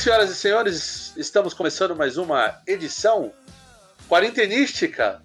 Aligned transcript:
Senhoras 0.00 0.30
e 0.30 0.34
senhores, 0.34 1.12
estamos 1.14 1.52
começando 1.52 1.94
mais 1.94 2.16
uma 2.16 2.58
edição 2.66 3.34
quarentenística 4.08 5.20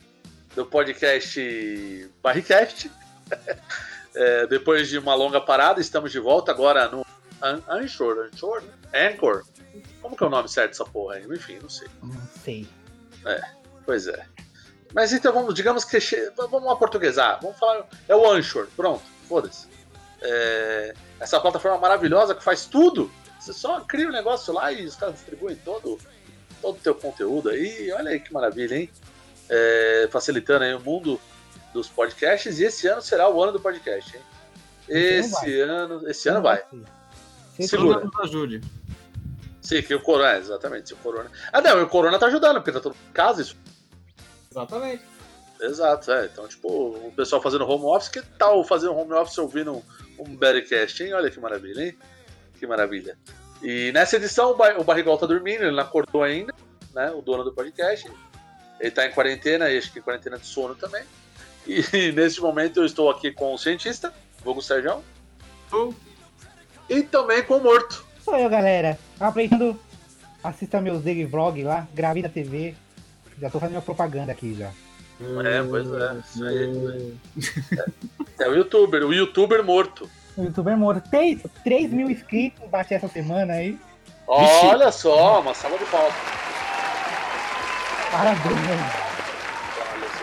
do 0.53 0.65
podcast 0.65 2.11
Barricast. 2.21 2.91
É, 4.17 4.47
depois 4.47 4.87
de 4.87 4.97
uma 4.97 5.13
longa 5.13 5.41
parada, 5.41 5.81
estamos 5.81 6.09
de 6.09 6.19
volta 6.19 6.49
agora 6.49 6.87
no 6.87 7.05
An 7.41 7.61
Anchor, 7.67 8.29
Anchor, 8.31 8.61
né? 8.93 9.09
Anchor. 9.09 9.43
Como 10.01 10.15
que 10.15 10.23
é 10.23 10.27
o 10.27 10.29
nome 10.29 10.47
certo 10.47 10.69
dessa 10.71 10.85
porra 10.85 11.15
aí? 11.15 11.25
Enfim, 11.25 11.59
não 11.61 11.67
sei. 11.67 11.89
Não 12.01 12.21
sei. 12.41 12.65
É, 13.25 13.41
pois 13.85 14.07
é. 14.07 14.25
Mas 14.93 15.11
então 15.11 15.33
vamos, 15.33 15.53
digamos 15.53 15.83
que 15.83 15.99
che... 15.99 16.31
vamos 16.37 16.71
aportuguesar. 16.71 17.39
Vamos 17.41 17.59
falar. 17.59 17.85
É 18.07 18.15
o 18.15 18.31
Anchor, 18.31 18.69
pronto, 18.73 19.03
foda-se. 19.27 19.67
É... 20.21 20.93
Essa 21.19 21.37
plataforma 21.41 21.77
maravilhosa 21.77 22.33
que 22.33 22.41
faz 22.41 22.65
tudo. 22.65 23.11
Você 23.45 23.53
só 23.53 23.79
cria 23.81 24.07
um 24.07 24.11
negócio 24.11 24.51
lá 24.51 24.71
e 24.71 24.85
os 24.85 24.95
caras 24.95 25.15
distribuem 25.15 25.55
todo 25.55 25.99
todo 26.61 26.77
o 26.77 26.79
teu 26.79 26.95
conteúdo 26.95 27.49
aí. 27.49 27.91
Olha 27.91 28.09
aí 28.09 28.19
que 28.19 28.33
maravilha, 28.33 28.75
hein? 28.75 28.89
É... 29.47 30.09
Facilitando 30.11 30.63
aí 30.63 30.73
o 30.73 30.79
mundo 30.79 31.21
dos 31.71 31.87
podcasts. 31.87 32.57
E 32.57 32.63
esse 32.63 32.87
ano 32.87 33.03
será 33.03 33.29
o 33.29 33.43
ano 33.43 33.51
do 33.51 33.59
podcast, 33.59 34.17
hein? 34.17 34.23
Esse 34.89 35.59
ano, 35.61 36.09
esse 36.09 36.27
ano 36.27 36.41
vai. 36.41 36.63
Segura. 37.59 38.03
nos 38.03 38.19
ajude. 38.21 38.61
Sim, 39.61 39.81
que 39.81 39.93
o 39.93 40.01
Corona, 40.01 40.37
exatamente. 40.37 40.89
Se 40.89 40.93
o 40.95 40.97
Corona. 40.97 41.29
Ah, 41.53 41.61
não, 41.61 41.83
o 41.83 41.87
Corona 41.87 42.17
tá 42.17 42.25
ajudando, 42.25 42.55
porque 42.55 42.71
tá 42.71 42.79
todo 42.79 42.93
mundo 42.93 43.09
em 43.09 43.13
casa, 43.13 43.41
isso. 43.41 43.55
Exatamente. 44.51 45.03
Exato, 45.61 46.11
é. 46.11 46.25
Então, 46.25 46.47
tipo, 46.47 46.67
o 46.67 47.13
pessoal 47.15 47.41
fazendo 47.41 47.67
home 47.67 47.85
office, 47.85 48.09
que 48.09 48.21
tal 48.21 48.63
fazendo 48.63 48.95
home 48.95 49.13
office 49.13 49.37
ouvindo 49.37 49.73
um, 49.73 49.83
um 50.19 50.35
Bettercast, 50.35 51.03
hein? 51.03 51.13
Olha 51.13 51.31
que 51.31 51.39
maravilha, 51.39 51.85
hein? 51.85 51.97
Que 52.59 52.67
maravilha. 52.67 53.17
E 53.61 53.91
nessa 53.93 54.17
edição, 54.17 54.51
o, 54.51 54.55
Bar 54.55 54.79
o 54.79 54.83
Barrigol 54.83 55.17
tá 55.17 55.25
dormindo, 55.25 55.63
ele 55.63 55.75
não 55.75 55.83
acordou 55.83 56.23
ainda, 56.23 56.53
né? 56.93 57.11
O 57.11 57.21
dono 57.21 57.43
do 57.43 57.53
podcast. 57.53 58.09
Ele 58.79 58.91
tá 58.91 59.05
em 59.05 59.11
quarentena, 59.11 59.69
e 59.69 59.77
acho 59.77 59.91
que 59.91 59.99
em 59.99 60.01
quarentena 60.01 60.37
de 60.37 60.45
sono 60.45 60.75
também. 60.75 61.03
E, 61.65 61.83
e 61.97 62.11
nesse 62.11 62.39
momento 62.41 62.81
eu 62.81 62.85
estou 62.85 63.09
aqui 63.09 63.31
com 63.31 63.53
o 63.53 63.57
cientista, 63.57 64.13
Hugo 64.45 64.61
Sérgio. 64.61 65.03
E 66.89 67.01
também 67.03 67.43
com 67.43 67.57
o 67.57 67.63
morto. 67.63 68.05
Sou 68.23 68.37
eu, 68.37 68.49
galera. 68.49 68.97
Aproveitando, 69.19 69.79
assista 70.43 70.79
meu 70.79 70.99
Zeg 70.99 71.25
Vlog 71.25 71.63
lá, 71.63 71.87
Gravida 71.93 72.29
TV. 72.29 72.75
Já 73.39 73.49
tô 73.49 73.59
fazendo 73.59 73.71
minha 73.71 73.81
propaganda 73.81 74.31
aqui 74.31 74.53
já. 74.53 74.71
É, 75.43 75.63
pois 75.63 75.87
é. 75.91 76.19
Isso 76.19 76.45
aí. 76.45 77.17
É, 78.39 78.43
é 78.43 78.49
o 78.49 78.53
youtuber, 78.53 79.03
o 79.03 79.13
youtuber 79.13 79.63
morto. 79.63 80.09
O 80.37 80.43
youtuber 80.43 80.77
morto. 80.77 81.09
3, 81.09 81.41
3 81.63 81.91
mil 81.91 82.09
inscritos, 82.09 82.67
bate 82.69 82.93
essa 82.93 83.07
semana 83.07 83.53
aí. 83.53 83.79
Olha 84.27 84.91
só, 84.91 85.39
uma 85.39 85.53
salva 85.53 85.77
de 85.77 85.85
palmas. 85.85 86.13
Parabéns. 88.11 88.45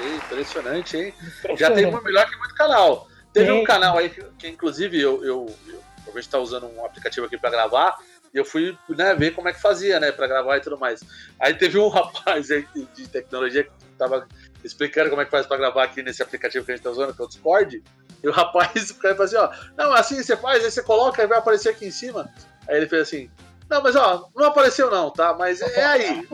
Olha, 0.01 0.17
impressionante, 0.17 0.97
hein? 0.97 1.15
Já 1.57 1.71
tem 1.71 1.87
uma 1.87 2.01
melhor 2.01 2.29
que 2.29 2.37
muito 2.37 2.55
canal. 2.55 3.09
Teve 3.33 3.47
Tem. 3.47 3.61
um 3.61 3.65
canal 3.65 3.97
aí 3.97 4.11
que, 4.11 4.23
que, 4.39 4.49
inclusive, 4.49 5.01
eu, 5.01 5.25
eu, 5.25 5.47
eu, 5.67 5.83
eu 6.07 6.13
vejo 6.13 6.27
que 6.27 6.33
tá 6.33 6.39
usando 6.39 6.67
um 6.67 6.85
aplicativo 6.85 7.27
aqui 7.27 7.39
pra 7.39 7.51
gravar. 7.51 7.97
E 8.35 8.39
eu 8.39 8.45
fui 8.45 8.77
né, 8.89 9.15
ver 9.15 9.33
como 9.33 9.49
é 9.49 9.53
que 9.53 9.61
fazia, 9.61 10.01
né, 10.01 10.11
pra 10.11 10.27
gravar 10.27 10.57
e 10.57 10.61
tudo 10.61 10.79
mais. 10.79 11.03
Aí 11.39 11.55
teve 11.55 11.79
um 11.79 11.89
rapaz 11.93 12.51
aí 12.51 12.67
de, 12.75 12.85
de 12.87 13.09
tecnologia 13.09 13.65
que 13.65 13.71
tava 13.99 14.27
explicando 14.65 15.11
como 15.11 15.21
é 15.21 15.25
que 15.25 15.31
faz 15.31 15.47
pra 15.47 15.57
gravar 15.57 15.85
aqui 15.85 16.03
nesse 16.03 16.23
aplicativo 16.23 16.65
que 16.65 16.73
a 16.73 16.77
gente 16.77 16.85
tá 16.85 16.91
usando, 16.91 17.15
que 17.15 17.21
é 17.21 17.25
o 17.25 17.29
Discord. 17.29 17.83
E 18.23 18.29
o 18.29 18.33
rapaz 18.33 18.91
o 18.91 18.95
cara 18.97 19.15
falou 19.15 19.27
assim, 19.27 19.37
ó, 19.37 19.51
não, 19.77 19.93
assim 19.93 20.23
você 20.23 20.37
faz, 20.37 20.65
aí 20.65 20.71
você 20.71 20.83
coloca 20.83 21.23
e 21.23 21.27
vai 21.27 21.39
aparecer 21.39 21.71
aqui 21.71 21.87
em 21.87 21.91
cima. 21.91 22.31
Aí 22.69 22.77
ele 22.77 22.89
fez 22.89 23.03
assim, 23.03 23.31
não, 23.69 23.83
mas 23.83 23.97
ó, 23.97 24.29
não 24.37 24.47
apareceu 24.47 24.91
não, 24.91 25.11
tá? 25.11 25.35
Mas 25.35 25.61
é, 25.61 25.81
é 25.81 25.85
aí. 25.85 26.27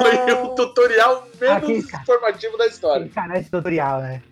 Foi 0.00 0.32
o 0.32 0.54
tutorial 0.54 1.28
menos 1.40 1.92
informativo 1.92 2.56
da 2.56 2.66
história. 2.66 3.08
Canal 3.08 3.36
esse 3.36 3.50
tutorial, 3.50 4.00
né? 4.00 4.22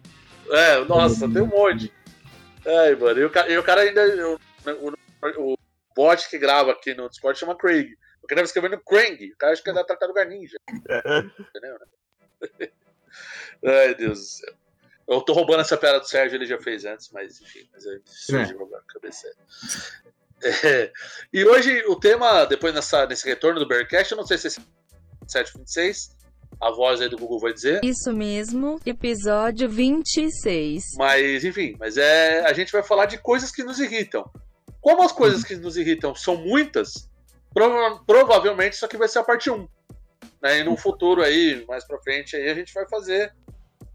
É, 0.50 0.84
nossa, 0.84 1.28
tem 1.28 1.42
um 1.42 1.46
monte. 1.46 1.92
Ai, 2.66 2.94
mano, 2.94 3.20
e 3.20 3.24
o 3.24 3.30
cara, 3.30 3.50
e 3.50 3.58
o 3.58 3.62
cara 3.62 3.80
ainda. 3.80 4.02
O, 4.28 4.38
o, 4.70 5.52
o 5.52 5.56
bot 5.96 6.30
que 6.30 6.38
grava 6.38 6.72
aqui 6.72 6.94
no 6.94 7.08
Discord 7.08 7.38
chama 7.38 7.56
Craig. 7.56 7.94
O 8.22 8.26
cara 8.26 8.36
deve 8.36 8.46
escrevendo 8.46 8.80
Krang. 8.80 9.32
O 9.32 9.36
cara 9.36 9.52
acha 9.52 9.62
que 9.62 9.70
é 9.70 9.72
da 9.74 9.84
tartaruga 9.84 10.24
ninja. 10.24 10.56
Entendeu? 10.70 11.78
né? 12.58 12.68
Ai, 13.66 13.94
Deus 13.94 14.18
do 14.18 14.24
céu. 14.24 14.54
Eu 15.06 15.20
tô 15.20 15.32
roubando 15.32 15.60
essa 15.60 15.76
piada 15.76 16.00
do 16.00 16.08
Sérgio, 16.08 16.36
ele 16.36 16.46
já 16.46 16.58
fez 16.58 16.84
antes, 16.84 17.10
mas 17.12 17.40
enfim, 17.40 17.68
mas 17.72 17.84
surge 18.06 18.52
é. 18.52 18.56
na 18.56 18.80
cabeça. 18.88 19.28
É. 20.42 20.92
E 21.32 21.44
hoje 21.44 21.84
o 21.86 21.96
tema, 21.96 22.44
depois 22.44 22.74
nessa, 22.74 23.06
nesse 23.06 23.26
retorno 23.26 23.60
do 23.60 23.66
Bearcast, 23.66 24.12
eu 24.12 24.18
não 24.18 24.26
sei 24.26 24.36
se 24.36 24.48
é 24.48 24.50
726, 25.26 26.14
a 26.60 26.70
voz 26.70 27.00
aí 27.00 27.08
do 27.08 27.16
Google 27.16 27.38
vai 27.38 27.52
dizer. 27.52 27.80
Isso 27.82 28.12
mesmo, 28.12 28.78
episódio 28.84 29.68
26. 29.68 30.82
Mas, 30.96 31.44
enfim, 31.44 31.74
mas 31.78 31.96
é, 31.96 32.40
a 32.46 32.52
gente 32.52 32.72
vai 32.72 32.82
falar 32.82 33.06
de 33.06 33.18
coisas 33.18 33.50
que 33.50 33.64
nos 33.64 33.78
irritam. 33.80 34.24
Como 34.80 35.02
as 35.02 35.12
coisas 35.12 35.42
que 35.42 35.56
nos 35.56 35.76
irritam 35.76 36.14
são 36.14 36.36
muitas, 36.36 37.08
prova 37.52 38.02
provavelmente 38.06 38.74
isso 38.74 38.84
aqui 38.84 38.96
vai 38.96 39.08
ser 39.08 39.20
a 39.20 39.24
parte 39.24 39.50
1. 39.50 39.66
Né? 40.42 40.58
E 40.58 40.64
num 40.64 40.76
futuro 40.76 41.22
aí, 41.22 41.64
mais 41.66 41.84
pra 41.84 42.00
frente, 42.00 42.36
aí 42.36 42.50
a 42.50 42.54
gente 42.54 42.72
vai 42.74 42.86
fazer, 42.86 43.32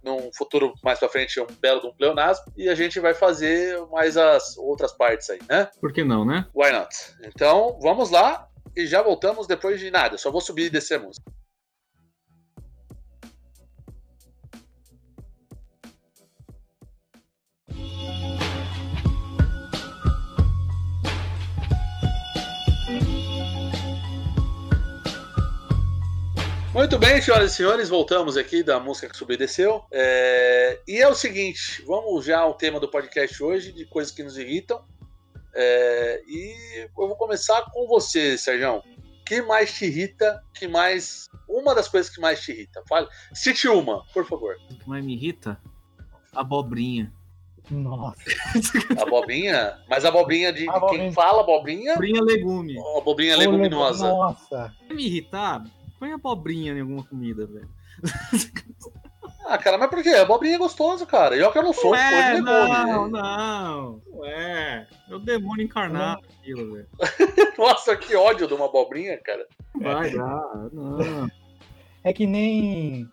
num 0.04 0.30
futuro 0.34 0.74
mais 0.84 1.00
pra 1.00 1.10
frente, 1.10 1.40
um 1.40 1.48
belo 1.62 1.82
de 1.82 1.88
um 1.88 1.94
pleonasmo, 1.94 2.46
e 2.56 2.70
a 2.70 2.76
gente 2.76 3.00
vai 3.00 3.14
fazer 3.14 3.80
mais 3.92 4.18
as 4.18 4.58
outras 4.58 4.92
partes 4.94 5.30
aí, 5.30 5.40
né? 5.48 5.70
Por 5.80 5.92
que 5.92 6.04
não, 6.04 6.26
né? 6.26 6.46
Why 6.56 6.72
not? 6.72 6.96
Então, 7.24 7.78
vamos 7.82 8.10
lá 8.10 8.48
e 8.76 8.86
já 8.86 9.02
voltamos 9.02 9.48
depois 9.48 9.80
de 9.80 9.92
nada. 9.92 10.18
Só 10.18 10.32
vou 10.32 10.42
subir 10.42 10.66
e 10.66 10.70
descer 10.70 10.96
a 10.96 11.00
música. 11.00 11.32
Muito 26.72 27.00
bem, 27.00 27.20
senhoras 27.20 27.52
e 27.52 27.56
senhores, 27.56 27.90
voltamos 27.90 28.38
aqui 28.38 28.62
da 28.62 28.80
música 28.80 29.10
que 29.10 29.18
subiu 29.18 29.34
e 29.34 29.40
desceu. 29.40 29.84
É... 29.92 30.80
E 30.88 31.02
é 31.02 31.08
o 31.08 31.16
seguinte, 31.16 31.84
vamos 31.86 32.26
já 32.26 32.40
ao 32.40 32.54
tema 32.54 32.80
do 32.80 32.88
podcast 32.88 33.44
hoje, 33.44 33.72
de 33.72 33.86
coisas 33.86 34.14
que 34.14 34.22
nos 34.22 34.38
irritam. 34.38 34.80
É... 35.56 36.22
E 36.28 36.88
eu 36.96 37.08
vou 37.08 37.16
começar 37.16 37.66
com 37.72 37.88
você, 37.88 38.38
Sérgio. 38.38 38.78
O 38.78 38.84
que 39.26 39.42
mais 39.42 39.74
te 39.74 39.86
irrita? 39.86 40.44
Que 40.54 40.68
mais. 40.68 41.28
Uma 41.48 41.74
das 41.74 41.88
coisas 41.88 42.14
que 42.14 42.22
mais 42.22 42.40
te 42.42 42.52
irrita. 42.52 42.84
Fale. 42.88 43.08
Cite 43.34 43.68
uma, 43.68 44.06
por 44.14 44.26
favor. 44.28 44.56
O 44.70 44.78
que 44.78 44.88
mais 44.88 45.04
me 45.04 45.16
irrita? 45.16 45.60
Abobrinha. 46.34 47.12
Nossa. 47.72 48.22
Abobrinha? 49.00 49.80
Mas 49.90 50.06
abobrinha 50.06 50.52
de, 50.54 50.62
de 50.62 50.70
Abobrinha. 50.70 51.04
quem 51.04 51.12
fala 51.12 51.42
abobrinha? 51.42 51.92
Abobrinha 51.94 52.22
legume. 52.22 52.80
Abobrinha 52.98 53.38
leguminosa. 53.38 54.08
Nossa. 54.08 54.74
Me 54.90 55.06
irritar, 55.06 55.64
põe 56.00 56.14
abobrinha 56.14 56.74
em 56.74 56.82
alguma 56.82 57.04
comida, 57.04 57.46
velho. 57.46 57.70
Ah, 59.46 59.58
cara, 59.58 59.78
mas 59.78 59.90
por 59.90 60.04
quê? 60.04 60.10
Abobrinha 60.10 60.56
é 60.56 60.60
gostoso, 60.60 61.06
cara. 61.06 61.36
E 61.36 61.40
eu 61.40 61.52
que 61.52 61.58
eu 61.58 61.64
não 61.64 61.74
sou, 61.74 61.92
Não 61.92 62.00
pô, 62.00 62.06
de 62.06 62.14
é, 62.14 62.34
demônio. 62.36 62.68
não, 62.68 63.08
não. 63.08 64.02
Não 64.08 64.26
é. 64.26 64.88
É 65.10 65.16
o 65.16 65.20
demônio 65.20 65.66
encarnado 65.66 66.22
aquilo, 66.40 66.74
velho. 66.74 66.88
Nossa, 67.58 67.96
que 67.98 68.16
ódio 68.16 68.48
de 68.48 68.54
uma 68.54 68.66
abobrinha, 68.66 69.18
cara. 69.18 69.48
Vai 69.76 70.12
dar, 70.12 70.70
não. 70.72 71.28
É 72.04 72.14
que 72.14 72.28
nem 72.28 73.10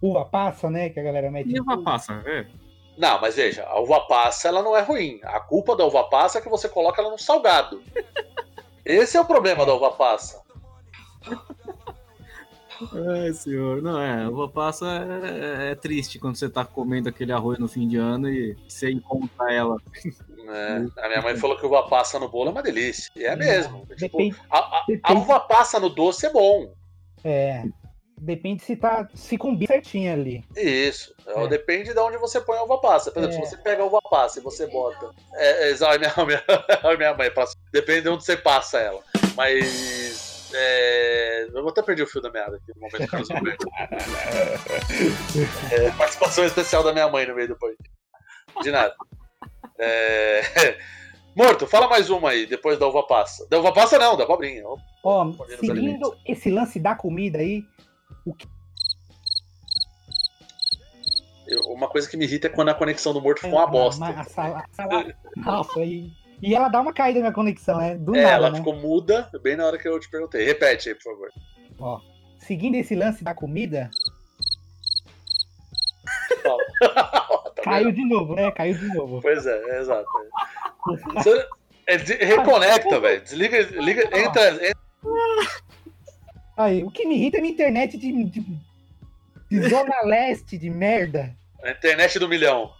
uva 0.00 0.24
passa, 0.24 0.70
né? 0.70 0.88
Que 0.88 1.00
a 1.00 1.02
galera 1.02 1.30
mete. 1.30 1.50
E 1.50 1.60
uva 1.60 1.82
passa, 1.82 2.18
velho? 2.20 2.48
Não, 2.96 3.20
mas 3.20 3.36
veja, 3.36 3.64
a 3.64 3.80
uva 3.80 4.00
passa 4.02 4.48
ela 4.48 4.62
não 4.62 4.76
é 4.76 4.82
ruim. 4.82 5.18
A 5.24 5.40
culpa 5.40 5.74
da 5.74 5.84
uva 5.84 6.04
passa 6.04 6.38
é 6.38 6.40
que 6.42 6.48
você 6.48 6.68
coloca 6.68 7.00
ela 7.00 7.10
no 7.10 7.18
salgado. 7.18 7.82
Esse 8.84 9.16
é 9.16 9.20
o 9.20 9.24
problema 9.24 9.64
da 9.64 9.74
uva 9.74 9.92
passa. 9.92 10.42
Ai, 12.92 13.32
senhor. 13.32 13.80
Não, 13.82 14.00
é, 14.00 14.28
uva 14.28 14.48
passa 14.48 14.86
é, 15.24 15.72
é 15.72 15.74
triste 15.74 16.18
quando 16.18 16.36
você 16.36 16.48
tá 16.48 16.64
comendo 16.64 17.08
aquele 17.08 17.32
arroz 17.32 17.58
no 17.58 17.68
fim 17.68 17.86
de 17.88 17.96
ano 17.96 18.28
e 18.28 18.56
você 18.68 18.90
encontra 18.90 19.52
ela. 19.52 19.76
né? 20.44 20.88
A 20.98 21.08
minha 21.08 21.22
mãe 21.22 21.36
falou 21.36 21.56
que 21.58 21.66
uva 21.66 21.82
passa 21.88 22.18
no 22.18 22.28
bolo 22.28 22.48
é 22.48 22.52
uma 22.52 22.62
delícia. 22.62 23.10
E 23.16 23.24
é 23.24 23.36
mesmo. 23.36 23.86
Tipo, 23.96 24.18
Depende, 24.18 24.36
a, 24.50 24.58
a- 24.58 24.84
a 25.04 25.12
uva 25.14 25.40
passa 25.40 25.78
no 25.78 25.88
doce 25.88 26.26
é 26.26 26.30
bom. 26.32 26.72
é, 27.24 27.64
depende 28.18 28.62
se 28.62 28.76
tá 28.76 29.08
se 29.14 29.36
combina 29.36 29.72
certinho 29.72 30.12
ali. 30.12 30.44
Isso. 30.56 31.14
É. 31.26 31.46
Depende 31.48 31.92
de 31.92 31.98
onde 32.00 32.16
você 32.18 32.40
põe 32.40 32.56
a 32.58 32.62
uva 32.64 32.78
passa. 32.80 33.10
Por 33.10 33.22
exemplo, 33.22 33.38
É. 33.38 33.44
se 33.46 33.50
você 33.56 33.62
pega 33.62 33.82
a 33.82 33.86
uva 33.86 34.00
passa 34.10 34.38
e 34.38 34.42
você 34.42 34.66
bota. 34.66 35.10
É, 35.34 35.70
é, 35.70 35.72
a, 35.72 35.98
minha, 35.98 36.12
a, 36.16 36.24
minha, 36.24 36.42
a 36.82 36.96
minha 36.96 37.14
mãe 37.14 37.30
passa. 37.32 37.56
Depende 37.72 38.02
de 38.02 38.08
onde 38.10 38.24
você 38.24 38.36
passa 38.36 38.78
ela. 38.78 39.00
Mas. 39.36 40.31
É, 40.54 41.48
eu 41.52 41.68
até 41.68 41.82
perdi 41.82 42.02
o 42.02 42.06
fio 42.06 42.20
da 42.20 42.30
meada 42.30 42.56
aqui 42.56 42.72
no 42.74 42.80
momento 42.80 43.08
que 43.08 43.14
eu 43.14 43.18
resolvi. 43.18 43.56
É, 45.72 45.90
participação 45.92 46.44
especial 46.44 46.82
da 46.84 46.92
minha 46.92 47.08
mãe 47.08 47.26
no 47.26 47.34
meio 47.34 47.48
do 47.48 47.56
podcast. 47.56 47.90
De 48.62 48.70
nada. 48.70 48.94
É, 49.78 50.42
Morto, 51.34 51.66
fala 51.66 51.88
mais 51.88 52.10
uma 52.10 52.30
aí, 52.30 52.46
depois 52.46 52.78
da 52.78 52.86
uva 52.86 53.06
passa. 53.06 53.46
Da 53.48 53.58
uva 53.58 53.72
passa 53.72 53.98
não, 53.98 54.16
da 54.16 54.24
abobrinha. 54.24 54.62
Ó, 55.02 55.32
seguindo 55.58 56.14
esse 56.26 56.50
lance 56.50 56.78
da 56.78 56.94
comida 56.94 57.38
aí, 57.38 57.64
eu- 61.46 61.60
Uma 61.72 61.88
coisa 61.88 62.08
que 62.08 62.16
me 62.16 62.24
irrita 62.24 62.46
é 62.46 62.50
quando 62.50 62.68
a 62.68 62.74
conexão 62.74 63.12
do 63.12 63.20
morto 63.20 63.40
ficou 63.40 63.58
uma 63.58 63.64
a- 63.64 63.70
bosta. 63.70 64.04
a 64.06 64.24
sala- 64.24 64.64
a 64.78 65.40
Nossa, 65.40 65.80
e, 65.80 66.10
e 66.42 66.54
ela 66.54 66.68
dá 66.68 66.80
uma 66.80 66.92
caída 66.92 67.20
na 67.20 67.32
conexão, 67.32 67.78
né? 67.78 67.96
Do 67.96 68.14
É, 68.16 68.22
nada, 68.22 68.34
ela 68.34 68.50
né? 68.50 68.58
ficou 68.58 68.74
muda 68.74 69.30
bem 69.42 69.56
na 69.56 69.64
hora 69.64 69.78
que 69.78 69.88
eu 69.88 69.98
te 70.00 70.10
perguntei. 70.10 70.44
Repete 70.44 70.88
aí, 70.88 70.94
por 70.94 71.04
favor. 71.04 71.30
Ó, 71.78 72.00
seguindo 72.38 72.74
esse 72.74 72.94
lance 72.94 73.22
da 73.24 73.34
comida. 73.34 73.88
Tá 77.54 77.62
caiu 77.62 77.92
de 77.92 78.04
novo, 78.04 78.34
né? 78.34 78.50
Caiu 78.50 78.76
de 78.76 78.88
novo. 78.88 79.20
Pois 79.22 79.46
é, 79.46 79.56
é 79.70 79.80
exato. 79.80 80.04
Você- 81.14 81.46
é, 81.86 81.96
reconecta, 82.24 82.98
velho. 82.98 83.20
Desliga, 83.22 83.60
liga, 83.80 84.02
entra, 84.18 84.50
entra. 84.54 84.76
Aí, 86.56 86.82
o 86.82 86.90
que 86.90 87.06
me 87.06 87.14
irrita 87.16 87.38
é 87.38 87.40
minha 87.40 87.52
internet 87.52 87.96
de, 87.96 88.24
de, 88.24 88.40
de 89.50 89.68
zona 89.68 89.94
leste 90.04 90.58
de 90.58 90.68
merda. 90.70 91.34
A 91.62 91.70
internet 91.70 92.18
do 92.18 92.28
milhão. 92.28 92.72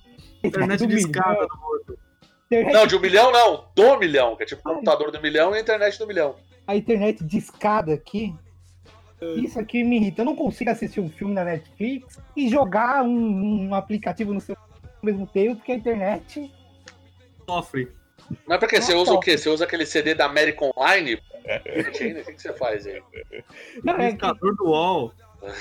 Internet 0.43 0.79
Do 0.81 0.87
de 0.89 0.95
milhão. 0.97 1.11
escada 1.11 1.47
do 1.47 1.57
morto. 1.59 1.99
Internet- 2.61 2.75
Não, 2.75 2.87
de 2.87 2.97
um 2.97 3.01
milhão 3.01 3.33
não, 3.33 3.65
do 3.75 3.99
milhão, 3.99 4.37
que 4.37 4.43
é 4.43 4.47
tipo 4.47 4.63
computador 4.63 5.11
do 5.11 5.21
milhão 5.21 5.55
e 5.55 5.59
a 5.59 5.61
internet 5.61 5.99
do 5.99 6.07
milhão. 6.07 6.37
A 6.67 6.77
internet 6.77 7.25
de 7.25 7.39
escada 7.39 7.93
aqui. 7.95 8.35
Isso 9.37 9.59
aqui 9.59 9.85
me 9.85 9.97
irrita. 9.97 10.23
Eu 10.23 10.27
não 10.27 10.35
consigo 10.35 10.71
assistir 10.71 11.01
um 11.01 11.09
filme 11.09 11.33
na 11.35 11.45
Netflix 11.45 12.19
e 12.37 12.49
jogar 12.49 13.03
um, 13.05 13.69
um 13.69 13.75
aplicativo 13.75 14.35
no 14.35 14.41
seu 14.41 14.57
ao 14.57 15.07
mesmo 15.07 15.27
tempo, 15.27 15.57
porque 15.57 15.73
a 15.73 15.77
internet. 15.77 16.53
Sofre. 17.49 17.89
Mas 18.47 18.59
pra 18.59 18.69
quê? 18.69 18.81
Você 18.81 18.95
usa 18.95 19.13
o 19.13 19.21
quê? 19.21 19.37
Você 19.39 19.49
usa 19.49 19.65
aquele 19.65 19.85
CD 19.87 20.15
da 20.15 20.27
American 20.27 20.71
Online? 20.77 21.15
O 21.15 21.93
que, 21.93 22.33
que 22.35 22.41
você 22.43 22.53
faz 22.53 22.87
aí? 22.87 23.03
Não, 23.85 23.95
é 23.97 24.13
que, 24.13 24.27
do 24.57 24.65
UOL. 24.65 25.13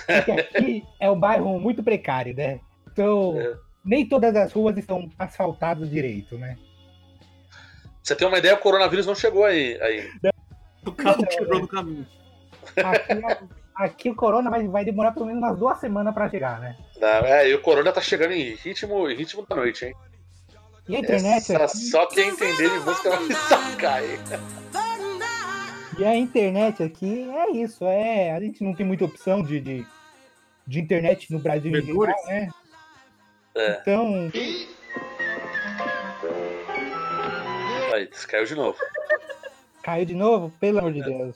é 0.08 0.22
que 0.22 0.32
aqui 0.32 0.84
é 1.00 1.10
um 1.10 1.20
bairro 1.20 1.60
muito 1.60 1.84
precário, 1.84 2.36
né? 2.36 2.60
Então, 2.92 3.40
É. 3.40 3.56
nem 3.84 4.06
todas 4.08 4.36
as 4.36 4.52
ruas 4.54 4.78
estão 4.78 5.10
asfaltadas 5.18 5.90
direito, 5.90 6.38
né? 6.38 6.58
Você 8.04 8.16
tem 8.16 8.28
uma 8.28 8.38
ideia, 8.38 8.56
o 8.56 8.60
coronavírus 8.60 9.06
não 9.06 9.16
chegou 9.16 9.46
aí. 9.46 9.80
aí. 9.82 10.10
O 10.86 10.92
carro 10.92 11.26
quebrou 11.28 11.60
no 11.62 11.68
caminho. 11.68 12.08
Aqui, 12.76 13.46
aqui 13.76 14.10
o 14.10 14.16
corona 14.16 14.50
vai, 14.50 14.68
vai 14.68 14.84
demorar 14.86 15.12
pelo 15.12 15.26
menos 15.28 15.42
umas 15.42 15.58
duas 15.58 15.80
semanas 15.80 16.14
pra 16.14 16.30
chegar, 16.30 16.60
né? 16.60 16.76
Não, 17.00 17.08
é, 17.08 17.50
e 17.50 17.54
o 17.54 17.62
Corona 17.62 17.92
tá 17.92 18.00
chegando 18.02 18.32
em 18.34 18.56
ritmo, 18.56 19.10
em 19.10 19.16
ritmo 19.16 19.46
da 19.48 19.56
noite, 19.56 19.86
hein? 19.86 19.94
E 20.88 20.96
a 20.96 21.00
internet, 21.00 21.54
Essa- 21.54 21.66
aqui, 21.66 21.78
só 21.78 22.06
quem 22.08 22.30
entender 22.30 22.70
de 22.70 22.80
música 22.80 23.10
vai 23.10 23.24
me 23.24 23.36
sacar, 23.36 24.04
hein? 24.04 24.20
e 25.98 26.06
a 26.06 26.16
internet 26.16 26.82
aqui 26.84 27.30
é 27.30 27.52
isso, 27.52 27.86
é. 27.86 28.32
A 28.32 28.40
gente 28.40 28.64
não 28.64 28.74
tem 28.74 28.86
muita 28.86 29.06
opção 29.06 29.44
de, 29.44 29.60
de, 29.60 29.86
de 30.68 30.80
internet 30.80 31.32
no 31.32 31.40
Brasil 31.40 31.72
em 31.76 31.82
geral, 31.86 32.26
né? 32.28 32.50
É. 33.56 33.80
Então, 33.82 34.32
Caiu 38.28 38.46
de 38.46 38.56
novo. 38.56 38.78
caiu 39.84 40.06
de 40.06 40.14
novo, 40.14 40.52
pelo 40.60 40.80
amor 40.80 40.94
de 40.94 41.04
Deus. 41.04 41.36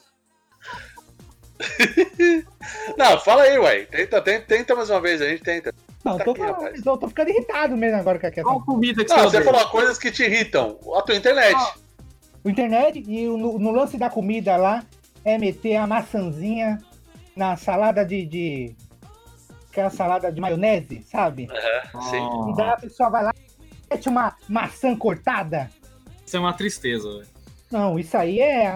Não, 2.97 3.19
fala 3.19 3.43
aí, 3.43 3.57
uai. 3.57 3.85
Tenta, 3.85 4.21
tenta, 4.21 4.45
tenta 4.45 4.75
mais 4.75 4.89
uma 4.89 4.99
vez, 5.01 5.21
a 5.21 5.27
gente 5.27 5.43
tenta. 5.43 5.73
Não, 6.03 6.17
Tá 6.17 6.23
tô, 6.25 6.31
aqui, 6.31 6.39
falando, 6.41 6.75
eu 6.85 6.97
tô 6.97 7.07
ficando 7.07 7.29
irritado 7.29 7.75
mesmo 7.77 7.97
agora 7.99 8.19
com 8.19 8.27
a 8.27 8.31
questão. 8.31 8.53
Qual 8.53 8.65
comida 8.65 9.03
que 9.03 9.09
Não, 9.11 9.23
você 9.23 9.37
você 9.37 9.43
falou 9.43 9.65
coisas 9.69 9.97
que 9.97 10.11
te 10.11 10.23
irritam. 10.23 10.77
A 10.95 11.01
tua 11.01 11.15
internet. 11.15 11.55
Ah. 11.55 11.73
O 12.43 12.49
internet 12.49 13.03
e 13.07 13.27
o- 13.27 13.37
no, 13.37 13.57
no 13.57 13.71
lance 13.71 13.97
da 13.97 14.09
comida 14.09 14.55
lá 14.55 14.83
é 15.23 15.37
meter 15.37 15.77
a 15.77 15.87
maçãzinha 15.87 16.77
na 17.35 17.57
salada 17.57 18.05
de. 18.05 18.25
de 18.25 18.75
aquela 19.71 19.89
salada 19.89 20.31
de 20.31 20.39
maionese, 20.39 21.01
sabe? 21.03 21.47
É, 21.51 21.81
sim. 22.09 22.19
Oh, 22.21 22.51
E 22.51 22.55
daí 22.55 22.69
a 22.69 22.77
pessoa 22.77 23.09
vai 23.09 23.23
lá 23.23 23.31
e 23.35 23.93
mete 23.93 24.07
uma 24.07 24.35
maçã 24.47 24.95
cortada. 24.95 25.69
Isso 26.25 26.35
é 26.37 26.39
uma 26.39 26.53
tristeza, 26.53 27.09
velho. 27.09 27.27
Não, 27.71 27.99
isso 27.99 28.15
aí 28.17 28.39
é. 28.39 28.71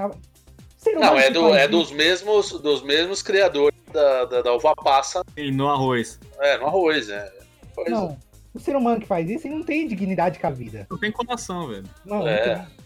Não, 0.85 0.93
humano 0.93 1.17
é, 1.19 1.29
do, 1.29 1.55
é 1.55 1.61
isso. 1.61 1.69
dos 1.71 1.91
mesmos 1.91 2.51
dos 2.61 2.81
mesmos 2.83 3.21
criadores 3.21 3.77
da, 3.91 4.25
da, 4.25 4.41
da 4.41 4.53
uva 4.53 4.73
passa 4.75 5.23
E 5.35 5.51
no 5.51 5.67
arroz. 5.69 6.19
é, 6.39 6.57
no 6.57 6.67
arroz, 6.67 7.07
né? 7.07 7.29
Pois 7.75 7.87
é. 7.87 7.91
Não, 7.91 8.17
o 8.53 8.59
ser 8.59 8.75
humano 8.75 8.99
que 9.01 9.07
faz 9.07 9.29
isso 9.29 9.47
ele 9.47 9.55
não 9.55 9.63
tem 9.63 9.87
dignidade 9.87 10.39
com 10.39 10.47
a 10.47 10.51
vida. 10.51 10.87
Não 10.89 10.97
tem 10.97 11.11
coração, 11.11 11.67
velho. 11.67 11.83
Não, 12.05 12.27
É. 12.27 12.55
não 12.55 12.65
tem. 12.65 12.79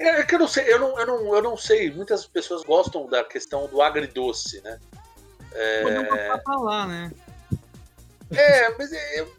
É 0.00 0.22
que 0.24 0.34
eu 0.34 0.38
não 0.40 0.48
sei, 0.48 0.64
eu 0.72 0.78
não, 0.80 0.98
eu, 0.98 1.06
não, 1.06 1.34
eu 1.36 1.42
não 1.42 1.56
sei. 1.56 1.90
Muitas 1.92 2.26
pessoas 2.26 2.64
gostam 2.64 3.08
da 3.08 3.22
questão 3.22 3.68
do 3.68 3.80
agridoce, 3.80 4.60
né? 4.62 4.78
Mas 5.84 5.94
não 5.94 6.04
pra 6.06 6.38
falar, 6.44 6.86
né? 6.88 7.12
É, 8.32 8.70
mas 8.76 8.92
é, 8.92 9.20
eu, 9.20 9.32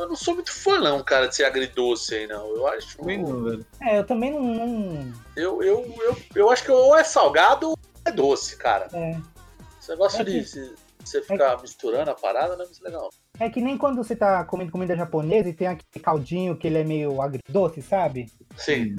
eu 0.00 0.08
não 0.08 0.16
sou 0.16 0.34
muito 0.34 0.52
fã, 0.52 0.78
não, 0.78 1.02
cara, 1.02 1.26
de 1.28 1.36
ser 1.36 1.44
agridoce 1.44 2.14
aí, 2.14 2.26
não. 2.26 2.48
Eu 2.56 2.66
acho. 2.68 2.96
Não, 3.04 3.44
velho. 3.44 3.66
É, 3.82 3.98
eu 3.98 4.06
também 4.06 4.30
não. 4.32 4.42
não- 4.42 5.12
Eu, 5.36 5.62
eu, 5.62 5.94
eu, 6.00 6.16
eu 6.34 6.50
acho 6.50 6.64
que 6.64 6.70
ou 6.70 6.96
é 6.96 7.04
salgado 7.04 7.70
ou 7.70 7.78
é 8.04 8.10
doce, 8.12 8.56
cara. 8.56 8.88
é. 8.92 9.16
Esse 9.80 9.90
negócio 9.90 10.20
É 10.20 10.24
de 10.24 10.30
que- 10.40 10.44
se- 10.44 10.74
você 11.04 11.20
ficar 11.20 11.60
misturando 11.60 12.10
a 12.12 12.14
parada 12.14 12.54
não 12.56 12.62
é 12.64 12.66
muito 12.68 12.84
legal. 12.84 13.10
É 13.40 13.50
que 13.50 13.60
nem 13.60 13.76
quando 13.76 13.96
você 13.96 14.14
tá 14.14 14.44
comendo 14.44 14.70
comida 14.70 14.94
japonesa 14.96 15.48
e 15.48 15.52
tem 15.52 15.66
aquele 15.66 16.04
caldinho 16.04 16.56
que 16.56 16.68
ele 16.68 16.78
é 16.78 16.84
meio 16.84 17.20
agridoce, 17.20 17.82
sabe? 17.82 18.30
Sim. 18.56 18.94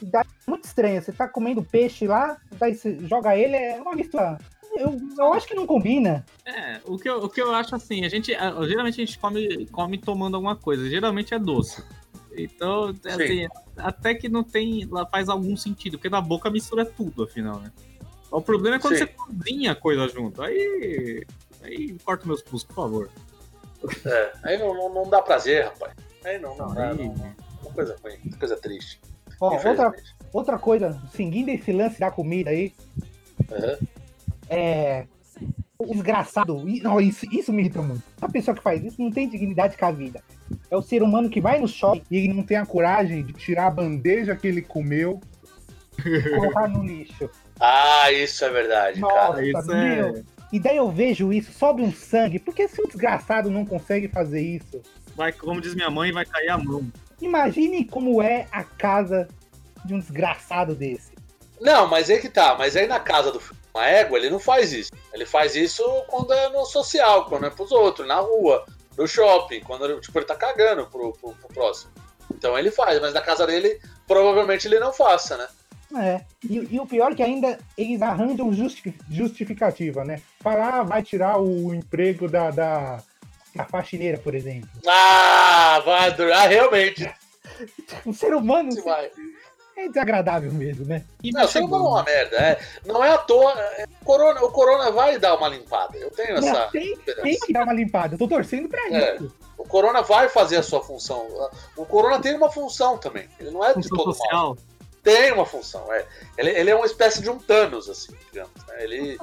Dá 0.00 0.24
muito 0.46 0.64
estranho. 0.64 1.02
Você 1.02 1.12
tá 1.12 1.28
comendo 1.28 1.62
peixe 1.62 2.06
lá, 2.06 2.38
daí 2.52 2.74
você 2.74 2.96
joga 3.00 3.36
ele, 3.36 3.54
é 3.56 3.76
uma 3.82 3.94
mistura. 3.94 4.38
Eu, 4.78 4.98
eu 5.18 5.32
acho 5.34 5.46
que 5.46 5.54
não 5.54 5.66
combina. 5.66 6.24
É, 6.44 6.80
o 6.84 6.96
que, 6.96 7.08
eu, 7.08 7.24
o 7.24 7.28
que 7.28 7.40
eu 7.40 7.54
acho 7.54 7.74
assim, 7.74 8.04
a 8.04 8.08
gente. 8.08 8.32
a- 8.34 8.54
Geralmente 8.66 9.00
a 9.02 9.04
gente 9.04 9.18
come, 9.18 9.66
come 9.66 9.98
tomando 9.98 10.36
alguma 10.36 10.54
coisa. 10.56 10.88
Geralmente 10.88 11.34
é 11.34 11.38
doce. 11.38 11.82
Então, 12.36 12.94
assim, 13.04 13.48
até 13.76 14.14
que 14.14 14.28
não 14.28 14.44
tem. 14.44 14.86
Lá 14.86 15.04
faz 15.04 15.28
algum 15.28 15.56
sentido, 15.56 15.98
porque 15.98 16.08
na 16.08 16.20
boca 16.20 16.48
mistura 16.50 16.84
tudo, 16.86 17.24
afinal, 17.24 17.58
né? 17.58 17.72
O 18.30 18.40
problema 18.40 18.76
é 18.76 18.78
quando 18.78 18.96
Sim. 18.96 19.06
você 19.06 19.06
cozinha 19.06 19.72
a 19.72 19.74
coisa 19.74 20.06
junto. 20.08 20.40
Aí. 20.42 21.26
Aí 21.62 21.96
corta 22.04 22.24
meus 22.26 22.40
pulsos, 22.40 22.64
por 22.68 22.74
favor. 22.74 23.10
É, 24.06 24.32
aí 24.44 24.58
não, 24.58 24.72
não, 24.74 24.94
não 24.94 25.10
dá 25.10 25.20
prazer, 25.20 25.64
rapaz. 25.64 25.92
Aí 26.24 26.38
não, 26.38 26.56
não 26.56 26.72
dá. 26.74 26.90
Aí- 26.90 26.96
Não, 26.96 27.14
uma 27.62 27.72
coisa 27.74 27.96
ruim, 28.02 28.16
uma 28.26 28.38
coisa 28.38 28.56
triste. 28.56 29.00
Ó, 29.40 29.46
outra, 29.54 29.58
infelizmente. 29.72 30.14
outra 30.32 30.58
coisa, 30.58 31.02
seguindo 31.12 31.48
esse 31.48 31.72
lance 31.72 31.98
da 31.98 32.10
comida 32.10 32.50
aí, 32.50 32.72
Aham. 33.50 33.78
É. 34.48 35.06
O 35.78 35.92
desgraçado, 35.92 36.64
não, 36.82 37.00
isso, 37.00 37.24
isso 37.32 37.52
me 37.52 37.60
irrita 37.62 37.80
muito. 37.80 38.02
A 38.20 38.28
pessoa 38.28 38.52
que 38.56 38.62
faz 38.62 38.84
isso 38.84 39.00
não 39.00 39.12
tem 39.12 39.28
dignidade 39.28 39.76
com 39.76 39.86
a 39.86 39.92
vida. 39.92 40.20
É 40.68 40.76
o 40.76 40.82
ser 40.82 41.04
humano 41.04 41.30
que 41.30 41.40
vai 41.40 41.60
no 41.60 41.68
shopping 41.68 42.02
E 42.10 42.16
ele 42.16 42.32
não 42.34 42.42
tem 42.42 42.56
a 42.56 42.66
coragem 42.66 43.22
de 43.24 43.32
tirar 43.32 43.68
a 43.68 43.70
bandeja 43.70 44.34
que 44.34 44.48
ele 44.48 44.60
comeu. 44.60 45.20
e 46.04 46.30
colocar 46.30 46.68
no 46.68 46.82
lixo. 46.84 47.30
Ah, 47.60 48.10
isso 48.10 48.44
é 48.44 48.50
verdade, 48.50 49.00
cara. 49.00 49.28
Nossa, 49.28 49.44
Isso 49.44 49.66
meu. 49.68 50.16
é. 50.16 50.22
E 50.52 50.58
daí 50.58 50.76
eu 50.78 50.90
vejo 50.90 51.32
isso, 51.32 51.52
sobe 51.52 51.82
um 51.82 51.92
sangue. 51.92 52.38
Por 52.38 52.54
que 52.54 52.66
se 52.66 52.80
um 52.80 52.86
desgraçado 52.86 53.48
não 53.50 53.64
consegue 53.66 54.08
fazer 54.08 54.40
isso? 54.40 54.80
Vai, 55.14 55.32
como 55.32 55.60
diz 55.60 55.74
minha 55.74 55.90
mãe, 55.90 56.10
vai 56.10 56.24
cair 56.24 56.48
a 56.48 56.58
mão. 56.58 56.90
Imagine 57.20 57.84
como 57.84 58.22
é 58.22 58.46
a 58.50 58.64
casa 58.64 59.28
de 59.84 59.94
um 59.94 59.98
desgraçado 59.98 60.74
desse. 60.74 61.12
Não, 61.60 61.86
mas 61.88 62.08
aí 62.08 62.18
que 62.20 62.28
tá. 62.28 62.56
Mas 62.58 62.76
aí 62.76 62.86
na 62.86 62.98
casa 63.00 63.30
do 63.30 63.40
uma 63.78 63.86
égua, 63.86 64.18
ele 64.18 64.30
não 64.30 64.38
faz 64.40 64.72
isso. 64.72 64.90
Ele 65.12 65.24
faz 65.24 65.54
isso 65.54 65.82
quando 66.08 66.32
é 66.32 66.48
no 66.50 66.64
social, 66.66 67.26
quando 67.26 67.46
é 67.46 67.50
pros 67.50 67.72
outros, 67.72 68.06
na 68.06 68.16
rua, 68.16 68.64
no 68.96 69.06
shopping, 69.06 69.60
quando 69.60 69.84
ele, 69.84 70.00
tipo, 70.00 70.18
ele 70.18 70.26
tá 70.26 70.34
cagando 70.34 70.86
pro, 70.86 71.12
pro, 71.12 71.32
pro 71.34 71.48
próximo. 71.48 71.92
Então 72.34 72.58
ele 72.58 72.70
faz, 72.70 73.00
mas 73.00 73.14
na 73.14 73.20
casa 73.20 73.46
dele, 73.46 73.80
provavelmente 74.06 74.66
ele 74.68 74.78
não 74.78 74.92
faça, 74.92 75.36
né? 75.36 75.48
É. 75.96 76.20
E, 76.44 76.74
e 76.74 76.78
o 76.80 76.86
pior 76.86 77.12
é 77.12 77.14
que 77.14 77.22
ainda 77.22 77.58
eles 77.76 78.02
arranjam 78.02 78.52
justi- 78.52 78.94
justificativa, 79.10 80.04
né? 80.04 80.20
Falar, 80.40 80.80
ah, 80.80 80.82
vai 80.82 81.02
tirar 81.02 81.40
o 81.40 81.72
emprego 81.74 82.28
da, 82.28 82.50
da, 82.50 83.02
da 83.54 83.64
faxineira, 83.64 84.18
por 84.18 84.34
exemplo. 84.34 84.68
Ah, 84.86 85.80
vai, 85.84 86.12
dur- 86.12 86.30
ah, 86.32 86.46
realmente. 86.46 87.10
O 88.04 88.12
ser 88.12 88.34
humano 88.34 88.70
se 88.72 88.82
vai. 88.82 89.10
É 89.80 89.88
desagradável 89.88 90.52
mesmo, 90.52 90.84
né? 90.86 91.04
E 91.22 91.30
Não, 91.30 91.42
você 91.46 91.60
não 91.60 91.74
é 91.74 91.80
uma 91.80 92.02
merda. 92.02 92.36
É. 92.36 92.60
Não 92.84 93.04
é 93.04 93.10
à 93.12 93.18
toa. 93.18 93.52
é, 93.52 93.84
o, 94.00 94.04
corona, 94.04 94.42
o 94.44 94.50
Corona 94.50 94.90
vai 94.90 95.18
dar 95.18 95.34
uma 95.36 95.48
limpada. 95.48 95.96
Eu 95.96 96.10
tenho 96.10 96.36
essa. 96.38 96.52
Não, 96.52 96.70
tem, 96.70 96.96
tem 96.96 97.38
que 97.40 97.52
dar 97.52 97.64
uma 97.64 97.72
limpada. 97.72 98.14
Eu 98.14 98.18
tô 98.18 98.28
torcendo 98.28 98.68
pra 98.68 98.80
É. 98.90 99.16
isso. 99.16 99.32
O 99.56 99.64
Corona 99.64 100.02
vai 100.02 100.28
fazer 100.28 100.56
a 100.56 100.62
sua 100.62 100.82
função. 100.82 101.26
O 101.76 101.84
Corona 101.84 102.20
tem 102.20 102.34
uma 102.36 102.50
função 102.50 102.96
também. 102.98 103.28
Ele 103.40 103.50
não 103.50 103.64
é 103.64 103.68
de 103.68 103.74
função 103.88 103.96
todo 103.96 104.06
mal. 104.06 104.14
social. 104.14 104.58
Tem 105.02 105.32
uma 105.32 105.46
função, 105.46 105.92
é. 105.92 106.04
Ele, 106.36 106.50
ele 106.50 106.70
é 106.70 106.74
uma 106.74 106.84
espécie 106.86 107.22
de 107.22 107.30
um 107.30 107.38
Thanos, 107.38 107.88
assim, 107.88 108.12
digamos. 108.26 108.50
né? 108.66 108.82
Ele, 108.84 109.18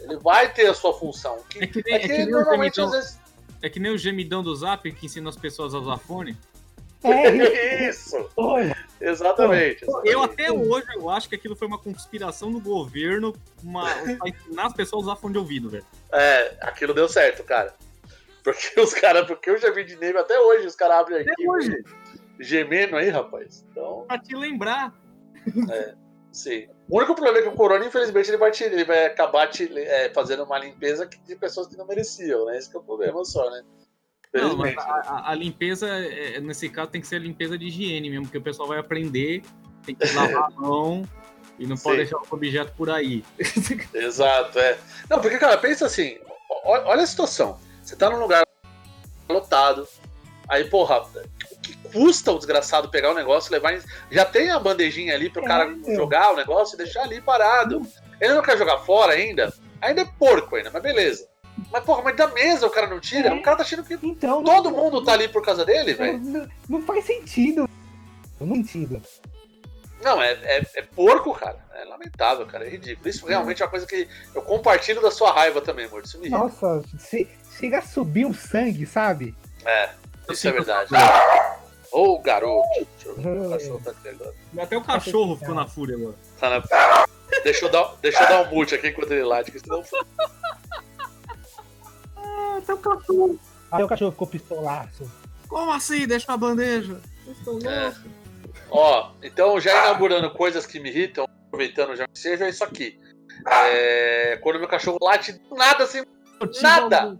ele 0.00 0.16
vai 0.18 0.52
ter 0.52 0.66
a 0.66 0.74
sua 0.74 0.92
função. 0.92 1.38
Que, 1.48 1.64
É 1.64 1.66
que 1.66 1.82
nem, 1.84 1.94
é 1.94 1.96
é 1.96 2.00
que 2.00 2.08
que 2.08 2.18
nem 2.18 2.26
o 2.26 2.30
normalmente 2.30 2.74
gemidão, 2.76 2.90
vezes. 3.00 3.18
é 3.62 3.68
que 3.70 3.80
nem 3.80 3.92
o 3.92 3.98
gemidão 3.98 4.42
do 4.42 4.54
Zap 4.54 4.90
que 4.92 5.06
ensina 5.06 5.28
as 5.30 5.36
pessoas 5.36 5.74
a 5.74 5.78
usar 5.78 5.96
fone. 5.98 6.36
É 7.10 7.88
isso. 7.88 8.16
Isso, 8.16 8.30
Olha, 8.36 8.76
Exatamente. 9.00 9.84
Eu 9.84 10.00
exatamente. 10.02 10.32
até 10.32 10.52
hoje 10.52 10.86
eu 10.94 11.10
acho 11.10 11.28
que 11.28 11.34
aquilo 11.34 11.56
foi 11.56 11.66
uma 11.66 11.78
conspiração 11.78 12.52
do 12.52 12.60
governo 12.60 13.34
uma, 13.62 13.84
pra 14.18 14.28
ensinar 14.28 14.66
as 14.66 14.72
pessoas 14.72 15.06
a 15.06 15.10
usar 15.10 15.20
fone 15.20 15.32
de 15.32 15.38
ouvido, 15.38 15.68
velho. 15.68 15.84
É, 16.12 16.56
aquilo 16.60 16.94
deu 16.94 17.08
certo, 17.08 17.42
cara. 17.42 17.74
Porque 18.44 18.78
os 18.80 18.94
caras, 18.94 19.26
porque 19.26 19.50
eu 19.50 19.58
já 19.58 19.70
vi 19.70 19.84
de 19.84 19.96
neve 19.96 20.18
até 20.18 20.38
hoje, 20.38 20.66
os 20.66 20.76
caras 20.76 20.98
abrem 20.98 21.20
aqui 21.20 21.48
hoje. 21.48 21.82
gemendo 22.38 22.96
aí, 22.96 23.08
rapaz. 23.08 23.64
Então, 23.70 24.04
Pra 24.06 24.18
te 24.18 24.34
lembrar. 24.36 24.92
sim. 26.30 26.68
O 26.88 26.98
único 26.98 27.14
problema 27.14 27.38
é 27.38 27.42
que 27.42 27.48
o 27.48 27.52
Corona, 27.56 27.84
infelizmente, 27.84 28.30
ele 28.30 28.36
vai, 28.36 28.50
te, 28.50 28.64
ele 28.64 28.84
vai 28.84 29.06
acabar 29.06 29.48
te, 29.48 29.70
é, 29.78 30.10
fazendo 30.12 30.44
uma 30.44 30.58
limpeza 30.58 31.06
de 31.06 31.36
pessoas 31.36 31.66
que 31.66 31.76
não 31.76 31.86
mereciam, 31.86 32.44
né? 32.46 32.58
Esse 32.58 32.70
que 32.70 32.76
é 32.76 32.80
o 32.80 32.82
problema 32.82 33.24
só, 33.24 33.50
né? 33.50 33.62
Não, 34.34 34.56
mas 34.56 34.72
Infelizmente. 34.72 34.78
a, 35.06 35.30
a- 35.30 35.34
limpeza, 35.34 35.88
é, 35.88 36.40
nesse 36.40 36.68
caso, 36.68 36.90
tem 36.90 37.00
que 37.00 37.06
ser 37.06 37.16
a 37.16 37.20
limpeza 37.20 37.58
de 37.58 37.66
higiene 37.66 38.08
mesmo, 38.08 38.24
porque 38.24 38.38
o 38.38 38.42
pessoal 38.42 38.68
vai 38.68 38.78
aprender, 38.78 39.42
tem 39.84 39.94
que 39.94 40.10
lavar 40.12 40.44
a 40.44 40.50
mão 40.58 41.06
e 41.58 41.66
não 41.66 41.76
pode 41.76 41.96
Sim. 41.98 42.02
deixar 42.02 42.16
o 42.18 42.26
objeto 42.30 42.72
por 42.76 42.88
aí. 42.88 43.22
Exato, 43.92 44.58
é. 44.58 44.78
Não, 45.10 45.20
porque, 45.20 45.38
cara, 45.38 45.58
pensa 45.58 45.84
assim, 45.86 46.18
olha 46.64 47.02
a 47.02 47.06
situação. 47.06 47.58
Você 47.82 47.94
tá 47.94 48.08
num 48.08 48.20
lugar 48.20 48.42
lotado, 49.28 49.86
aí, 50.48 50.64
porra, 50.64 51.00
o 51.02 51.60
que 51.60 51.76
custa 51.92 52.32
o 52.32 52.38
desgraçado 52.38 52.88
pegar 52.88 53.10
o 53.10 53.14
negócio, 53.14 53.52
levar 53.52 53.74
em... 53.74 53.80
Já 54.10 54.24
tem 54.24 54.50
a 54.50 54.58
bandejinha 54.58 55.14
ali 55.14 55.28
pro 55.30 55.42
É, 55.44 55.46
cara 55.46 55.76
jogar 55.94 56.32
o 56.32 56.36
negócio 56.36 56.74
e 56.74 56.78
deixar 56.78 57.02
ali 57.02 57.20
parado. 57.20 57.82
Ele 58.20 58.34
não 58.34 58.42
quer 58.42 58.56
jogar 58.56 58.78
fora 58.78 59.12
ainda? 59.12 59.52
Ainda 59.80 60.02
é 60.02 60.04
porco 60.18 60.56
ainda, 60.56 60.70
mas 60.70 60.82
beleza. 60.82 61.28
Mas, 61.70 61.84
porra, 61.84 62.02
mas 62.02 62.16
da 62.16 62.26
mesa 62.28 62.66
o 62.66 62.70
cara 62.70 62.86
não 62.86 63.00
tira? 63.00 63.28
É. 63.28 63.32
O 63.34 63.42
cara 63.42 63.56
tá 63.58 63.62
achando 63.62 63.84
que 63.84 63.94
Então, 64.02 64.42
todo 64.42 64.70
não, 64.70 64.76
mundo 64.76 65.04
tá 65.04 65.12
ali 65.12 65.28
por 65.28 65.42
causa 65.44 65.64
dele, 65.64 65.94
velho. 65.94 66.18
não, 66.18 66.48
não 66.68 66.82
faz 66.82 67.04
sentido. 67.04 67.68
Não 68.40 68.48
faz 68.48 68.58
sentido. 68.70 69.02
Não, 70.02 70.20
é, 70.20 70.32
é, 70.32 70.66
é 70.76 70.82
porco, 70.82 71.32
cara. 71.32 71.58
É 71.74 71.84
lamentável, 71.84 72.44
cara. 72.46 72.66
É 72.66 72.70
ridículo. 72.70 73.08
Isso 73.08 73.24
realmente 73.26 73.62
é 73.62 73.64
uma 73.64 73.70
coisa 73.70 73.86
que 73.86 74.08
eu 74.34 74.42
compartilho 74.42 75.00
da 75.00 75.10
sua 75.12 75.30
raiva 75.32 75.60
também, 75.60 75.86
amor. 75.86 76.02
Isso 76.04 76.18
me 76.18 76.26
irrita. 76.26 76.38
Nossa, 76.42 76.82
che- 76.98 77.28
chega 77.58 77.78
a 77.78 77.82
subir 77.82 78.26
o 78.26 78.34
sangue, 78.34 78.84
sabe? 78.84 79.34
É, 79.64 79.90
isso 80.28 80.48
é 80.48 80.50
verdade. 80.52 80.90
Ô, 81.92 82.18
garoto. 82.18 82.66
Deixa 82.74 83.08
eu 83.08 83.14
ver, 83.16 83.28
o 83.46 83.50
cachorro 83.50 83.80
tá 83.84 83.90
aqui 83.92 84.08
agora. 84.08 84.34
Até 84.58 84.76
o 84.76 84.82
cachorro 84.82 85.36
ficou 85.36 85.54
na 85.54 85.68
fúria 85.68 85.94
agora. 85.96 86.14
Tá 86.40 86.50
na- 86.50 87.06
Deixa 87.44 87.64
eu, 87.66 87.70
dar, 87.70 87.94
deixa 88.02 88.22
eu 88.22 88.28
dar 88.28 88.42
um 88.42 88.54
mute 88.54 88.74
aqui 88.74 88.88
enquanto 88.88 89.10
ele 89.12 89.24
late, 89.24 89.50
que 89.50 89.58
senão 89.58 89.82
Até 92.62 92.74
o 92.74 92.78
cachorro. 92.78 93.38
Aí 93.70 93.82
o 93.82 93.88
cachorro 93.88 94.12
ficou 94.12 94.26
pistolaço. 94.26 95.10
Como 95.48 95.72
assim? 95.72 96.06
Deixa 96.06 96.32
a 96.32 96.36
bandeja. 96.36 97.00
Eu 97.26 97.32
estou 97.32 97.58
É. 97.70 97.92
Ó, 98.70 99.10
então 99.22 99.60
já 99.60 99.84
inaugurando 99.84 100.30
coisas 100.30 100.64
que 100.64 100.80
me 100.80 100.88
irritam, 100.88 101.26
aproveitando 101.46 101.94
já 101.94 102.06
que 102.08 102.18
seja, 102.18 102.46
é 102.46 102.48
isso 102.48 102.64
aqui. 102.64 102.98
É, 103.46 104.38
quando 104.42 104.58
meu 104.58 104.68
cachorro 104.68 104.98
late, 105.00 105.32
do 105.32 105.54
nada 105.54 105.84
assim, 105.84 106.02
Nada. 106.60 107.18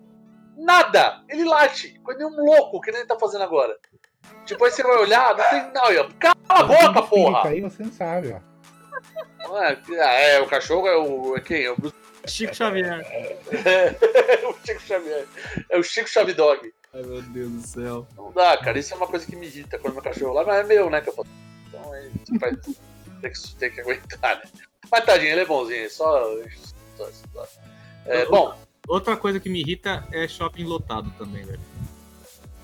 nada! 0.56 1.22
Ele 1.28 1.44
late, 1.44 2.00
quando 2.02 2.18
nem 2.18 2.26
um 2.26 2.44
louco, 2.44 2.80
que 2.80 2.90
nem 2.90 3.00
ele 3.00 3.08
tá 3.08 3.18
fazendo 3.18 3.44
agora. 3.44 3.76
Tipo, 4.44 4.64
aí 4.64 4.70
você 4.70 4.82
vai 4.82 4.96
olhar, 4.98 5.36
não 5.36 5.50
tem. 5.50 5.72
Não, 5.72 5.90
eu, 5.90 6.08
cala 6.18 6.34
a 6.48 6.62
boca, 6.64 7.02
porra! 7.02 7.48
Aí 7.48 7.60
você 7.60 7.82
não 7.82 7.92
sabe, 7.92 8.32
ó. 8.32 8.52
É, 9.58 9.78
ah, 10.00 10.12
é, 10.12 10.40
o 10.40 10.46
cachorro 10.46 10.86
é 10.86 10.96
o. 10.96 11.36
É 11.36 11.40
quem? 11.40 11.64
É 11.64 11.70
o 11.70 11.76
Bruce 11.76 11.94
Chico 12.26 12.54
Xavier. 12.54 13.00
É 13.64 14.46
o 14.46 14.54
Chico 14.64 14.80
Xavier. 14.80 15.26
É 15.70 15.78
o 15.78 15.82
Chico 15.82 16.08
Chave 16.08 16.32
Dog. 16.34 16.72
Ai, 16.94 17.02
meu 17.02 17.22
Deus 17.22 17.50
do 17.52 17.66
céu. 17.66 18.06
Não 18.16 18.30
dá, 18.32 18.56
cara. 18.58 18.78
Isso 18.78 18.92
é 18.92 18.96
uma 18.96 19.06
coisa 19.06 19.26
que 19.26 19.34
me 19.36 19.46
irrita 19.46 19.78
quando 19.78 19.94
meu 19.94 20.02
cachorro 20.02 20.34
lá, 20.34 20.44
mas 20.44 20.64
é 20.64 20.64
meu, 20.64 20.90
né? 20.90 21.00
Que 21.00 21.08
eu 21.08 21.12
posso... 21.14 21.28
Então 21.68 21.92
aí 21.92 22.10
você 22.24 22.38
vai 22.38 22.54
ter 23.20 23.30
que, 23.30 23.54
ter 23.56 23.70
que 23.70 23.80
aguentar, 23.80 24.36
né? 24.36 24.42
Mas 24.90 25.04
tadinho, 25.04 25.32
ele 25.32 25.40
é 25.40 25.44
bonzinho, 25.46 25.90
só. 25.90 26.28
só- 26.96 27.10
só- 27.32 27.48
É, 28.06 28.26
bom, 28.26 28.54
Outra 28.88 29.16
coisa 29.16 29.38
que 29.40 29.48
me 29.48 29.60
irrita 29.60 30.04
é 30.12 30.26
shopping 30.28 30.64
lotado 30.64 31.10
também, 31.16 31.44
velho. 31.44 31.60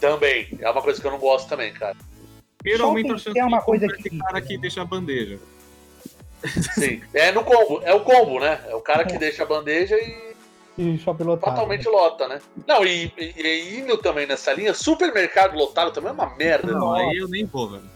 também. 0.01 0.49
É 0.61 0.69
uma 0.71 0.83
coisa 0.83 1.01
que 1.01 1.07
eu 1.07 1.11
não 1.13 1.19
gosto 1.19 1.49
também, 1.49 1.73
cara. 1.73 1.97
Primeiro 2.59 2.85
Shopping 2.85 3.19
chance 3.19 3.39
é 3.39 3.45
uma 3.45 3.61
de 3.61 3.65
coisa 3.65 3.87
que- 3.89 4.19
cara 4.19 4.41
que 4.43 4.59
deixa 4.59 4.83
a 4.83 4.85
bandeja. 4.85 5.39
Sim. 6.75 7.03
É 7.13 7.33
no 7.33 7.43
combo. 7.45 7.81
É 7.85 7.93
o 7.95 8.01
combo, 8.01 8.39
né? 8.41 8.61
É 8.69 8.75
o 8.75 8.81
cara 8.81 9.05
que 9.05 9.19
deixa 9.19 9.43
a 9.43 9.47
bandeja 9.47 9.97
e 9.97 10.35
E 10.79 10.97
shopping 10.99 11.25
lotado. 11.25 11.51
totalmente 11.55 11.89
lota, 11.89 12.29
né? 12.29 12.41
Não, 12.67 12.85
e, 12.85 13.13
e- 13.19 13.35
e 13.43 13.79
indo 13.81 13.97
também 13.99 14.27
nessa 14.27 14.53
linha, 14.53 14.73
supermercado 14.73 15.57
lotado 15.57 15.91
também 15.93 16.11
é 16.11 16.13
uma 16.13 16.37
merda. 16.37 16.73
Não, 16.73 16.79
Nossa. 16.81 17.03
aí 17.03 17.17
eu 17.19 17.29
nem 17.29 17.45
vou, 17.45 17.71
velho. 17.71 17.91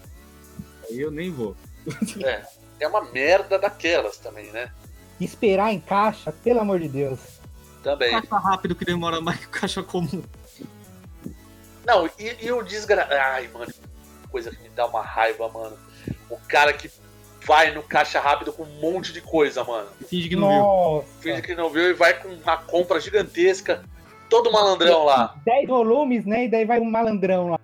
Aí 0.91 1.01
eu 1.01 1.11
nem 1.11 1.31
vou. 1.31 1.57
É, 2.25 2.43
é 2.81 2.89
uma 2.89 3.03
merda 3.13 3.59
daquelas 3.59 4.17
também, 4.19 4.51
né? 4.53 4.71
Esperar 5.21 5.73
em 5.73 5.79
caixa, 5.81 6.33
pelo 6.33 6.61
amor 6.61 6.81
de 6.81 6.89
Deus. 6.89 7.21
Também. 7.83 8.11
Caixa 8.11 8.39
rápido 8.39 8.75
que 8.75 8.85
demora 8.85 9.21
mais 9.21 9.39
que 9.39 9.47
o 9.47 9.51
caixa 9.51 9.83
comum. 9.83 10.23
Não, 11.87 12.09
e, 12.19 12.37
e 12.47 12.53
o 12.53 12.63
desgra... 12.63 13.07
Ai, 13.11 13.49
mano, 13.53 13.73
coisa 14.31 14.51
que 14.51 14.61
me 14.63 14.69
dá 14.71 14.87
uma 14.87 15.03
raiva, 15.03 15.49
mano. 15.49 15.77
O 16.31 16.37
cara 16.49 16.73
que 16.73 16.89
vai 17.45 17.71
no 17.73 17.83
caixa 17.83 18.21
rápido 18.21 18.53
com 18.53 18.63
um 18.65 18.81
monte 18.81 19.13
de 19.13 19.21
coisa, 19.21 19.63
mano. 19.65 19.89
Finge 20.09 20.29
que 20.29 20.37
não 20.37 20.49
viu. 20.49 20.59
Nossa. 20.59 21.07
Finge 21.21 21.43
que 21.43 21.55
não 21.55 21.69
viu 21.71 21.91
e 21.91 21.93
vai 21.93 22.15
com 22.21 22.29
uma 22.29 22.57
compra 22.57 23.01
gigantesca. 23.01 23.83
Todo 24.29 24.51
malandrão 24.51 25.05
lá. 25.05 25.35
10 25.45 25.69
volumes, 25.69 26.25
né? 26.25 26.45
E 26.45 26.49
daí 26.51 26.65
vai 26.65 26.81
um 26.81 26.91
malandrão 26.91 27.51
lá. 27.51 27.61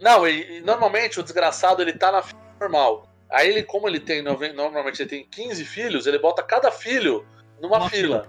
Não, 0.00 0.26
e, 0.26 0.58
e 0.58 0.60
normalmente 0.60 1.18
o 1.20 1.22
desgraçado 1.22 1.80
ele 1.80 1.92
tá 1.92 2.10
na 2.12 2.22
fila 2.22 2.40
normal. 2.60 3.08
Aí 3.30 3.48
ele, 3.48 3.62
como 3.62 3.88
ele 3.88 3.98
tem, 4.00 4.20
normalmente 4.20 5.00
ele 5.02 5.08
tem 5.08 5.24
15 5.24 5.64
filhos, 5.64 6.06
ele 6.06 6.18
bota 6.18 6.42
cada 6.42 6.70
filho 6.70 7.24
numa 7.60 7.78
Uma 7.78 7.88
fila. 7.88 8.28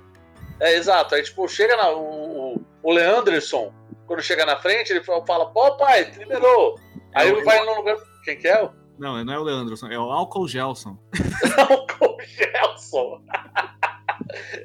É, 0.59 0.75
exato. 0.75 1.15
Aí, 1.15 1.23
tipo, 1.23 1.45
chega 1.49 1.75
na, 1.75 1.89
o, 1.89 2.53
o- 2.55 2.65
o 2.83 2.91
Leanderson, 2.91 3.73
quando 4.05 4.21
chega 4.21 4.45
na 4.45 4.55
frente, 4.57 4.91
ele 4.93 5.03
fala, 5.03 5.47
pô, 5.47 5.75
pai, 5.77 6.03
liberou. 6.17 6.79
Aí 7.13 7.27
É 7.27 7.31
ele 7.31 7.43
vai 7.43 7.65
no 7.65 7.75
lugar. 7.75 7.97
Quem 8.23 8.37
que 8.37 8.47
é? 8.47 8.69
Não, 8.97 9.23
não 9.23 9.33
é 9.33 9.39
o 9.39 9.43
Leandro, 9.43 9.75
é 9.91 9.97
o 9.97 10.11
Álcool 10.11 10.47
Gelson. 10.47 10.97
Álcool 11.69 12.17
Gelson. 12.21 13.21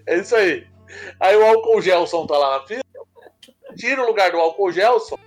é 0.06 0.18
isso 0.18 0.36
aí. 0.36 0.66
Aí 1.20 1.36
o 1.36 1.46
Álcool 1.46 1.80
Gelson 1.80 2.26
tá 2.26 2.36
lá 2.36 2.58
na 2.58 2.66
fila, 2.66 2.82
tira 3.76 4.02
o 4.02 4.06
lugar 4.06 4.30
do 4.30 4.38
Álcool 4.38 4.72
Gelson 4.72 5.18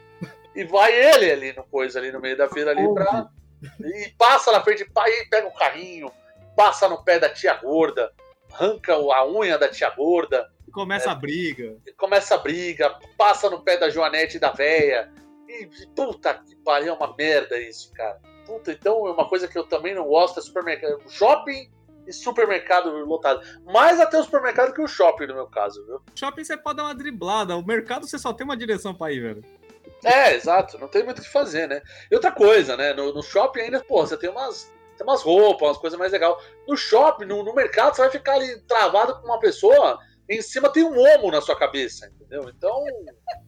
e 0.56 0.64
vai 0.64 0.94
ele 0.94 1.32
ali 1.32 1.54
no 1.54 1.64
coisa, 1.64 2.00
ali 2.00 2.12
no 2.12 2.20
meio 2.20 2.38
da 2.38 2.50
fila 2.50 2.72
ali 2.72 2.94
pra. 2.94 3.30
E 3.80 4.10
passa 4.18 4.52
na 4.52 4.62
frente, 4.62 4.84
e 4.84 5.30
pega 5.30 5.48
o 5.48 5.54
carrinho, 5.54 6.12
passa 6.56 6.90
no 6.90 7.04
pé 7.04 7.20
da 7.20 7.30
tia 7.30 7.54
gorda, 7.56 8.12
arranca 8.52 8.94
a 8.94 9.28
unha 9.28 9.58
da 9.58 9.70
tia 9.70 9.90
gorda, 9.92 10.50
Começa 10.72 11.12
a 11.12 11.16
briga. 11.16 11.78
e 11.86 11.92
começa 11.92 12.36
a 12.36 12.38
briga, 12.38 12.98
passa 13.18 13.50
no 13.50 13.62
pé 13.62 13.78
da 13.78 13.90
Joanete 13.90 14.38
e 14.38 14.40
da 14.40 14.52
véia. 14.52 15.12
E 15.48 15.68
puta 15.94 16.34
que 16.34 16.56
pariu, 16.56 16.94
é 16.94 16.96
uma 16.96 17.14
merda 17.16 17.60
isso, 17.60 17.92
cara. 17.94 18.20
Puta, 18.52 18.74
então 18.74 19.08
é 19.08 19.12
uma 19.12 19.30
coisa 19.30 19.48
que 19.48 19.58
eu 19.58 19.64
também 19.64 19.96
não 19.96 20.06
gosto, 20.06 20.40
é 20.40 20.44
supermercado. 20.44 21.02
Shopping 21.08 21.72
e 22.06 22.12
supermercado 22.12 22.90
lotado. 23.06 23.42
Mais 23.64 23.98
até 23.98 24.20
o 24.20 24.24
supermercado 24.24 24.74
que 24.74 24.82
o 24.82 24.88
shopping, 24.88 25.28
no 25.28 25.36
meu 25.36 25.48
caso, 25.48 25.86
viu? 25.86 26.02
Shopping 26.14 26.44
você 26.44 26.58
pode 26.58 26.78
dar 26.78 26.84
uma 26.84 26.96
driblada. 26.96 27.56
O 27.56 27.66
mercado 27.66 28.06
você 28.06 28.20
só 28.20 28.34
tem 28.34 28.44
uma 28.44 28.58
direção 28.58 28.94
pra 28.94 29.10
ir, 29.10 29.22
velho. 29.22 29.46
É, 30.04 30.34
exato, 30.36 30.78
não 30.80 30.90
tem 30.90 31.04
muito 31.04 31.20
o 31.20 31.22
que 31.22 31.30
fazer, 31.30 31.68
né? 31.68 31.82
E 32.12 32.16
outra 32.16 32.32
coisa, 32.32 32.76
né? 32.76 32.92
No, 32.94 33.14
no 33.14 33.24
shopping 33.24 33.62
ainda, 33.62 33.82
pô, 33.82 34.06
você 34.06 34.18
tem 34.18 34.30
umas, 34.30 34.70
tem 34.98 35.08
umas 35.08 35.22
roupas, 35.22 35.70
umas 35.70 35.78
coisas 35.78 35.98
mais 35.98 36.12
legais. 36.12 36.36
No 36.68 36.76
shopping, 36.76 37.26
no, 37.26 37.44
no 37.44 37.56
mercado, 37.56 37.96
você 37.96 38.02
vai 38.02 38.12
ficar 38.12 38.34
ali 38.34 38.60
travado 38.64 39.22
com 39.22 39.28
uma 39.28 39.40
pessoa, 39.40 39.98
em 40.28 40.42
cima 40.42 40.70
tem 40.70 40.84
um 40.84 41.00
homo 41.00 41.32
na 41.32 41.40
sua 41.40 41.58
cabeça, 41.58 42.12
entendeu? 42.16 42.50
Então, 42.50 42.84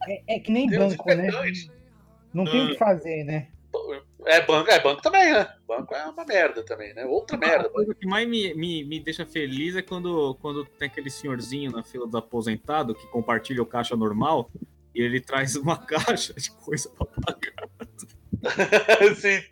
É, 0.08 0.36
é 0.36 0.40
que 0.40 0.50
nem 0.50 0.70
banco, 0.70 1.14
né? 1.14 1.28
Não 2.32 2.44
tem 2.44 2.64
o 2.64 2.68
que 2.70 2.78
fazer, 2.78 3.22
né? 3.24 3.48
É 4.26 4.40
banco, 4.40 4.70
é 4.70 4.80
banco 4.80 5.02
também, 5.02 5.32
né? 5.32 5.54
Banco 5.66 5.94
é 5.94 6.06
uma 6.06 6.24
merda 6.24 6.62
também, 6.62 6.94
né? 6.94 7.04
Outra 7.04 7.36
merda. 7.36 7.66
A 7.66 7.70
coisa 7.70 7.94
que 7.94 8.06
mais 8.06 8.26
me, 8.28 8.54
me, 8.54 8.84
me 8.84 9.00
deixa 9.00 9.26
feliz 9.26 9.76
é 9.76 9.82
quando, 9.82 10.34
quando 10.40 10.64
tem 10.64 10.88
aquele 10.88 11.10
senhorzinho 11.10 11.70
na 11.70 11.82
fila 11.82 12.06
do 12.06 12.16
aposentado 12.16 12.94
que 12.94 13.06
compartilha 13.08 13.62
o 13.62 13.66
caixa 13.66 13.94
normal 13.94 14.50
e 14.94 15.02
ele 15.02 15.20
traz 15.20 15.56
uma 15.56 15.76
caixa 15.84 16.32
de 16.34 16.50
coisa 16.50 16.88
pra 16.90 17.06
pagar. 17.06 17.68
Sim. 19.16 19.42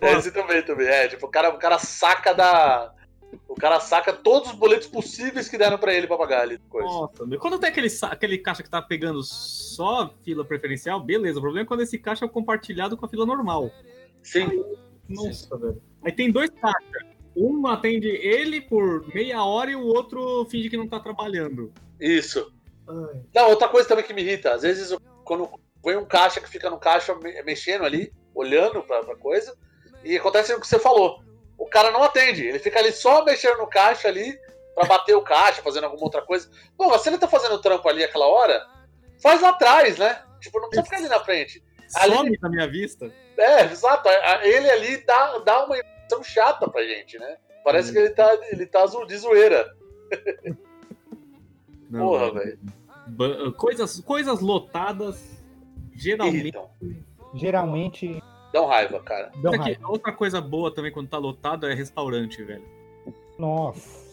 Esse 0.00 0.30
também, 0.30 0.62
também. 0.62 0.86
É, 0.86 1.08
tipo, 1.08 1.26
o 1.26 1.30
cara, 1.30 1.50
o 1.50 1.58
cara 1.58 1.78
saca 1.78 2.32
da. 2.32 2.92
O 3.48 3.54
cara 3.54 3.80
saca 3.80 4.12
todos 4.12 4.50
os 4.50 4.56
boletos 4.56 4.86
possíveis 4.86 5.48
que 5.48 5.56
deram 5.58 5.78
pra 5.78 5.94
ele 5.94 6.06
pra 6.06 6.16
pagar 6.16 6.42
ali. 6.42 6.58
Coisa. 6.68 6.86
Nossa, 6.88 7.26
meu. 7.26 7.38
Quando 7.38 7.58
tem 7.58 7.70
aquele, 7.70 7.88
aquele 8.02 8.38
caixa 8.38 8.62
que 8.62 8.70
tá 8.70 8.80
pegando 8.82 9.22
só 9.22 10.12
fila 10.24 10.44
preferencial, 10.44 11.00
beleza. 11.00 11.38
O 11.38 11.42
problema 11.42 11.64
é 11.64 11.68
quando 11.68 11.82
esse 11.82 11.98
caixa 11.98 12.24
é 12.24 12.28
compartilhado 12.28 12.96
com 12.96 13.06
a 13.06 13.08
fila 13.08 13.26
normal. 13.26 13.70
Sim. 14.22 14.64
Nossa, 15.08 15.56
velho. 15.56 15.80
Aí 16.04 16.12
tem 16.12 16.30
dois 16.30 16.50
caixas. 16.50 17.16
Um 17.36 17.66
atende 17.66 18.08
ele 18.08 18.60
por 18.62 19.06
meia 19.14 19.44
hora 19.44 19.70
e 19.70 19.76
o 19.76 19.84
outro 19.86 20.46
finge 20.46 20.70
que 20.70 20.76
não 20.76 20.88
tá 20.88 20.98
trabalhando. 20.98 21.72
Isso. 22.00 22.50
Não, 23.34 23.50
outra 23.50 23.68
coisa 23.68 23.86
também 23.88 24.04
que 24.04 24.14
me 24.14 24.22
irrita. 24.22 24.54
Às 24.54 24.62
vezes, 24.62 24.90
eu- 24.90 25.00
quando 25.24 25.48
vem 25.84 25.96
um 25.96 26.04
caixa 26.04 26.40
que 26.40 26.48
fica 26.48 26.70
no 26.70 26.78
caixa 26.78 27.14
me- 27.16 27.42
mexendo 27.42 27.84
ali, 27.84 28.12
olhando 28.34 28.82
pra, 28.82 29.02
pra 29.04 29.16
coisa, 29.16 29.54
E 30.04 30.16
acontece 30.16 30.54
o 30.54 30.60
que 30.60 30.68
você 30.68 30.78
falou. 30.78 31.20
O 31.58 31.66
cara 31.66 31.90
não 31.90 32.02
atende. 32.02 32.44
Ele 32.44 32.58
fica 32.58 32.78
ali 32.78 32.92
só 32.92 33.24
mexendo 33.24 33.58
no 33.58 33.66
caixa 33.66 34.08
ali 34.08 34.38
pra 34.74 34.86
bater 34.86 35.14
o 35.14 35.22
caixa, 35.22 35.62
fazendo 35.62 35.84
alguma 35.84 36.04
outra 36.04 36.22
coisa. 36.22 36.50
Pô, 36.76 36.96
se 36.98 37.08
ele 37.08 37.18
tá 37.18 37.26
fazendo 37.26 37.60
trampo 37.60 37.88
ali 37.88 38.04
aquela 38.04 38.26
hora, 38.26 38.64
faz 39.22 39.40
lá 39.40 39.50
atrás, 39.50 39.96
né? 39.98 40.22
Tipo, 40.40 40.60
não 40.60 40.68
precisa 40.68 40.84
ficar 40.84 40.96
ali 40.98 41.08
na 41.08 41.20
frente. 41.24 41.62
Ali- 41.96 42.14
Some 42.14 42.38
da 42.38 42.48
minha 42.48 42.68
vista. 42.68 43.10
É, 43.38 43.64
exato. 43.64 44.08
Ele 44.42 44.70
ali 44.70 44.98
dá, 45.04 45.38
dá 45.38 45.64
uma 45.64 45.78
impressão 45.78 46.22
chata 46.22 46.68
pra 46.68 46.84
gente, 46.84 47.18
né? 47.18 47.36
Parece 47.64 47.90
que 47.90 47.98
ele 47.98 48.10
tá, 48.10 48.38
ele 48.50 48.66
tá 48.66 48.84
de 48.86 49.16
zoeira. 49.16 49.74
Não, 51.90 52.00
Porra, 52.08 52.32
velho. 52.32 52.58
Coisas, 53.56 54.00
coisas 54.00 54.40
lotadas, 54.40 55.22
geralmente. 55.94 56.38
Irritam. 56.38 56.70
Geralmente 57.34 58.22
Dão 58.56 58.64
raiva, 58.64 58.98
cara. 59.00 59.30
dão 59.36 59.52
que 59.52 59.58
raiva. 59.58 59.86
outra 59.86 60.10
coisa 60.10 60.40
boa 60.40 60.74
também 60.74 60.90
quando 60.90 61.10
tá 61.10 61.18
lotado 61.18 61.66
é 61.66 61.74
restaurante, 61.74 62.42
velho. 62.42 62.64
Nossa. 63.38 64.06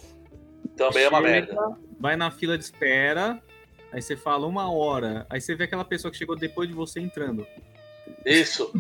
Também 0.75 1.03
é 1.03 1.07
uma 1.07 1.21
merda. 1.21 1.55
Vai 1.97 2.17
na 2.17 2.29
fila 2.29 2.57
de 2.57 2.65
espera, 2.65 3.41
aí 3.89 4.01
você 4.01 4.17
fala 4.17 4.45
uma 4.45 4.69
hora, 4.69 5.25
aí 5.29 5.39
você 5.39 5.55
vê 5.55 5.63
aquela 5.63 5.85
pessoa 5.85 6.11
que 6.11 6.17
chegou 6.17 6.35
depois 6.35 6.67
de 6.67 6.75
você 6.75 6.99
entrando. 6.99 7.47
Isso. 8.25 8.73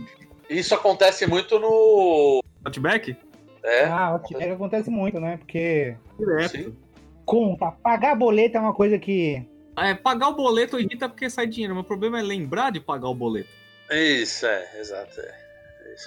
Isso 0.49 0.75
acontece 0.75 1.25
muito 1.25 1.57
no. 1.57 2.43
Outback? 2.65 3.15
É. 3.63 3.85
Ah, 3.85 4.15
o 4.15 4.19
que 4.19 4.35
acontece 4.35 4.89
muito, 4.89 5.17
né? 5.17 5.37
Porque 5.37 5.95
Direto. 6.19 6.57
Sim. 6.57 6.77
conta, 7.25 7.71
pagar 7.71 8.15
boleto 8.15 8.57
é 8.57 8.59
uma 8.59 8.73
coisa 8.73 8.99
que. 8.99 9.41
É, 9.77 9.93
pagar 9.93 10.27
o 10.27 10.35
boleto 10.35 10.77
irrita 10.77 11.07
porque 11.07 11.29
sai 11.29 11.47
dinheiro, 11.47 11.73
mas 11.73 11.85
o 11.85 11.87
problema 11.87 12.19
é 12.19 12.21
lembrar 12.21 12.69
de 12.69 12.81
pagar 12.81 13.07
o 13.07 13.15
boleto. 13.15 13.49
Isso, 13.89 14.45
é, 14.45 14.79
exato. 14.79 15.21
É, 15.21 15.23
É 15.25 15.42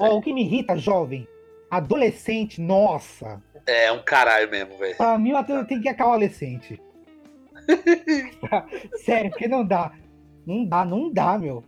Ó, 0.01 0.05
aí. 0.05 0.11
o 0.13 0.21
que 0.21 0.33
me 0.33 0.43
irrita, 0.45 0.77
jovem, 0.77 1.27
adolescente, 1.71 2.61
nossa. 2.61 3.43
é 3.67 3.91
um 3.93 4.03
caralho 4.03 4.51
mesmo, 4.51 4.77
velho. 4.79 4.97
Pra 4.97 5.19
mim, 5.19 5.33
até 5.33 5.63
tem 5.65 5.81
que 5.81 5.89
acabar 5.89 6.13
adolescente. 6.13 6.81
Sério, 9.05 9.31
porque 9.31 9.49
não 9.49 9.65
dá. 9.65 9.93
Não 10.47 10.65
dá, 10.65 10.85
não 10.85 11.13
dá, 11.13 11.37
meu. 11.39 11.65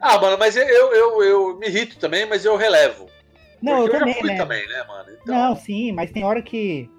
Ah, 0.00 0.18
mano, 0.20 0.36
mas 0.38 0.56
eu, 0.56 0.66
eu, 0.66 0.92
eu, 0.94 1.22
eu 1.22 1.58
me 1.58 1.66
irrito 1.68 1.98
também, 1.98 2.26
mas 2.26 2.44
eu 2.44 2.56
relevo. 2.56 3.08
Não, 3.62 3.82
Porque 3.82 3.96
eu 3.96 4.00
também, 4.00 4.14
já 4.14 4.20
fui 4.20 4.30
né? 4.30 4.36
também, 4.36 4.68
né, 4.68 4.84
mano? 4.88 5.10
Então, 5.22 5.34
Não, 5.34 5.56
sim, 5.56 5.92
mas 5.92 6.10
tem 6.10 6.24
hora 6.24 6.42
que. 6.42 6.90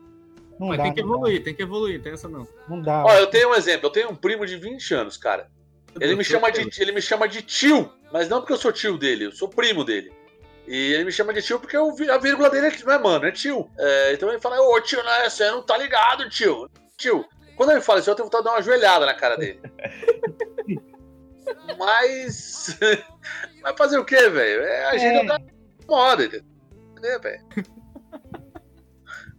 Não 0.58 0.70
Mas 0.70 0.78
dá. 0.78 0.84
tem 0.84 0.94
que 0.94 1.02
não 1.02 1.10
dá, 1.10 1.16
evoluir, 1.16 1.44
tem 1.44 1.54
que 1.56 1.64
evoluir, 1.64 2.02
tem 2.02 2.14
essa 2.14 2.30
não. 2.30 2.48
Não 2.70 2.82
dá. 2.82 3.04
Ó, 3.04 3.14
eu 3.16 3.28
tenho 3.28 3.50
um 3.50 3.56
exemplo. 3.56 3.88
Eu 3.88 3.92
tenho 3.92 4.10
um 4.12 4.16
primo 4.16 4.46
de 4.46 4.56
20 4.56 4.94
anos, 4.94 5.18
cara. 5.18 5.50
Ele 6.00 6.16
me 6.16 6.24
chama 6.24 6.52
de, 6.52 6.70
ele 6.82 6.92
me 6.92 7.02
chama 7.02 7.28
de 7.28 7.42
tio, 7.42 7.92
mas 8.12 8.28
não 8.30 8.40
porque 8.40 8.54
eu 8.54 8.58
sou 8.58 8.72
tio 8.72 8.98
dele, 8.98 9.26
eu 9.26 9.32
sou 9.32 9.48
primo 9.48 9.84
dele. 9.84 10.12
E 10.68 10.94
ele 10.94 11.04
me 11.06 11.12
chama 11.12 11.34
de 11.34 11.42
tio 11.42 11.60
porque 11.60 11.76
eu 11.76 11.94
vi- 11.94 12.10
a 12.10 12.18
vírgula 12.18 12.50
dele 12.50 12.68
é, 12.68 12.84
não 12.86 12.94
é 12.94 12.98
mano, 13.00 13.26
é 13.26 13.32
tio. 13.32 13.70
É, 13.78 14.14
então 14.14 14.30
ele 14.30 14.40
fala, 14.40 14.60
ô 14.62 14.80
tio, 14.82 15.04
não 15.04 15.12
é, 15.12 15.30
você 15.30 15.50
não 15.52 15.62
tá 15.62 15.78
ligado, 15.78 16.30
tio. 16.30 16.70
Tio. 16.98 17.26
Quando 17.56 17.72
ele 17.72 17.82
fala 17.82 18.00
isso, 18.00 18.10
eu 18.10 18.16
tenho 18.16 18.26
vontade 18.26 18.44
de 18.44 18.50
dar 18.50 18.56
uma 18.56 18.62
joelhada 18.64 19.06
na 19.06 19.14
cara 19.14 19.36
dele. 19.38 19.60
mas. 21.78 22.78
Vai 23.62 23.76
fazer 23.78 23.98
o 23.98 24.06
quê, 24.06 24.30
velho? 24.30 24.64
É 24.64 24.86
a 24.86 24.98
gíria 24.98 25.20
É. 25.22 25.26
da 25.26 25.40
moda, 25.88 26.24
entendeu? 26.26 26.46
É, 27.04 27.20
velho. 27.20 27.46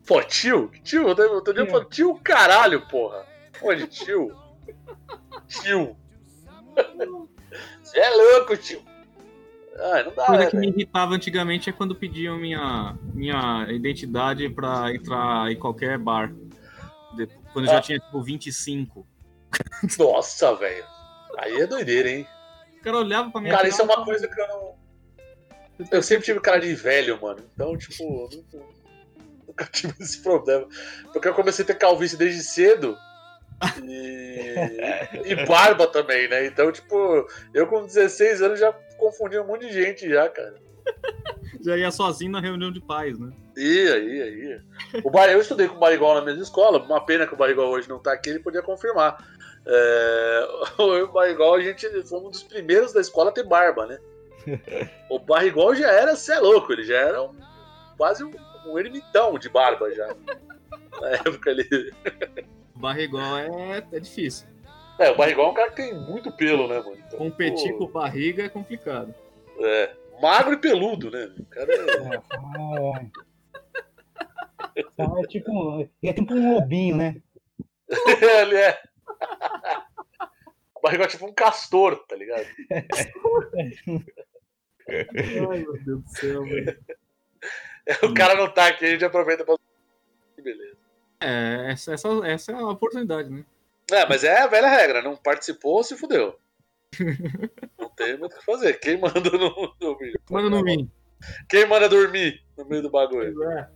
Pô, 0.07 0.23
tio? 0.23 0.71
Tio? 0.83 1.07
Outro 1.07 1.53
dia 1.55 1.63
eu 1.63 1.67
Tio. 1.67 1.71
falei, 1.73 1.89
tio 1.89 2.21
caralho, 2.23 2.87
porra. 2.89 3.25
Onde, 3.63 3.87
tio? 3.87 4.37
Tio. 5.49 5.97
Você 7.83 7.99
é 7.99 8.11
louco, 8.11 8.57
tio. 8.57 8.83
Ai, 9.79 10.05
não 10.05 10.15
dá, 10.15 10.27
coisa 10.27 10.45
né, 10.45 10.51
que 10.51 10.57
me 10.57 10.69
irritava 10.69 11.15
antigamente 11.15 11.69
é 11.69 11.73
quando 11.73 11.95
pediam 11.95 12.37
minha, 12.39 12.97
minha 13.13 13.67
identidade 13.71 14.49
pra 14.49 14.95
entrar 14.95 15.51
em 15.51 15.57
qualquer 15.59 15.99
bar. 15.99 16.33
Quando 17.53 17.67
eu 17.67 17.71
já 17.71 17.79
Ah. 17.79 17.83
tinha 17.83 17.99
tipo 17.99 18.23
25. 18.23 19.07
Nossa, 19.99 20.55
velho. 20.55 20.85
Aí 21.39 21.61
é 21.61 21.67
doideira, 21.67 22.09
hein? 22.09 22.27
O 22.81 22.83
cara 22.83 22.99
olhava 22.99 23.31
pra 23.31 23.41
minha 23.41 23.55
Cara, 23.55 23.69
isso 23.69 23.81
é 23.81 23.85
uma 23.85 23.95
cara, 23.95 24.05
coisa 24.05 24.29
que 24.29 24.41
eu 24.41 24.49
não. 24.49 24.75
Eu 25.91 26.03
sempre 26.03 26.25
tive 26.25 26.39
cara 26.41 26.61
de 26.61 26.73
velho, 26.75 27.21
mano. 27.21 27.41
Então, 27.53 27.77
tipo, 27.77 28.29
nunca 29.47 29.65
tive 29.73 29.95
esse 30.01 30.23
problema. 30.23 30.67
Porque 31.13 31.27
eu 31.27 31.35
comecei 31.35 31.65
a 31.65 31.67
ter 31.67 31.75
calvície 31.79 32.17
desde 32.17 32.43
cedo. 32.43 32.97
E, 33.83 35.33
e 35.33 35.47
barba 35.47 35.87
também, 35.87 36.29
né? 36.29 36.47
Então, 36.47 36.71
tipo, 36.71 37.27
eu 37.53 37.67
com 37.67 37.87
16 37.87 38.43
anos 38.43 38.61
já 38.61 38.73
confundia 38.99 39.43
um 39.43 39.47
monte 39.47 39.67
de 39.67 39.73
gente 39.73 40.09
já, 40.09 40.29
cara. 40.29 40.55
Já 41.61 41.77
ia 41.77 41.91
sozinho 41.91 42.33
na 42.33 42.41
reunião 42.41 42.71
de 42.71 42.81
pais, 42.81 43.19
né? 43.19 43.33
Ia, 43.57 43.99
ia, 43.99 44.27
ia. 44.29 44.65
O 45.03 45.11
Bar... 45.11 45.31
Eu 45.31 45.41
estudei 45.41 45.67
com 45.69 45.77
o 45.77 45.79
Barigol 45.79 46.15
na 46.15 46.21
mesma 46.21 46.43
escola. 46.43 46.79
Uma 46.83 47.05
pena 47.05 47.27
que 47.27 47.33
o 47.35 47.37
Barigol 47.37 47.71
hoje 47.71 47.89
não 47.89 47.99
tá 47.99 48.13
aqui, 48.13 48.31
ele 48.31 48.41
podia 48.41 48.63
confirmar. 48.63 49.17
É... 49.67 50.49
O 50.79 51.07
Barigol, 51.09 51.55
a 51.55 51.61
gente 51.61 51.89
foi 52.03 52.19
um 52.19 52.31
dos 52.31 52.43
primeiros 52.43 52.93
da 52.93 53.01
escola 53.01 53.31
a 53.31 53.33
ter 53.33 53.45
barba, 53.45 53.87
né? 53.87 53.99
O 55.09 55.19
Barrigol 55.19 55.75
já 55.75 55.91
era, 55.91 56.15
cê 56.17 56.33
é 56.33 56.39
louco, 56.39 56.73
ele 56.73 56.85
já 56.85 56.97
era 56.99 57.23
um- 57.23 57.33
quase 57.97 58.23
um, 58.25 58.31
um 58.67 58.79
ermitão 58.79 59.39
de 59.39 59.49
barba 59.49 59.91
já. 59.95 60.15
Na 61.01 61.09
época 61.09 61.51
ele. 61.51 61.93
Barrigol 62.75 63.39
é, 63.39 63.85
é 63.93 64.01
difícil. 64.01 64.47
É, 64.99 65.11
o 65.11 65.17
Barrigol 65.17 65.47
é 65.47 65.51
um 65.51 65.55
cara 65.55 65.71
que 65.71 65.77
tem 65.77 65.95
muito 65.95 66.31
pelo, 66.33 66.69
né, 66.69 66.79
mano? 66.79 66.97
Então, 67.07 67.19
Competir 67.19 67.73
pô, 67.73 67.87
com 67.87 67.93
barriga 67.93 68.45
é 68.45 68.49
complicado. 68.49 69.15
É, 69.59 69.95
magro 70.21 70.55
e 70.55 70.57
peludo, 70.57 71.11
né? 71.11 71.33
O 71.39 71.45
cara 71.47 71.73
é... 71.73 71.77
É, 74.77 74.81
é 75.23 75.27
tipo, 75.29 75.51
um- 75.53 75.89
é 76.03 76.13
tipo 76.13 76.35
um 76.35 76.55
lobinho, 76.55 76.97
né? 76.97 77.17
ele 78.41 78.57
é. 78.57 78.81
O 80.75 80.81
Barrigol 80.81 81.07
é 81.07 81.09
tipo 81.09 81.27
um 81.27 81.33
castor, 81.33 82.05
tá 82.07 82.17
ligado? 82.17 82.47
Ai, 84.89 85.59
meu 85.59 85.73
Deus 85.85 86.03
do 86.03 86.09
céu, 86.09 86.43
velho. 86.45 86.79
O 88.03 88.15
cara 88.15 88.35
não 88.35 88.51
tá 88.51 88.69
aqui, 88.69 88.87
a 88.87 88.89
gente 88.89 89.05
aproveita 89.05 89.45
pra. 89.45 89.57
Beleza. 90.43 90.79
É, 91.21 91.71
essa, 91.73 91.93
essa, 91.95 92.09
essa 92.25 92.53
é 92.53 92.55
a 92.55 92.69
oportunidade, 92.69 93.31
né? 93.31 93.45
É, 93.91 94.07
mas 94.07 94.25
é 94.25 94.41
a 94.41 94.47
velha 94.47 94.69
regra, 94.69 95.03
não 95.03 95.17
participou, 95.17 95.83
se 95.83 95.97
fudeu. 95.97 96.39
Não 97.77 97.89
tem 97.91 98.17
muito 98.17 98.37
o 98.37 98.39
que 98.39 98.45
fazer. 98.45 98.75
Quem 98.79 98.97
manda 98.99 99.19
no, 99.21 99.75
no 99.81 99.99
Manda 100.31 100.49
no 100.49 100.63
mim. 100.63 100.89
Quem 101.49 101.67
manda 101.67 101.89
dormir 101.89 102.41
no 102.57 102.65
meio 102.67 102.83
do 102.83 102.91
bagulho? 102.91 103.43
É. 103.51 103.69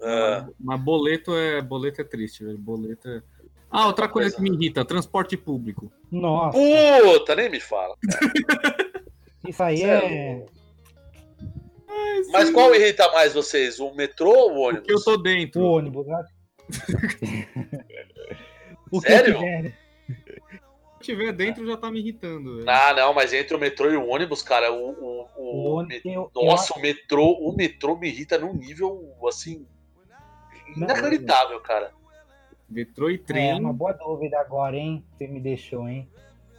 Ah, 0.00 0.48
Mas 0.60 0.80
boleto 0.80 1.34
é, 1.34 1.60
boleto 1.60 2.00
é 2.00 2.04
triste, 2.04 2.44
velho. 2.44 2.56
Boleto 2.58 3.08
é... 3.08 3.22
Ah, 3.68 3.86
outra 3.88 4.08
coisa 4.08 4.34
que 4.34 4.40
me 4.40 4.50
irrita, 4.50 4.84
transporte 4.84 5.36
público. 5.36 5.90
Nossa, 6.10 6.56
puta, 6.56 7.34
nem 7.34 7.50
me 7.50 7.58
fala. 7.60 7.96
isso 9.46 9.62
aí 9.62 9.78
Cê 9.78 9.84
é. 9.84 10.34
louco. 10.36 10.52
Mas 12.30 12.50
qual 12.50 12.74
irrita 12.74 13.10
mais 13.12 13.34
vocês? 13.34 13.80
O 13.80 13.92
metrô 13.94 14.30
ou 14.30 14.52
o 14.52 14.60
ônibus? 14.60 14.86
Que 14.86 14.92
eu 14.92 15.02
tô 15.02 15.14
O 15.14 15.16
dentro. 15.18 15.62
ônibus, 15.62 16.06
né? 16.06 16.24
o 18.90 19.00
que 19.00 19.08
Sério? 19.08 19.38
tiver. 19.38 19.72
Se 20.98 21.12
tiver 21.12 21.32
dentro 21.32 21.66
já 21.66 21.76
tá 21.76 21.90
me 21.90 22.00
irritando. 22.00 22.56
velho. 22.56 22.70
Ah, 22.70 22.92
não, 22.94 23.12
mas 23.14 23.32
entre 23.32 23.54
o 23.54 23.58
metrô 23.60 23.90
e 23.90 23.96
o 23.96 24.06
ônibus, 24.08 24.42
cara, 24.42 24.72
o, 24.72 24.90
o, 24.90 25.28
o- 25.36 25.38
O 25.38 25.64
ônibus 25.76 26.30
Nossa, 26.34 26.76
o 26.76 26.80
metrô, 26.80 27.30
o 27.32 27.54
metrô 27.54 27.96
me 27.96 28.08
irrita 28.08 28.38
num 28.38 28.54
nível 28.54 29.14
assim. 29.28 29.66
Inacreditável, 30.76 31.60
cara. 31.60 31.92
Metrô 32.68 33.08
e 33.10 33.14
É 33.14 33.18
trem. 33.18 33.60
uma 33.60 33.72
boa 33.72 33.92
dúvida 33.92 34.38
agora, 34.40 34.76
hein? 34.76 35.04
Você 35.12 35.28
me 35.28 35.40
deixou, 35.40 35.88
hein? 35.88 36.08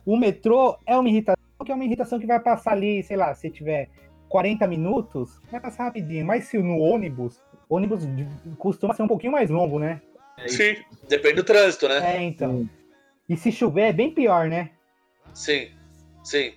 O 0.05 0.15
metrô 0.15 0.77
é 0.85 0.95
uma 0.97 1.09
irritação 1.09 1.35
que 1.65 1.71
é 1.71 1.75
uma 1.75 1.83
irritação 1.83 2.19
que 2.19 2.27
vai 2.27 2.39
passar 2.39 2.71
ali, 2.71 3.03
sei 3.03 3.17
lá, 3.17 3.33
se 3.35 3.49
tiver 3.49 3.89
40 4.29 4.65
minutos, 4.67 5.41
vai 5.51 5.59
passar 5.59 5.85
rapidinho. 5.85 6.25
Mas 6.25 6.45
se 6.45 6.57
no 6.59 6.77
ônibus, 6.79 7.41
ônibus 7.69 8.03
costuma 8.58 8.93
ser 8.93 9.03
um 9.03 9.08
pouquinho 9.08 9.32
mais 9.34 9.49
longo, 9.49 9.80
né? 9.80 10.01
É, 10.38 10.47
Sim, 10.47 10.75
depende 11.08 11.36
do 11.36 11.43
trânsito, 11.43 11.88
né? 11.88 12.17
É, 12.17 12.21
então. 12.23 12.69
E 13.27 13.36
se 13.36 13.51
chover 13.51 13.89
é 13.89 13.93
bem 13.93 14.13
pior, 14.13 14.47
né? 14.47 14.71
Sim, 15.34 15.69
sim. 16.23 16.53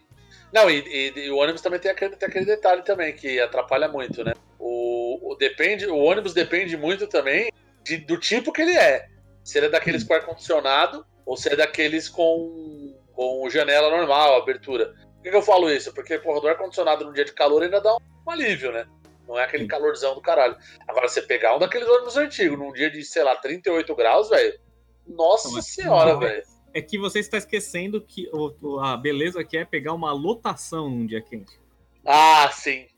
Não, 0.52 0.68
e, 0.70 0.78
e- 0.80 1.26
e 1.26 1.30
o 1.30 1.36
ônibus 1.36 1.60
também 1.62 1.78
tem 1.80 1.90
aquele, 1.90 2.16
tem 2.16 2.28
aquele 2.28 2.44
detalhe 2.44 2.82
também 2.82 3.12
que 3.12 3.40
atrapalha 3.40 3.88
muito, 3.88 4.22
né? 4.24 4.32
O, 4.58 5.32
o, 5.32 5.36
depende, 5.36 5.86
o 5.86 5.96
ônibus 5.96 6.34
depende 6.34 6.76
muito 6.76 7.06
também 7.06 7.50
de- 7.82 7.98
do 7.98 8.18
tipo 8.18 8.52
que 8.52 8.62
ele 8.62 8.76
é. 8.76 9.06
Se 9.44 9.58
ele 9.58 9.66
é 9.66 9.70
daqueles 9.70 10.04
com 10.04 10.14
ar-condicionado 10.14 11.04
ou 11.24 11.36
se 11.36 11.48
é 11.52 11.56
daqueles 11.56 12.08
com, 12.08 12.94
com 13.12 13.48
janela 13.50 13.90
normal, 13.90 14.36
abertura. 14.36 14.86
Por 14.86 15.22
que, 15.22 15.30
que 15.30 15.36
eu 15.36 15.42
falo 15.42 15.70
isso? 15.70 15.92
Porque, 15.94 16.18
porra, 16.18 16.40
do 16.40 16.48
ar-condicionado 16.48 17.04
num 17.04 17.12
dia 17.12 17.24
de 17.24 17.32
calor 17.32 17.62
ainda 17.62 17.80
dá 17.80 17.94
um, 17.94 17.98
um 18.26 18.30
alívio, 18.30 18.72
né? 18.72 18.86
Não 19.30 19.38
é 19.38 19.44
aquele 19.44 19.68
calorzão 19.68 20.14
do 20.16 20.20
caralho. 20.20 20.56
Agora, 20.88 21.08
você 21.08 21.22
pegar 21.22 21.54
um 21.54 21.60
daqueles 21.60 21.88
ônibus 21.88 22.16
antigos 22.16 22.58
num 22.58 22.72
dia 22.72 22.90
de, 22.90 23.04
sei 23.04 23.22
lá, 23.22 23.36
38 23.36 23.94
graus, 23.94 24.28
velho. 24.28 24.58
Nossa 25.06 25.62
senhora, 25.62 26.16
velho. 26.18 26.42
É 26.74 26.82
que 26.82 26.98
você 26.98 27.20
está 27.20 27.38
esquecendo 27.38 28.00
que 28.00 28.28
o- 28.32 28.80
a 28.80 28.96
beleza 28.96 29.44
que 29.44 29.56
é 29.56 29.64
pegar 29.64 29.92
uma 29.92 30.12
lotação 30.12 30.90
num 30.90 31.06
dia 31.06 31.22
quente. 31.22 31.58
Ah, 32.04 32.50
sim. 32.52 32.88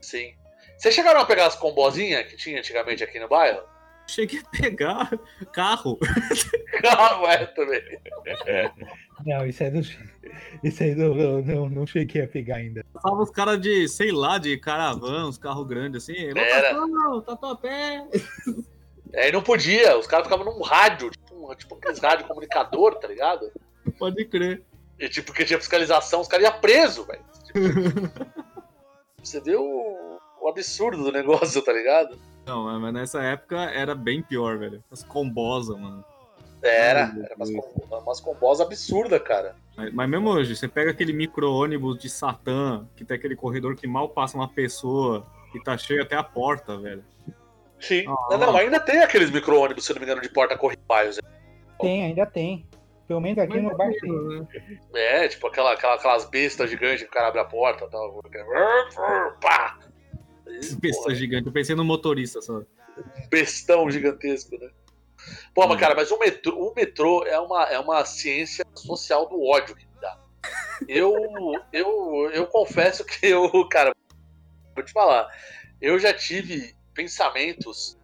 Sim. 0.00 0.34
Vocês 0.78 0.94
chegaram 0.94 1.20
a 1.20 1.26
pegar 1.26 1.44
as 1.46 1.56
combozinhas 1.56 2.26
que 2.26 2.36
tinha 2.38 2.58
antigamente 2.58 3.04
aqui 3.04 3.20
no 3.20 3.28
bairro? 3.28 3.62
Cheguei 4.06 4.40
a 4.40 4.48
pegar 4.58 5.10
carro. 5.52 5.98
Carro 6.82 7.26
é 7.28 7.44
também. 7.46 7.82
Não, 9.26 9.46
isso 9.46 9.62
aí 9.62 9.70
não. 9.70 9.80
Isso 10.62 10.82
aí 10.82 10.94
não, 10.94 11.14
não, 11.14 11.42
não, 11.42 11.68
não 11.68 11.86
cheguei 11.86 12.22
a 12.22 12.28
pegar 12.28 12.56
ainda. 12.56 12.84
Passava 12.92 13.22
os 13.22 13.30
caras 13.30 13.60
de, 13.60 13.88
sei 13.88 14.10
lá, 14.12 14.38
de 14.38 14.56
caravana, 14.58 15.26
uns 15.26 15.38
carros 15.38 15.66
grandes 15.66 16.02
assim. 16.04 16.16
Era. 16.36 16.74
Tatuapé. 17.26 18.06
Aí 19.14 19.30
não 19.32 19.42
podia, 19.42 19.98
os 19.98 20.06
caras 20.06 20.26
ficavam 20.26 20.44
num 20.46 20.62
rádio, 20.62 21.10
tipo, 21.10 21.50
um- 21.50 21.54
tipo 21.54 21.74
aqueles 21.74 21.98
rádio 21.98 22.26
comunicador, 22.26 22.94
tá 22.96 23.08
ligado? 23.08 23.50
Pode 23.98 24.24
crer. 24.26 24.62
E 24.98 25.08
tipo, 25.08 25.26
porque 25.26 25.44
tinha 25.44 25.58
fiscalização, 25.58 26.20
os 26.20 26.28
caras 26.28 26.46
iam 26.46 26.60
preso, 26.60 27.04
velho. 27.04 27.24
Você 29.22 29.40
viu 29.40 29.60
o, 29.62 30.18
o 30.40 30.48
absurdo 30.48 31.02
do 31.04 31.12
negócio, 31.12 31.62
tá 31.62 31.72
ligado? 31.72 32.18
Não, 32.46 32.80
mas 32.80 32.92
nessa 32.92 33.22
época 33.22 33.56
era 33.70 33.94
bem 33.94 34.22
pior, 34.22 34.58
velho. 34.58 34.82
As 34.90 35.04
combosas, 35.04 35.78
mano. 35.78 36.04
Era, 36.62 37.12
era 37.24 37.34
umas, 38.04 38.20
combos 38.20 38.60
absurdas, 38.60 39.20
cara. 39.22 39.56
Mas, 39.76 39.92
mas 39.92 40.08
mesmo 40.08 40.30
hoje, 40.30 40.54
você 40.54 40.68
pega 40.68 40.90
aquele 40.92 41.12
micro-ônibus 41.12 41.98
de 41.98 42.08
Satã, 42.08 42.86
que 42.96 43.04
tem 43.04 43.16
aquele 43.16 43.34
corredor 43.34 43.74
que 43.74 43.86
mal 43.86 44.08
passa 44.08 44.36
uma 44.36 44.48
pessoa 44.48 45.26
e 45.54 45.60
tá 45.60 45.76
cheio 45.76 46.02
até 46.02 46.14
a 46.16 46.22
porta, 46.22 46.78
velho. 46.78 47.04
Sim. 47.80 48.04
Ah. 48.06 48.14
Não, 48.30 48.38
não, 48.38 48.56
ainda 48.56 48.78
tem 48.78 49.00
aqueles 49.00 49.30
micro-ônibus, 49.30 49.84
se 49.84 49.92
não 49.92 49.98
me 50.00 50.06
engano, 50.06 50.22
de 50.22 50.28
porta 50.28 50.56
corripaios. 50.56 51.18
Tem, 51.80 52.04
ainda 52.04 52.24
tem. 52.26 52.64
Pelo 53.08 53.20
menos 53.20 53.38
aqui 53.38 53.60
no 53.60 53.76
bar 53.76 53.90
tem. 54.00 54.10
né? 54.12 54.46
É, 54.94 55.28
tipo 55.28 55.46
aquela, 55.48 55.72
aquela- 55.72 55.96
aquelas 55.96 56.24
bestas 56.30 56.70
gigantes 56.70 57.02
que 57.02 57.08
o 57.08 57.12
cara 57.12 57.28
abre 57.28 57.40
a 57.40 57.44
porta 57.44 57.84
e 57.84 57.90
tal. 57.90 58.22
Pá! 59.40 59.78
Esse 60.46 60.76
besta 60.76 61.12
gigante. 61.14 61.46
Eu 61.46 61.52
pensei 61.52 61.74
no 61.74 61.84
motorista 61.84 62.40
só. 62.40 62.62
bestão 63.28 63.90
gigantesco, 63.90 64.56
né? 64.58 64.70
Pô, 65.54 65.66
mas 65.66 65.76
Hum. 65.76 65.80
cara, 65.80 65.94
mas 65.94 66.10
o 66.10 66.18
metrô, 66.18 66.70
o 66.70 66.74
metrô 66.74 67.24
é, 67.26 67.38
uma, 67.38 67.64
é 67.64 67.78
uma 67.78 68.04
ciência 68.04 68.64
social 68.74 69.28
do 69.28 69.42
ódio 69.42 69.74
que 69.76 69.86
dá. 70.00 70.16
Eu, 70.88 71.14
eu, 71.72 72.30
eu 72.32 72.46
confesso 72.46 73.04
que 73.04 73.26
eu, 73.26 73.68
cara, 73.68 73.94
vou 74.74 74.84
te 74.84 74.92
falar, 74.92 75.28
eu 75.80 75.98
já 75.98 76.12
tive 76.12 76.74
pensamentos 76.94 77.96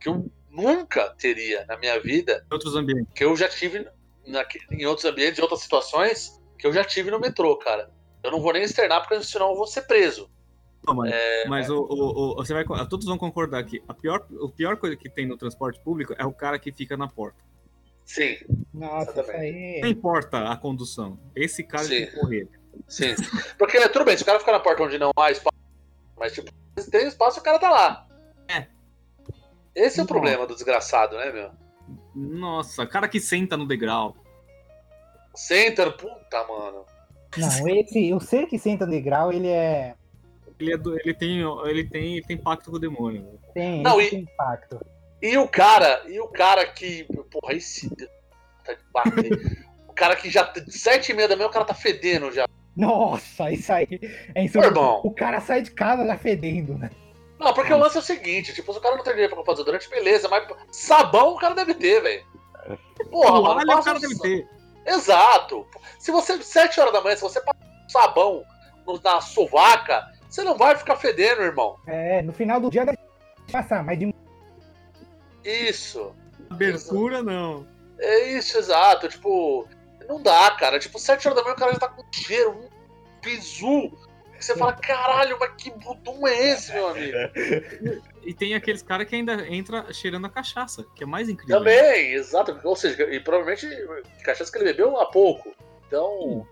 que 0.00 0.08
eu 0.08 0.30
nunca 0.48 1.08
teria 1.18 1.64
na 1.66 1.76
minha 1.76 2.00
vida, 2.00 2.44
Em 2.50 2.54
outros 2.54 2.74
ambientes. 2.74 3.12
que 3.14 3.24
eu 3.24 3.36
já 3.36 3.48
tive 3.48 3.86
naque- 4.26 4.60
em 4.72 4.86
outros 4.86 5.04
ambientes, 5.04 5.38
em 5.38 5.42
outras 5.42 5.60
situações, 5.60 6.30
que 6.58 6.66
eu 6.66 6.72
já 6.72 6.84
tive 6.84 7.10
no 7.10 7.20
metrô, 7.20 7.56
cara. 7.56 7.88
Eu 8.22 8.30
não 8.32 8.40
vou 8.40 8.52
nem 8.52 8.62
externar, 8.62 9.00
porque 9.00 9.22
senão 9.22 9.50
eu 9.50 9.56
vou 9.56 9.66
ser 9.66 9.82
preso. 9.82 10.28
Não, 10.88 10.94
mas 10.94 11.12
É. 11.12 11.48
mas 11.48 11.70
o, 11.70 11.80
o- 11.82 12.32
o- 12.32 12.34
você 12.36 12.52
vai, 12.54 12.64
todos 12.88 13.06
vão 13.06 13.16
concordar 13.18 13.62
que 13.64 13.82
a 13.88 13.94
pior, 13.94 14.26
a 14.44 14.48
pior 14.50 14.76
coisa 14.76 14.96
que 14.96 15.08
tem 15.08 15.26
no 15.26 15.36
transporte 15.36 15.80
público 15.80 16.14
é 16.18 16.24
o 16.24 16.32
cara 16.32 16.58
que 16.58 16.72
fica 16.72 16.96
na 16.96 17.08
porta. 17.08 17.38
Sim, 18.04 18.36
Nossa, 18.72 19.22
aí. 19.32 19.80
Não 19.82 19.88
importa 19.88 20.48
a 20.50 20.56
condução. 20.56 21.18
Esse 21.36 21.62
cara 21.62 21.84
Sim. 21.84 21.90
tem 21.90 22.06
que 22.06 22.16
correr. 22.18 22.48
Sim. 22.86 23.14
Porque 23.58 23.86
tudo 23.90 24.04
bem, 24.06 24.16
se 24.16 24.22
o 24.22 24.26
cara 24.26 24.38
ficar 24.40 24.52
na 24.52 24.60
porta 24.60 24.82
onde 24.82 24.98
não 24.98 25.10
há 25.18 25.30
espaço, 25.30 25.56
mas 26.18 26.32
tipo, 26.32 26.50
se 26.78 26.90
tem 26.90 27.06
espaço, 27.06 27.38
o 27.40 27.42
cara 27.42 27.58
tá 27.58 27.70
lá. 27.70 28.06
É. 28.48 28.66
Esse 29.74 30.00
é 30.00 30.02
o 30.02 30.06
problema 30.06 30.46
do 30.46 30.54
desgraçado, 30.54 31.16
né, 31.18 31.30
meu? 31.30 31.50
Nossa, 32.14 32.86
cara 32.86 33.06
que 33.08 33.20
senta 33.20 33.56
no 33.56 33.66
degrau. 33.66 34.16
Senta, 35.34 35.90
puta, 35.90 36.44
mano. 36.48 36.84
Não, 37.36 37.68
esse, 37.68 38.12
o 38.14 38.20
ser 38.20 38.46
que 38.46 38.58
senta 38.58 38.86
no 38.86 39.00
grau, 39.02 39.30
ele 39.32 39.48
é. 39.48 39.94
Ele, 40.60 40.72
é 40.72 40.76
do- 40.76 40.98
ele, 40.98 41.14
tem, 41.14 41.40
ele, 41.66 41.84
tem, 41.88 42.12
ele 42.16 42.26
tem 42.26 42.36
pacto 42.36 42.70
com 42.70 42.76
o 42.76 42.80
demônio. 42.80 43.22
velho. 43.24 43.38
Tem, 43.54 43.82
Não, 43.82 43.98
ele 44.00 44.06
e- 44.06 44.10
tem 44.10 44.20
impacto. 44.20 44.80
E 45.20 45.36
o 45.36 45.48
cara, 45.48 46.02
e 46.06 46.20
o 46.20 46.28
cara 46.28 46.66
que. 46.66 47.04
Porra, 47.30 47.54
esse. 47.54 47.88
Tá 48.64 48.72
de 48.74 48.80
bater. 48.92 49.66
o 49.88 49.92
cara 49.92 50.14
que 50.16 50.30
já. 50.30 50.52
Sete 50.68 51.10
e 51.12 51.14
meia 51.14 51.26
da 51.28 51.36
manhã, 51.36 51.48
o 51.48 51.52
cara 51.52 51.64
tá 51.64 51.74
fedendo 51.74 52.30
já. 52.32 52.46
Nossa, 52.76 53.50
isso 53.50 53.72
aí 53.72 53.88
é 54.34 54.42
insano. 54.44 54.66
irmão. 54.66 55.00
O 55.04 55.10
cara 55.12 55.40
sai 55.40 55.62
de 55.62 55.70
casa 55.72 56.06
já 56.06 56.16
fedendo, 56.16 56.78
né? 56.78 56.90
Não, 57.40 57.52
porque 57.52 57.72
o 57.72 57.78
lance 57.78 57.96
é 57.96 58.00
o 58.00 58.02
seguinte, 58.02 58.52
tipo, 58.52 58.72
se 58.72 58.78
o 58.78 58.82
cara 58.82 58.96
não 58.96 59.02
tem 59.04 59.12
dinheiro 59.12 59.34
pra 59.34 59.44
fazer 59.44 59.64
durante, 59.64 59.88
beleza, 59.88 60.28
mas 60.28 60.46
sabão 60.72 61.34
o 61.34 61.38
cara 61.38 61.54
deve 61.54 61.74
ter, 61.74 62.00
velho. 62.00 62.24
Porra, 63.10 63.40
mano, 63.54 63.78
o 63.80 63.82
cara 63.84 63.98
deve 63.98 64.18
ter. 64.20 64.46
Exato. 64.86 65.66
Se 65.98 66.10
você, 66.10 66.40
7 66.42 66.80
horas 66.80 66.92
da 66.92 67.00
manhã, 67.00 67.16
se 67.16 67.22
você 67.22 67.40
passa 67.40 67.58
um 67.60 67.88
sabão 67.88 68.44
na 69.04 69.20
sovaca, 69.20 70.06
você 70.28 70.42
não 70.42 70.56
vai 70.56 70.76
ficar 70.76 70.96
fedendo, 70.96 71.42
irmão. 71.42 71.76
É, 71.86 72.22
no 72.22 72.32
final 72.32 72.60
do 72.60 72.70
dia 72.70 72.84
deve 72.84 72.98
passar, 73.50 73.82
mas 73.82 73.98
de 73.98 74.06
um. 74.06 74.12
Isso. 75.44 76.14
Abertura, 76.50 77.22
não. 77.22 77.66
É 77.98 78.30
isso, 78.32 78.58
exato. 78.58 79.08
Tipo, 79.08 79.66
não 80.08 80.22
dá, 80.22 80.50
cara. 80.52 80.78
Tipo, 80.78 80.98
7 80.98 81.28
horas 81.28 81.38
da 81.38 81.42
manhã 81.42 81.54
o 81.54 81.58
cara 81.58 81.72
já 81.72 81.78
tá 81.78 81.88
com 81.88 82.02
um 82.02 82.12
cheiro, 82.12 82.50
um 82.50 82.68
bizu. 83.22 83.90
que 84.36 84.44
Você 84.44 84.56
fala, 84.56 84.72
caralho, 84.74 85.36
mas 85.40 85.52
que 85.56 85.70
budum 85.70 86.26
é 86.26 86.50
esse, 86.50 86.72
meu 86.72 86.88
amigo? 86.88 87.16
E 88.24 88.34
tem 88.34 88.54
aqueles 88.54 88.82
caras 88.82 89.08
que 89.08 89.16
ainda 89.16 89.48
entra 89.48 89.90
cheirando 89.90 90.26
a 90.26 90.28
cachaça, 90.28 90.84
que 90.94 91.02
é 91.02 91.06
mais 91.06 91.30
incrível. 91.30 91.56
Também, 91.60 92.12
exato. 92.12 92.60
Ou 92.62 92.76
seja, 92.76 93.02
e 93.04 93.18
provavelmente 93.20 93.66
cachaça 94.22 94.52
que 94.52 94.58
ele 94.58 94.66
bebeu 94.66 95.00
há 95.00 95.06
pouco. 95.06 95.54
Então. 95.86 96.46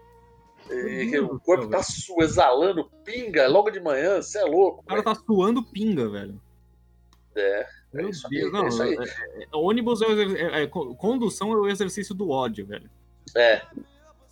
E 0.70 1.10
que 1.10 1.18
o 1.20 1.38
corpo 1.40 1.68
tá 1.68 1.82
su- 1.82 2.20
exalando 2.22 2.90
pinga 3.04 3.46
logo 3.48 3.70
de 3.70 3.80
manhã, 3.80 4.20
você 4.20 4.38
é 4.38 4.44
louco. 4.44 4.80
O 4.80 4.86
cara 4.86 5.02
tá 5.02 5.14
suando 5.14 5.62
pinga, 5.62 6.08
velho. 6.08 6.40
É, 7.36 7.66
Meu 7.92 8.08
isso 8.08 8.26
aí, 8.26 8.40
Deus, 8.40 8.48
é 8.48 8.52
não. 8.56 8.68
isso 8.68 8.82
aí. 8.82 8.94
é- 8.96 9.42
é- 9.44 9.48
ônibus 9.52 10.00
é, 10.02 10.06
é- 10.06 10.62
é- 10.62 10.66
condução 10.66 11.52
é 11.52 11.56
o 11.56 11.68
exercício 11.68 12.14
do 12.14 12.30
ódio, 12.30 12.66
velho. 12.66 12.90
é. 13.36 13.62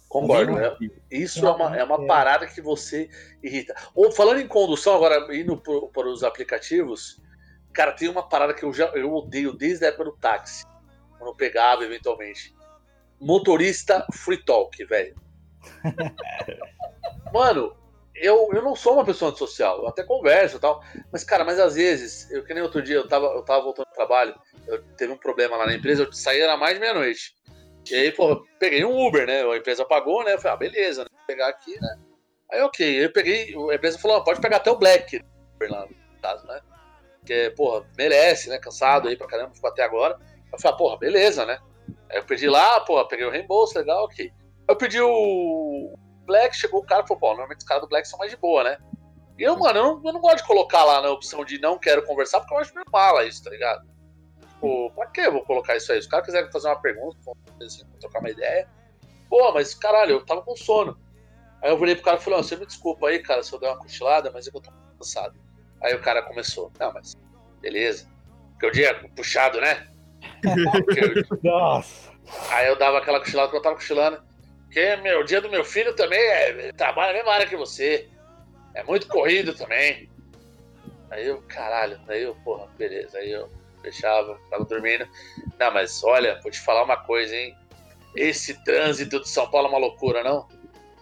Concordo, 0.09 0.53
né? 0.53 0.73
Isso 1.11 1.44
é 1.44 1.51
uma, 1.51 1.77
é 1.77 1.83
uma 1.83 2.01
É. 2.05 2.07
parada 2.07 2.47
que 2.47 2.61
você 2.62 3.11
irrita. 3.42 3.75
Ou 3.97 4.12
falando 4.12 4.38
em 4.40 4.47
condução, 4.47 4.94
agora 4.94 5.27
indo 5.37 5.57
para 5.57 6.09
os 6.09 6.23
aplicativos, 6.23 7.20
cara, 7.73 7.90
tem 7.90 8.09
uma 8.09 8.23
parada 8.23 8.55
que 8.55 8.64
eu 8.64 8.73
já 8.73 8.87
eu 8.94 9.12
odeio 9.12 9.53
desde 9.53 9.85
a 9.85 9.88
época 9.88 10.05
do 10.05 10.12
táxi. 10.12 10.64
Quando 11.18 11.31
eu 11.31 11.35
pegava 11.35 11.83
eventualmente. 11.83 12.55
Motorista 13.20 14.07
free 14.12 14.37
talk, 14.44 14.85
velho. 14.85 15.16
Mano, 17.33 17.77
eu, 18.14 18.48
eu 18.53 18.62
não 18.62 18.77
sou 18.77 18.94
uma 18.94 19.05
pessoa 19.05 19.31
antissocial, 19.31 19.79
eu 19.79 19.88
até 19.88 20.05
converso 20.05 20.57
e 20.57 20.61
tal. 20.61 20.83
Mas, 21.11 21.24
cara, 21.24 21.44
mas 21.44 21.59
às 21.59 21.74
vezes, 21.74 22.31
eu 22.31 22.44
que 22.44 22.55
nem 22.55 22.62
outro 22.62 22.81
dia, 22.81 22.96
eu 22.96 23.09
tava, 23.09 23.27
eu 23.27 23.42
tava 23.42 23.62
voltando 23.62 23.87
do 23.87 23.94
trabalho, 23.94 24.35
eu 24.68 24.83
teve 24.96 25.12
um 25.12 25.18
problema 25.18 25.57
lá 25.57 25.66
na 25.66 25.74
empresa, 25.74 26.05
eu 26.05 26.12
saí 26.12 26.40
era 26.40 26.57
mais 26.57 26.74
de 26.74 26.81
meia-noite. 26.81 27.35
E 27.90 27.94
aí, 27.94 28.14
eu 28.16 28.44
peguei 28.59 28.85
um 28.85 29.07
Uber, 29.07 29.27
né? 29.27 29.42
A 29.42 29.57
empresa 29.57 29.85
pagou, 29.85 30.24
né? 30.24 30.35
Eu 30.35 30.38
falei, 30.38 30.55
ah, 30.55 30.57
beleza, 30.57 31.03
né? 31.03 31.09
Vou 31.11 31.27
pegar 31.27 31.48
aqui, 31.48 31.79
né? 31.81 31.98
Aí, 32.53 32.62
ok. 32.62 33.05
Eu 33.05 33.12
peguei, 33.12 33.55
a 33.70 33.74
empresa 33.74 33.98
falou, 33.98 34.18
ah, 34.18 34.24
pode 34.24 34.40
pegar 34.40 34.59
até 34.59 34.70
o 34.70 34.79
Black, 34.79 35.20
Uber 35.57 35.70
lá, 35.70 35.87
no 35.87 36.20
caso, 36.22 36.46
né? 36.46 36.61
Porque, 37.18 37.53
porra, 37.57 37.85
merece, 37.98 38.48
né? 38.48 38.59
Cansado 38.59 39.09
aí 39.09 39.16
pra 39.16 39.27
caramba, 39.27 39.55
ficou 39.55 39.68
até 39.68 39.83
agora. 39.83 40.18
Eu 40.53 40.59
falei, 40.59 40.74
ah, 40.74 40.79
porra, 40.79 40.98
beleza, 40.98 41.44
né? 41.44 41.59
Aí 42.09 42.18
eu 42.18 42.24
pedi 42.24 42.48
lá, 42.48 42.81
porra, 42.81 43.09
peguei 43.09 43.27
o 43.27 43.31
reembolso, 43.31 43.79
legal, 43.79 44.05
ok. 44.05 44.33
Eu 44.68 44.77
pedi 44.77 45.00
o 45.00 45.94
Black, 46.27 46.57
chegou 46.57 46.81
o 46.81 46.87
cara 46.87 47.03
e 47.05 47.07
falou, 47.09 47.20
pô, 47.20 47.29
normalmente 47.29 47.59
os 47.59 47.64
caras 47.64 47.83
do 47.83 47.88
Black 47.88 48.09
são 48.09 48.18
mais 48.18 48.31
de 48.31 48.37
boa, 48.37 48.64
né? 48.64 48.79
E 49.38 49.42
eu, 49.42 49.59
mano, 49.59 49.79
eu 49.79 49.85
não, 49.85 50.03
eu 50.05 50.12
não 50.12 50.20
gosto 50.20 50.38
de 50.38 50.46
colocar 50.46 50.85
lá 50.85 51.03
na 51.03 51.11
opção 51.11 51.44
de 51.44 51.61
não 51.61 51.79
quero 51.79 52.05
conversar, 52.07 52.40
porque 52.40 52.55
eu 52.55 52.59
acho 52.59 52.74
meio 52.74 52.87
mala 52.92 53.24
isso, 53.24 53.42
tá 53.42 53.50
ligado? 53.50 53.85
Tipo, 54.48 54.90
pra 54.94 55.07
que 55.07 55.20
eu 55.20 55.33
vou 55.33 55.44
colocar 55.44 55.77
isso 55.77 55.90
aí? 55.92 55.98
Se 56.00 56.07
os 56.07 56.11
caras 56.11 56.27
quiserem 56.27 56.50
fazer 56.50 56.68
uma 56.68 56.81
pergunta, 56.81 57.18
assim, 57.62 57.83
trocar 58.00 58.20
uma 58.20 58.31
ideia. 58.31 58.68
Pô, 59.29 59.53
mas 59.53 59.74
caralho, 59.74 60.12
eu 60.12 60.24
tava 60.24 60.42
com 60.42 60.57
sono. 60.57 60.96
Aí 61.61 61.70
eu 61.70 61.79
virei 61.79 61.94
pro 61.96 62.05
cara 62.05 62.16
e 62.16 62.20
falei, 62.20 62.38
ó, 62.38 62.42
você 62.42 62.57
me 62.57 62.64
desculpa 62.64 63.09
aí, 63.09 63.18
cara, 63.18 63.42
se 63.42 63.53
eu 63.53 63.59
der 63.59 63.68
uma 63.70 63.79
cochilada, 63.79 64.31
mas 64.33 64.46
é 64.46 64.50
que 64.50 64.57
eu 64.57 64.61
tô 64.61 64.70
cansado. 64.98 65.35
Aí 65.83 65.94
o 65.94 66.00
cara 66.00 66.22
começou, 66.22 66.70
não, 66.79 66.92
mas 66.92 67.14
beleza. 67.61 68.09
Porque 68.53 68.66
o 68.66 68.70
dia 68.70 68.90
é 68.90 68.94
puxado, 69.09 69.61
né? 69.61 69.88
Eu- 70.96 71.38
Nossa. 71.42 72.12
Aí 72.50 72.68
eu 72.68 72.79
dava 72.79 72.98
aquela 72.98 73.18
cochilada 73.18 73.50
que 73.50 73.57
eu 73.57 73.62
tava 73.62 73.74
cochilando. 73.74 74.22
Porque 74.75 74.97
meu, 74.97 75.21
o 75.21 75.25
dia 75.25 75.41
do 75.41 75.49
meu 75.49 75.65
filho 75.65 75.95
também 75.95 76.19
é, 76.19 76.73
trabalha 76.73 77.13
na 77.13 77.19
mesma 77.19 77.33
área 77.33 77.47
que 77.47 77.57
você. 77.57 78.09
É 78.75 78.83
muito 78.83 79.07
corrido 79.07 79.55
também. 79.55 80.11
Aí 81.13 81.29
eu, 81.29 81.41
caralho, 81.43 82.01
aí 82.09 82.25
eu, 82.25 82.35
porra, 82.45 82.67
beleza. 82.77 83.19
Aí 83.19 83.31
eu 83.31 83.49
fechava, 83.81 84.37
ficava 84.37 84.65
dormindo. 84.65 85.07
Não, 85.61 85.73
mas 85.73 86.03
olha, 86.03 86.41
vou 86.43 86.51
te 86.51 86.59
falar 86.59 86.83
uma 86.83 86.97
coisa, 86.97 87.37
hein? 87.37 87.57
Esse 88.17 88.65
trânsito 88.65 89.21
de 89.21 89.29
São 89.29 89.49
Paulo 89.49 89.69
é 89.69 89.71
uma 89.71 89.79
loucura, 89.79 90.25
não? 90.25 90.49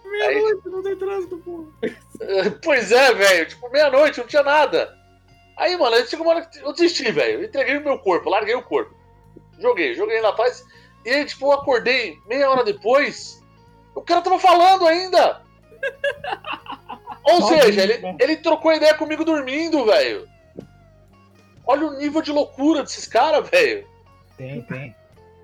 Meia-noite, 0.05 0.69
não 0.69 0.83
tem 0.83 0.95
trânsito, 0.95 1.37
pô. 1.39 1.67
Pois 2.63 2.91
é, 2.91 3.11
velho. 3.11 3.47
Tipo, 3.47 3.71
meia-noite, 3.71 4.19
não 4.19 4.27
tinha 4.27 4.43
nada. 4.43 4.95
Aí, 5.57 5.75
mano, 5.77 5.95
aí 5.95 6.05
chegou 6.05 6.27
uma 6.27 6.35
hora 6.35 6.45
que 6.45 6.59
eu 6.59 6.73
desisti, 6.73 7.11
velho. 7.11 7.43
Entreguei 7.43 7.77
o 7.77 7.83
meu 7.83 7.97
corpo, 7.97 8.29
larguei 8.29 8.53
o 8.53 8.61
corpo. 8.61 8.95
Joguei, 9.57 9.95
joguei 9.95 10.21
lá 10.21 10.29
atrás. 10.29 10.63
E 11.03 11.09
aí, 11.09 11.25
tipo, 11.25 11.47
eu 11.47 11.53
acordei 11.53 12.19
meia 12.27 12.51
hora 12.51 12.63
depois. 12.63 13.41
O 13.95 14.01
cara 14.01 14.21
tava 14.21 14.39
falando 14.39 14.87
ainda. 14.87 15.41
Ou 17.23 17.41
seja, 17.43 17.83
ele, 17.83 17.97
né? 17.99 18.17
ele 18.19 18.37
trocou 18.37 18.73
ideia 18.73 18.93
comigo 18.95 19.23
dormindo, 19.23 19.85
velho. 19.85 20.27
Olha 21.65 21.87
o 21.87 21.97
nível 21.97 22.21
de 22.21 22.31
loucura 22.31 22.83
desses 22.83 23.07
caras, 23.07 23.49
velho. 23.49 23.87
Tem, 24.37 24.61
tem. 24.63 24.95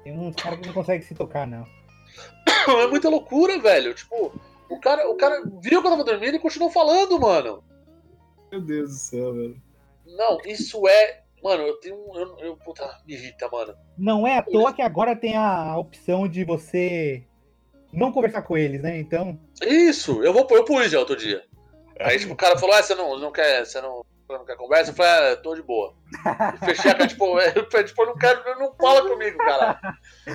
Tem 0.03 0.13
uns 0.13 0.35
caras 0.35 0.59
que 0.59 0.67
não 0.67 0.73
conseguem 0.73 1.01
se 1.01 1.15
tocar, 1.15 1.47
não. 1.47 1.65
É 2.67 2.87
muita 2.87 3.09
loucura, 3.09 3.57
velho. 3.59 3.93
Tipo, 3.93 4.33
o 4.69 4.79
cara, 4.79 5.09
o 5.09 5.15
cara 5.15 5.41
viu 5.61 5.81
que 5.81 5.87
eu 5.87 5.91
tava 5.91 6.03
dormindo 6.03 6.35
e 6.35 6.39
continuou 6.39 6.69
falando, 6.69 7.19
mano. 7.19 7.63
Meu 8.51 8.61
Deus 8.61 8.89
do 8.89 8.95
céu, 8.95 9.33
velho. 9.33 9.61
Não, 10.05 10.37
isso 10.45 10.87
é. 10.87 11.21
Mano, 11.41 11.63
eu 11.63 11.79
tenho 11.79 11.95
um. 11.95 12.15
Eu, 12.17 12.39
eu, 12.39 12.57
puta, 12.57 12.99
me 13.07 13.13
irrita, 13.13 13.47
mano. 13.49 13.73
Não 13.97 14.27
é 14.27 14.37
à 14.37 14.43
toa 14.43 14.73
que 14.73 14.81
agora 14.81 15.15
tem 15.15 15.37
a 15.37 15.77
opção 15.77 16.27
de 16.27 16.43
você 16.43 17.23
não 17.91 18.11
conversar 18.11 18.41
com 18.41 18.57
eles, 18.57 18.81
né? 18.81 18.97
Então, 18.99 19.39
Isso, 19.61 20.23
eu 20.23 20.33
vou 20.33 20.47
eu 20.51 20.63
pus 20.63 20.91
já 20.91 20.99
outro 20.99 21.15
dia. 21.15 21.43
Aí, 21.99 22.17
tipo, 22.17 22.33
o 22.33 22.37
cara 22.37 22.57
falou, 22.57 22.75
ah, 22.75 22.81
você 22.81 22.95
não, 22.95 23.19
não 23.19 23.31
quer. 23.31 23.65
Você 23.65 23.81
não, 23.81 24.05
não 24.29 24.45
quer 24.45 24.55
conversa? 24.55 24.91
Eu 24.91 24.95
falei, 24.95 25.33
ah, 25.33 25.35
tô 25.35 25.53
de 25.53 25.61
boa. 25.61 25.93
Fechei 26.63 26.91
a 26.91 26.95
cara, 26.95 27.07
tipo, 27.07 27.25
eu, 27.39 27.69
falei, 27.69 27.85
tipo, 27.85 28.01
eu 28.01 28.05
não 28.05 28.15
quero, 28.15 28.59
não 28.59 28.73
fala 28.75 29.09
comigo, 29.09 29.37
cara. 29.37 29.79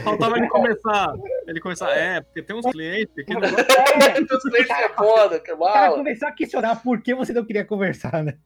Faltava 0.02 0.36
ele 0.36 0.48
começar. 0.48 1.14
Ele 1.46 1.60
começar, 1.60 1.90
é, 1.96 2.20
porque 2.20 2.42
tem 2.42 2.56
uns 2.56 2.66
clientes 2.66 3.14
que 3.14 3.32
não 3.32 3.40
Teus 3.40 4.42
clientes 4.44 4.76
que 4.76 4.82
é 4.82 4.88
foda, 4.90 5.40
que 5.40 5.50
é 5.50 5.54
o 5.54 5.58
cara 5.58 5.92
começou 5.92 6.28
a 6.28 6.32
questionar 6.32 6.82
por 6.82 7.00
que 7.00 7.14
você 7.14 7.32
não 7.32 7.44
queria 7.44 7.64
conversar, 7.64 8.22
né? 8.22 8.36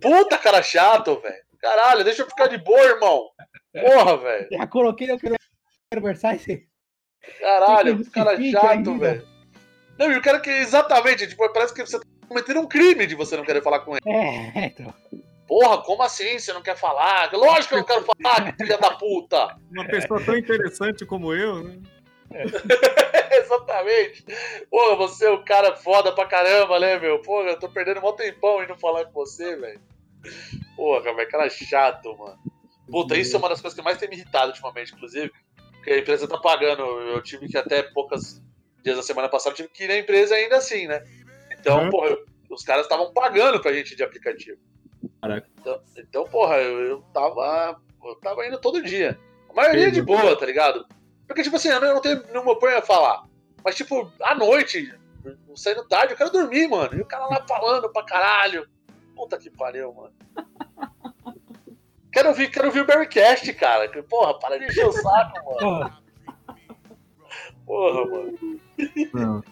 Puta 0.00 0.38
cara 0.38 0.62
chato, 0.62 1.20
velho. 1.20 1.50
Caralho, 1.60 2.04
deixa 2.04 2.22
eu 2.22 2.26
ficar 2.26 2.46
de 2.46 2.58
boa, 2.58 2.80
irmão. 2.80 3.28
Porra, 3.72 4.16
velho. 4.16 4.48
Já 4.50 4.66
coloquei, 4.66 5.10
eu 5.10 5.18
quero 5.18 5.36
conversar 5.92 6.34
e 6.34 6.38
você. 6.38 6.69
Caralho, 7.40 7.98
que 7.98 8.10
cara 8.10 8.36
chato, 8.50 8.66
ainda. 8.66 8.98
velho. 8.98 9.28
Não, 9.98 10.10
e 10.10 10.16
o 10.16 10.22
cara 10.22 10.40
que 10.40 10.50
exatamente, 10.50 11.26
tipo, 11.26 11.52
parece 11.52 11.74
que 11.74 11.82
você 11.82 11.98
tá 11.98 12.06
cometendo 12.26 12.60
um 12.60 12.66
crime 12.66 13.06
de 13.06 13.14
você 13.14 13.36
não 13.36 13.44
querer 13.44 13.62
falar 13.62 13.80
com 13.80 13.96
ele. 13.96 14.02
É, 14.06 14.66
então. 14.66 14.94
Porra, 15.46 15.82
como 15.82 16.02
assim? 16.02 16.38
Você 16.38 16.52
não 16.52 16.62
quer 16.62 16.76
falar? 16.76 17.30
Lógico 17.32 17.68
que 17.68 17.74
eu 17.74 17.78
não 17.78 17.84
quero 17.84 18.04
falar, 18.04 18.54
filha 18.56 18.78
da 18.78 18.92
puta. 18.92 19.56
Uma 19.70 19.84
pessoa 19.84 20.24
tão 20.24 20.36
interessante 20.36 21.04
como 21.04 21.34
eu, 21.34 21.64
né? 21.64 21.78
Exatamente. 23.32 24.24
Porra, 24.70 24.94
você 24.94 25.26
é 25.26 25.30
um 25.30 25.44
cara 25.44 25.74
foda 25.74 26.12
pra 26.12 26.26
caramba, 26.26 26.78
né, 26.78 26.98
meu? 26.98 27.20
Porra, 27.20 27.50
eu 27.50 27.58
tô 27.58 27.68
perdendo 27.68 28.00
um 28.06 28.12
tempão 28.12 28.62
indo 28.62 28.76
falar 28.76 29.06
com 29.06 29.12
você, 29.12 29.56
velho. 29.56 29.80
Porra, 30.76 31.12
velho, 31.14 31.28
cara 31.28 31.50
chato, 31.50 32.16
mano. 32.16 32.38
Puta, 32.88 33.16
isso 33.16 33.34
é 33.34 33.38
uma 33.38 33.48
das 33.48 33.60
coisas 33.60 33.76
que 33.76 33.84
mais 33.84 33.98
tem 33.98 34.08
me 34.08 34.16
irritado 34.16 34.50
ultimamente, 34.50 34.94
inclusive. 34.94 35.32
Porque 35.80 35.90
a 35.92 35.98
empresa 35.98 36.28
tá 36.28 36.38
pagando. 36.38 36.82
Eu 36.82 37.22
tive 37.22 37.48
que 37.48 37.56
até 37.56 37.82
poucos 37.82 38.40
dias 38.82 38.96
da 38.96 39.02
semana 39.02 39.28
passada, 39.28 39.54
tive 39.56 39.68
que 39.68 39.84
ir 39.84 39.88
na 39.88 39.96
empresa 39.96 40.34
ainda 40.34 40.56
assim, 40.56 40.86
né? 40.86 41.02
Então, 41.58 41.84
Uhum. 41.84 41.90
porra, 41.90 42.16
os 42.50 42.62
caras 42.62 42.84
estavam 42.86 43.12
pagando 43.12 43.60
pra 43.60 43.72
gente 43.72 43.94
de 43.96 44.02
aplicativo. 44.02 44.58
Caraca. 45.20 45.46
Então, 45.58 45.82
então, 45.96 46.24
porra, 46.24 46.56
eu, 46.58 46.80
eu 46.80 47.02
tava. 47.12 47.80
Eu 48.04 48.14
tava 48.16 48.46
indo 48.46 48.58
todo 48.58 48.82
dia. 48.82 49.18
A 49.50 49.52
maioria 49.54 49.82
Entendi. 49.82 49.96
de 50.00 50.02
boa, 50.02 50.36
tá 50.38 50.46
ligado? 50.46 50.86
Porque, 51.26 51.42
tipo 51.42 51.56
assim, 51.56 51.68
eu 51.68 51.80
não 51.80 52.00
tenho 52.00 52.22
nenhuma 52.28 52.58
ponho 52.58 52.76
a 52.78 52.82
falar. 52.82 53.24
Mas, 53.64 53.74
tipo, 53.76 54.10
à 54.22 54.34
noite, 54.34 54.92
saindo 55.54 55.86
tarde, 55.86 56.12
eu 56.14 56.16
quero 56.16 56.30
dormir, 56.30 56.66
mano. 56.68 56.94
E 56.96 57.00
o 57.02 57.06
cara 57.06 57.26
lá 57.26 57.44
falando 57.46 57.90
pra 57.90 58.02
caralho. 58.04 58.66
Puta 59.14 59.36
que 59.38 59.50
pariu, 59.50 59.92
mano. 59.92 60.14
Quero 62.12 62.30
ouvir, 62.30 62.50
quero 62.50 62.66
ouvir 62.66 62.80
o 62.80 62.86
Barrycast, 62.86 63.52
cara. 63.54 63.88
Que, 63.88 64.02
Porra, 64.02 64.38
para 64.38 64.58
de 64.58 64.66
encher 64.66 64.86
o 64.86 64.92
saco, 64.92 65.62
mano. 65.62 65.92
Porra, 67.64 68.06
mano. 68.06 68.60
Não. 69.12 69.44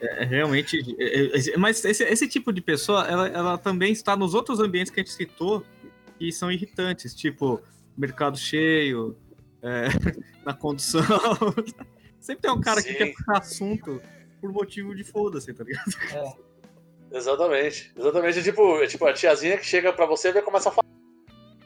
É, 0.00 0.22
é 0.22 0.24
realmente. 0.24 0.96
é, 0.98 1.50
é, 1.50 1.56
mas 1.56 1.84
esse, 1.84 2.04
esse 2.04 2.28
tipo 2.28 2.52
de 2.52 2.60
pessoa, 2.60 3.06
ela, 3.06 3.28
ela 3.28 3.58
também 3.58 3.92
está 3.92 4.16
nos 4.16 4.34
outros 4.34 4.60
ambientes 4.60 4.90
que 4.90 5.00
a 5.00 5.02
gente 5.02 5.12
citou 5.12 5.64
que 6.18 6.32
são 6.32 6.50
irritantes, 6.50 7.14
tipo 7.14 7.60
mercado 7.96 8.38
cheio, 8.38 9.16
é, 9.62 9.88
na 10.44 10.54
condução. 10.54 11.02
Sempre 12.20 12.42
tem 12.42 12.50
um 12.50 12.60
cara 12.60 12.82
que 12.82 12.88
Sim. 12.88 12.94
quer 12.94 13.12
puxar 13.12 13.38
assunto 13.38 14.02
por 14.40 14.52
motivo 14.52 14.94
de 14.94 15.04
foda-se, 15.04 15.52
tá 15.52 15.64
ligado? 15.64 15.92
é. 16.12 16.48
Exatamente. 17.10 17.92
Exatamente. 17.96 18.38
É 18.38 18.42
tipo, 18.42 18.82
é 18.82 18.86
tipo 18.86 19.06
a 19.06 19.12
tiazinha 19.12 19.56
que 19.56 19.64
chega 19.64 19.92
pra 19.92 20.06
você 20.06 20.28
e 20.28 20.32
vai 20.32 20.42
começar 20.42 20.70
a 20.70 20.72
falar. 20.72 20.87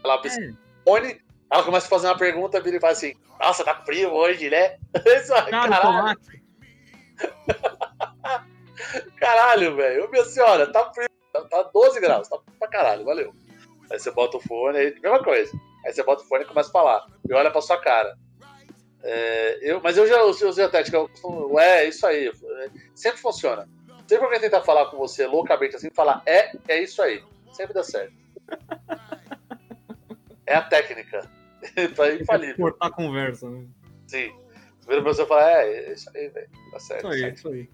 Ela 0.04 0.20
É. 0.24 0.52
fone, 0.84 1.20
ela 1.50 1.62
começa 1.62 1.86
a 1.86 1.90
fazer 1.90 2.06
uma 2.08 2.16
pergunta, 2.18 2.60
vira 2.60 2.76
e 2.76 2.80
fala 2.80 2.92
assim: 2.92 3.14
Nossa, 3.40 3.64
tá 3.64 3.74
frio 3.84 4.12
hoje, 4.12 4.50
né? 4.50 4.76
Cara, 5.50 5.50
caralho, 5.50 6.18
caralho, 9.18 9.76
velho. 9.76 10.10
Minha 10.10 10.24
senhora, 10.24 10.70
tá 10.72 10.92
frio. 10.92 11.08
Tá, 11.32 11.40
tá 11.44 11.62
12 11.72 12.00
graus, 12.00 12.28
tá 12.28 12.38
pra 12.58 12.68
caralho, 12.68 13.04
valeu. 13.04 13.34
Aí 13.90 13.98
você 13.98 14.10
bota 14.10 14.36
o 14.36 14.40
fone, 14.40 14.76
aí, 14.78 14.94
mesma 15.00 15.22
coisa. 15.22 15.50
Aí 15.84 15.92
você 15.92 16.02
bota 16.02 16.22
o 16.22 16.26
fone 16.26 16.44
e 16.44 16.46
começa 16.46 16.68
a 16.68 16.72
falar. 16.72 17.06
E 17.28 17.32
olha 17.32 17.50
pra 17.50 17.60
sua 17.62 17.78
cara. 17.80 18.16
É, 19.02 19.58
eu, 19.62 19.80
mas 19.82 19.96
eu 19.96 20.06
já 20.06 20.22
usei 20.22 20.64
a 20.64 20.68
tática, 20.68 20.96
eu 20.96 21.08
costumo, 21.08 21.58
é, 21.58 21.86
isso 21.88 22.06
aí. 22.06 22.28
é, 22.28 22.70
Sempre 22.94 23.20
funciona. 23.20 23.68
Sempre 24.00 24.18
que 24.18 24.24
alguém 24.24 24.40
tentar 24.40 24.60
falar 24.62 24.86
com 24.86 24.96
você 24.98 25.26
loucamente 25.26 25.74
assim, 25.76 25.90
falar 25.90 26.22
é, 26.26 26.52
é 26.68 26.82
isso 26.82 27.00
aí. 27.02 27.22
Sempre 27.52 27.74
dá 27.74 27.82
certo. 27.82 28.12
É 30.52 30.56
a 30.56 30.62
técnica. 30.62 31.30
tá 31.96 32.12
infalível. 32.12 32.56
Cortar 32.56 32.86
a 32.86 32.90
conversa, 32.90 33.48
né? 33.48 33.64
Sim. 34.06 34.30
Você 34.86 35.22
e 35.22 35.26
fala, 35.26 35.50
é, 35.50 35.88
é 35.88 35.92
isso 35.94 36.10
aí, 36.14 36.28
velho. 36.28 36.48
Tá 36.70 36.78
certo. 36.78 37.08
Isso 37.08 37.24
aí, 37.24 37.32
isso 37.32 37.48
aí. 37.48 37.70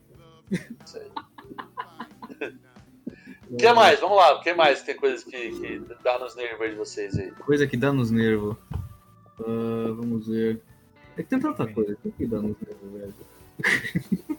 Isso 0.84 0.98
aí. 0.98 2.52
O 3.50 3.56
que 3.58 3.72
mais? 3.72 3.98
Vamos 3.98 4.16
lá, 4.16 4.34
o 4.34 4.40
que 4.42 4.54
mais 4.54 4.82
tem 4.82 4.94
coisas 4.94 5.24
que, 5.24 5.50
que 5.50 5.82
dá 6.04 6.20
nos 6.20 6.36
nervos 6.36 6.60
aí 6.60 6.70
de 6.70 6.76
vocês 6.76 7.18
aí? 7.18 7.32
Coisa 7.32 7.66
que 7.66 7.76
dá 7.76 7.92
nos 7.92 8.12
nervos. 8.12 8.56
Ah, 9.40 9.92
vamos 9.96 10.28
ver. 10.28 10.60
É 11.16 11.22
que 11.24 11.30
tem 11.30 11.40
tanta 11.40 11.66
coisa. 11.66 11.98
O 12.04 12.12
que 12.12 12.26
dá 12.26 12.40
nos 12.40 12.56
nervos, 12.60 12.92
velho? 12.92 13.14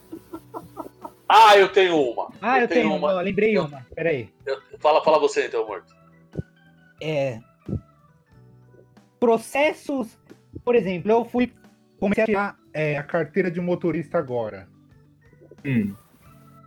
Ah, 1.32 1.56
eu 1.56 1.68
tenho 1.68 1.96
uma. 1.96 2.32
Ah, 2.42 2.58
eu 2.58 2.66
tenho 2.66 2.92
uma. 2.92 3.12
uma, 3.12 3.20
lembrei 3.20 3.56
uma. 3.56 3.86
Peraí. 3.94 4.34
Eu- 4.44 4.60
fala, 4.80 5.00
fala 5.04 5.16
você 5.20 5.46
então, 5.46 5.64
morto. 5.64 5.94
É. 7.00 7.40
Processos. 9.20 10.18
Por 10.64 10.74
exemplo, 10.74 11.12
eu 11.12 11.24
fui. 11.24 11.52
Comecei 12.00 12.24
a 12.24 12.26
tirar. 12.26 12.56
É 12.72 12.96
a 12.96 13.02
carteira 13.02 13.50
de 13.50 13.60
motorista 13.60 14.18
agora. 14.18 14.66
Hum. 15.64 15.94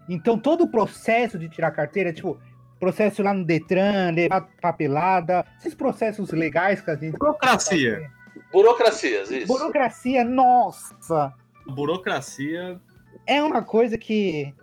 Então, 0.08 0.38
todo 0.38 0.66
o 0.66 0.70
processo 0.70 1.40
de 1.40 1.50
tirar 1.50 1.70
a 1.70 1.72
carteira, 1.72 2.14
tipo, 2.14 2.40
processo 2.80 3.24
lá 3.24 3.34
no 3.34 3.46
Detran, 3.46 4.12
levar 4.12 4.42
papelada, 4.62 5.46
esses 5.58 5.74
processos 5.74 6.32
legais 6.32 6.82
que 6.82 6.92
a 6.92 6.96
gente. 6.96 7.18
Burocracia. 7.18 8.12
Burocracias, 8.52 9.32
isso. 9.32 9.48
Burocracia, 9.48 10.24
nossa! 10.24 11.34
Burocracia. 11.66 12.80
É 13.26 13.42
uma 13.42 13.62
coisa 13.64 13.98
que. 13.98 14.54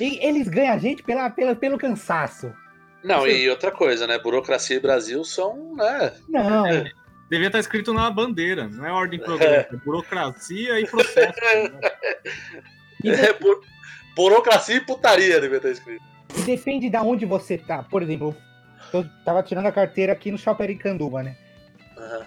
E 0.00 0.24
Eles 0.24 0.48
ganham 0.48 0.74
a 0.74 0.78
gente 0.78 1.02
pela, 1.02 1.30
pela, 1.30 1.56
pelo 1.56 1.78
cansaço. 1.78 2.52
Não, 3.08 3.26
e 3.26 3.48
outra 3.48 3.70
coisa, 3.70 4.06
né? 4.06 4.18
Burocracia 4.18 4.76
e 4.76 4.80
Brasil 4.80 5.24
são, 5.24 5.74
né? 5.74 6.12
Não, 6.28 6.64
Devia 7.30 7.48
estar 7.48 7.58
escrito 7.58 7.92
na 7.92 8.10
bandeira, 8.10 8.68
não 8.68 8.86
é 8.86 8.92
ordem 8.92 9.18
progresso, 9.20 9.74
é 9.74 9.78
burocracia 9.78 10.80
e 10.80 10.86
processo. 10.86 11.34
né? 11.40 11.70
É, 13.04 13.32
bu- 13.32 13.62
burocracia 14.16 14.74
e 14.76 14.80
putaria 14.80 15.40
devia 15.40 15.58
estar 15.58 15.70
escrito. 15.70 16.02
depende 16.44 16.90
de 16.90 16.96
onde 16.96 17.24
você 17.24 17.56
tá. 17.56 17.82
Por 17.84 18.02
exemplo, 18.02 18.34
eu 18.92 19.04
tava 19.24 19.40
tirando 19.42 19.66
a 19.66 19.72
carteira 19.72 20.12
aqui 20.12 20.30
no 20.32 20.38
Shopping 20.38 20.64
Aricanduva, 20.64 21.22
né? 21.22 21.36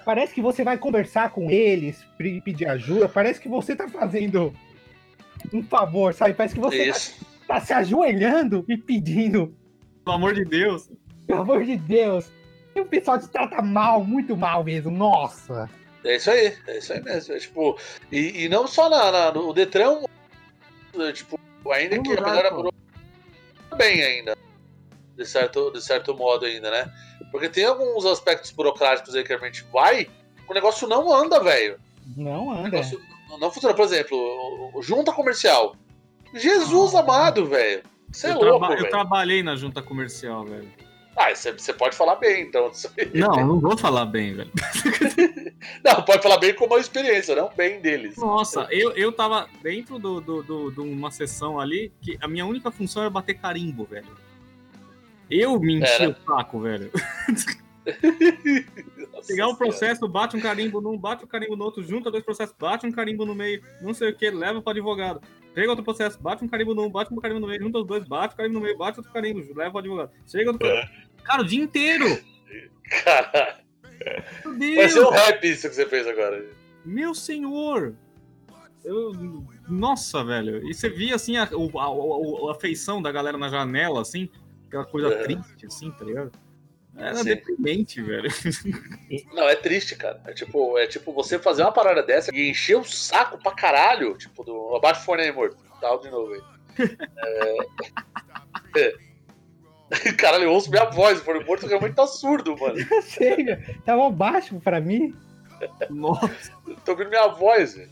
Parece 0.05 0.33
que 0.33 0.41
você 0.41 0.63
vai 0.63 0.77
conversar 0.77 1.31
com 1.31 1.49
eles, 1.51 2.05
pe- 2.17 2.39
pedir 2.41 2.67
ajuda, 2.69 3.09
parece 3.09 3.39
que 3.39 3.49
você 3.49 3.75
tá 3.75 3.87
fazendo 3.89 4.53
um 5.53 5.63
favor, 5.63 6.13
sabe? 6.13 6.33
Parece 6.33 6.55
que 6.55 6.61
você 6.61 6.91
tá, 7.47 7.55
tá 7.55 7.59
se 7.61 7.73
ajoelhando 7.73 8.63
e 8.69 8.77
pedindo, 8.77 9.53
Pelo 10.03 10.15
amor 10.15 10.33
de 10.33 10.45
Deus. 10.45 10.89
pelo 11.27 11.41
amor 11.41 11.63
de 11.63 11.77
Deus. 11.77 12.31
E 12.75 12.81
o 12.81 12.85
pessoal 12.85 13.19
te 13.19 13.27
trata 13.27 13.61
mal, 13.61 14.03
muito 14.03 14.35
mal 14.35 14.63
mesmo, 14.63 14.89
nossa. 14.91 15.69
É 16.03 16.15
isso 16.15 16.31
aí, 16.31 16.57
é 16.67 16.77
isso 16.77 16.93
aí 16.93 17.01
mesmo. 17.03 17.33
É, 17.35 17.37
tipo, 17.39 17.77
e, 18.11 18.45
e 18.45 18.49
não 18.49 18.65
só 18.67 18.89
na, 18.89 19.11
na- 19.11 19.31
no 19.31 19.53
Detran, 19.53 20.01
tipo, 21.13 21.39
ainda 21.71 21.99
que 21.99 22.15
da 22.15 22.49
pô. 22.49 22.55
burocracia 22.55 22.71
bem 23.77 24.01
ainda. 24.03 24.37
De 25.15 25.25
certo, 25.25 25.69
de 25.71 25.81
certo 25.83 26.15
modo 26.15 26.45
ainda, 26.45 26.71
né? 26.71 26.91
Porque 27.31 27.49
tem 27.49 27.65
alguns 27.65 28.05
aspectos 28.05 28.51
burocráticos 28.51 29.13
aí 29.15 29.23
que 29.23 29.33
a 29.33 29.37
gente 29.37 29.63
vai, 29.71 30.09
o 30.47 30.53
negócio 30.53 30.87
não 30.87 31.13
anda, 31.13 31.39
velho. 31.39 31.77
Não 32.17 32.47
O 32.47 32.51
anda. 32.51 32.69
negócio 32.69 32.99
não- 33.39 33.51
funciona. 33.51 33.75
Por 33.75 33.85
exemplo, 33.85 34.17
o- 34.17 34.79
o- 34.79 34.81
junta 34.81 35.11
comercial. 35.13 35.75
Jesus 36.33 36.95
amado, 36.95 37.45
velho. 37.45 37.83
Você 38.11 38.27
é 38.27 38.31
eu, 38.31 38.39
louco, 38.39 38.67
traba- 38.67 38.81
eu 38.81 38.89
trabalhei 38.89 39.43
na 39.43 39.55
junta 39.55 39.81
comercial, 39.81 40.45
velho. 40.45 40.67
Ah, 41.15 41.33
você, 41.35 41.73
pode 41.73 41.95
falar 41.95 42.15
bem, 42.15 42.43
então. 42.43 42.71
Não, 43.13 43.45
não 43.45 43.59
vou 43.59 43.77
falar 43.77 44.05
bem, 44.05 44.33
velho. 44.33 44.51
Não, 45.83 46.01
pode 46.03 46.23
falar 46.23 46.37
bem 46.37 46.53
como 46.55 46.73
uma 46.73 46.79
experiência, 46.79 47.35
não 47.35 47.49
bem 47.55 47.81
deles. 47.81 48.15
Nossa, 48.17 48.67
eu, 48.71 48.91
eu 48.91 49.11
tava 49.11 49.47
dentro 49.61 49.95
de 49.95 50.01
do, 50.01 50.21
do, 50.21 50.41
do, 50.43 50.71
de 50.71 50.79
uma 50.79 51.11
sessão 51.11 51.59
ali 51.59 51.91
que 52.01 52.17
a 52.21 52.27
minha 52.27 52.45
única 52.45 52.71
função 52.71 53.03
era 53.03 53.11
bater 53.11 53.35
carimbo, 53.35 53.83
velho. 53.85 54.07
Eu 55.29 55.59
me 55.59 55.75
enchi 55.75 56.03
Era. 56.03 56.09
o 56.09 56.15
saco, 56.25 56.61
velho. 56.61 56.91
Nossa 59.11 59.27
Pegar 59.27 59.47
um 59.47 59.55
processo, 59.55 60.07
bate 60.07 60.37
um 60.37 60.41
carimbo 60.41 60.81
num, 60.81 60.97
bate 60.97 61.23
um 61.23 61.27
carimbo 61.27 61.55
no 61.55 61.65
outro, 61.65 61.83
junta 61.83 62.11
dois 62.11 62.23
processos, 62.23 62.55
bate 62.57 62.85
um 62.85 62.91
carimbo 62.91 63.25
no 63.25 63.35
meio, 63.35 63.61
não 63.81 63.93
sei 63.93 64.09
o 64.09 64.15
que, 64.15 64.29
leva 64.29 64.61
pro 64.61 64.71
advogado. 64.71 65.21
Pega 65.53 65.69
outro 65.69 65.83
processo, 65.83 66.19
bate 66.21 66.43
um 66.43 66.47
carimbo 66.47 66.73
num, 66.73 66.89
bate 66.89 67.13
um 67.13 67.17
carimbo 67.17 67.39
no 67.41 67.47
meio, 67.47 67.61
junta 67.61 67.79
os 67.79 67.85
dois, 67.87 68.03
bate 68.07 68.33
o 68.33 68.37
carimbo 68.37 68.55
no 68.59 68.61
meio, 68.65 68.77
bate 68.77 68.99
outro 68.99 69.11
carimbo, 69.11 69.39
leva 69.53 69.69
pro 69.71 69.79
advogado. 69.79 70.11
Chega 70.25 70.51
outro 70.51 70.67
É. 70.67 70.89
Cara, 71.23 71.41
o 71.41 71.45
dia 71.45 71.61
inteiro! 71.61 72.05
Caralho. 73.03 73.61
Meu 74.45 74.75
Vai 74.75 74.89
ser 74.89 74.99
um 75.01 75.09
rap 75.09 75.43
isso 75.47 75.69
que 75.69 75.75
você 75.75 75.85
fez 75.85 76.07
agora. 76.07 76.43
Meu 76.85 77.13
senhor! 77.13 77.93
Eu, 78.83 79.11
nossa, 79.67 80.23
velho. 80.23 80.67
E 80.67 80.73
você 80.73 80.89
via 80.89 81.13
assim 81.15 81.37
a, 81.37 81.47
o- 81.51 81.79
a, 81.79 82.49
a, 82.49 82.51
a 82.51 82.55
feição 82.55 82.99
da 83.01 83.11
galera 83.11 83.37
na 83.37 83.47
janela, 83.47 84.01
assim, 84.01 84.27
aquela 84.67 84.85
coisa 84.85 85.09
É. 85.09 85.23
triste, 85.23 85.65
assim, 85.67 85.91
tá 85.91 86.03
ligado? 86.03 86.31
Era 87.01 87.15
Sim. 87.15 87.23
deprimente, 87.25 88.01
velho. 88.01 88.29
Não, 89.33 89.49
é 89.49 89.55
triste, 89.55 89.95
cara. 89.95 90.21
É 90.27 90.33
tipo, 90.33 90.77
é 90.77 90.85
tipo 90.85 91.11
você 91.11 91.39
fazer 91.39 91.63
uma 91.63 91.71
parada 91.71 92.03
dessa 92.03 92.33
e 92.33 92.49
encher 92.51 92.77
o 92.77 92.83
saco 92.83 93.39
pra 93.41 93.53
caralho. 93.53 94.15
Tipo, 94.17 94.43
do. 94.43 94.75
Abaixa 94.75 95.01
o 95.01 95.03
fone 95.05 95.23
aí, 95.23 95.31
morto. 95.31 95.57
Tá 95.81 95.95
de 95.97 96.11
novo 96.11 96.33
aí. 96.33 96.41
É... 98.75 98.79
é. 98.79 100.11
Caralho, 100.13 100.43
eu 100.45 100.53
ouço 100.53 100.69
minha 100.69 100.85
voz, 100.85 101.19
o 101.19 101.23
fone 101.23 101.43
morto 101.43 101.67
realmente 101.67 101.95
tá 101.95 102.05
surdo, 102.07 102.55
mano. 102.57 102.75
Eu 102.89 103.01
sei, 103.01 103.43
velho. 103.43 103.81
Tava 103.83 104.09
baixo 104.09 104.59
pra 104.61 104.79
mim. 104.79 105.13
Nossa. 105.89 106.51
Tô 106.85 106.91
ouvindo 106.91 107.09
minha 107.09 107.27
voz, 107.27 107.75
velho. 107.75 107.89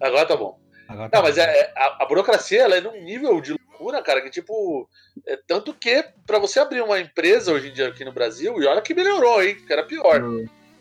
Agora 0.00 0.26
tá 0.26 0.36
bom. 0.36 0.58
Agora 0.88 1.08
tá 1.08 1.18
Não, 1.18 1.24
mas 1.24 1.36
bom. 1.36 1.42
é, 1.42 1.44
é- 1.60 1.72
a, 1.76 2.02
a 2.02 2.06
burocracia 2.06 2.62
ela 2.62 2.76
é 2.76 2.80
num 2.80 3.00
nível 3.02 3.40
de 3.40 3.54
loucura, 3.80 4.02
cara, 4.02 4.20
que 4.20 4.30
tipo. 4.30 4.88
É, 5.26 5.36
tanto 5.46 5.72
que 5.74 6.04
pra 6.26 6.38
você 6.38 6.60
abrir 6.60 6.82
uma 6.82 7.00
empresa 7.00 7.52
hoje 7.52 7.68
em 7.68 7.72
dia 7.72 7.88
aqui 7.88 8.04
no 8.04 8.12
Brasil, 8.12 8.62
e 8.62 8.66
olha 8.66 8.82
que 8.82 8.94
melhorou, 8.94 9.42
hein? 9.42 9.56
Que 9.56 9.72
era 9.72 9.86
pior. 9.86 10.22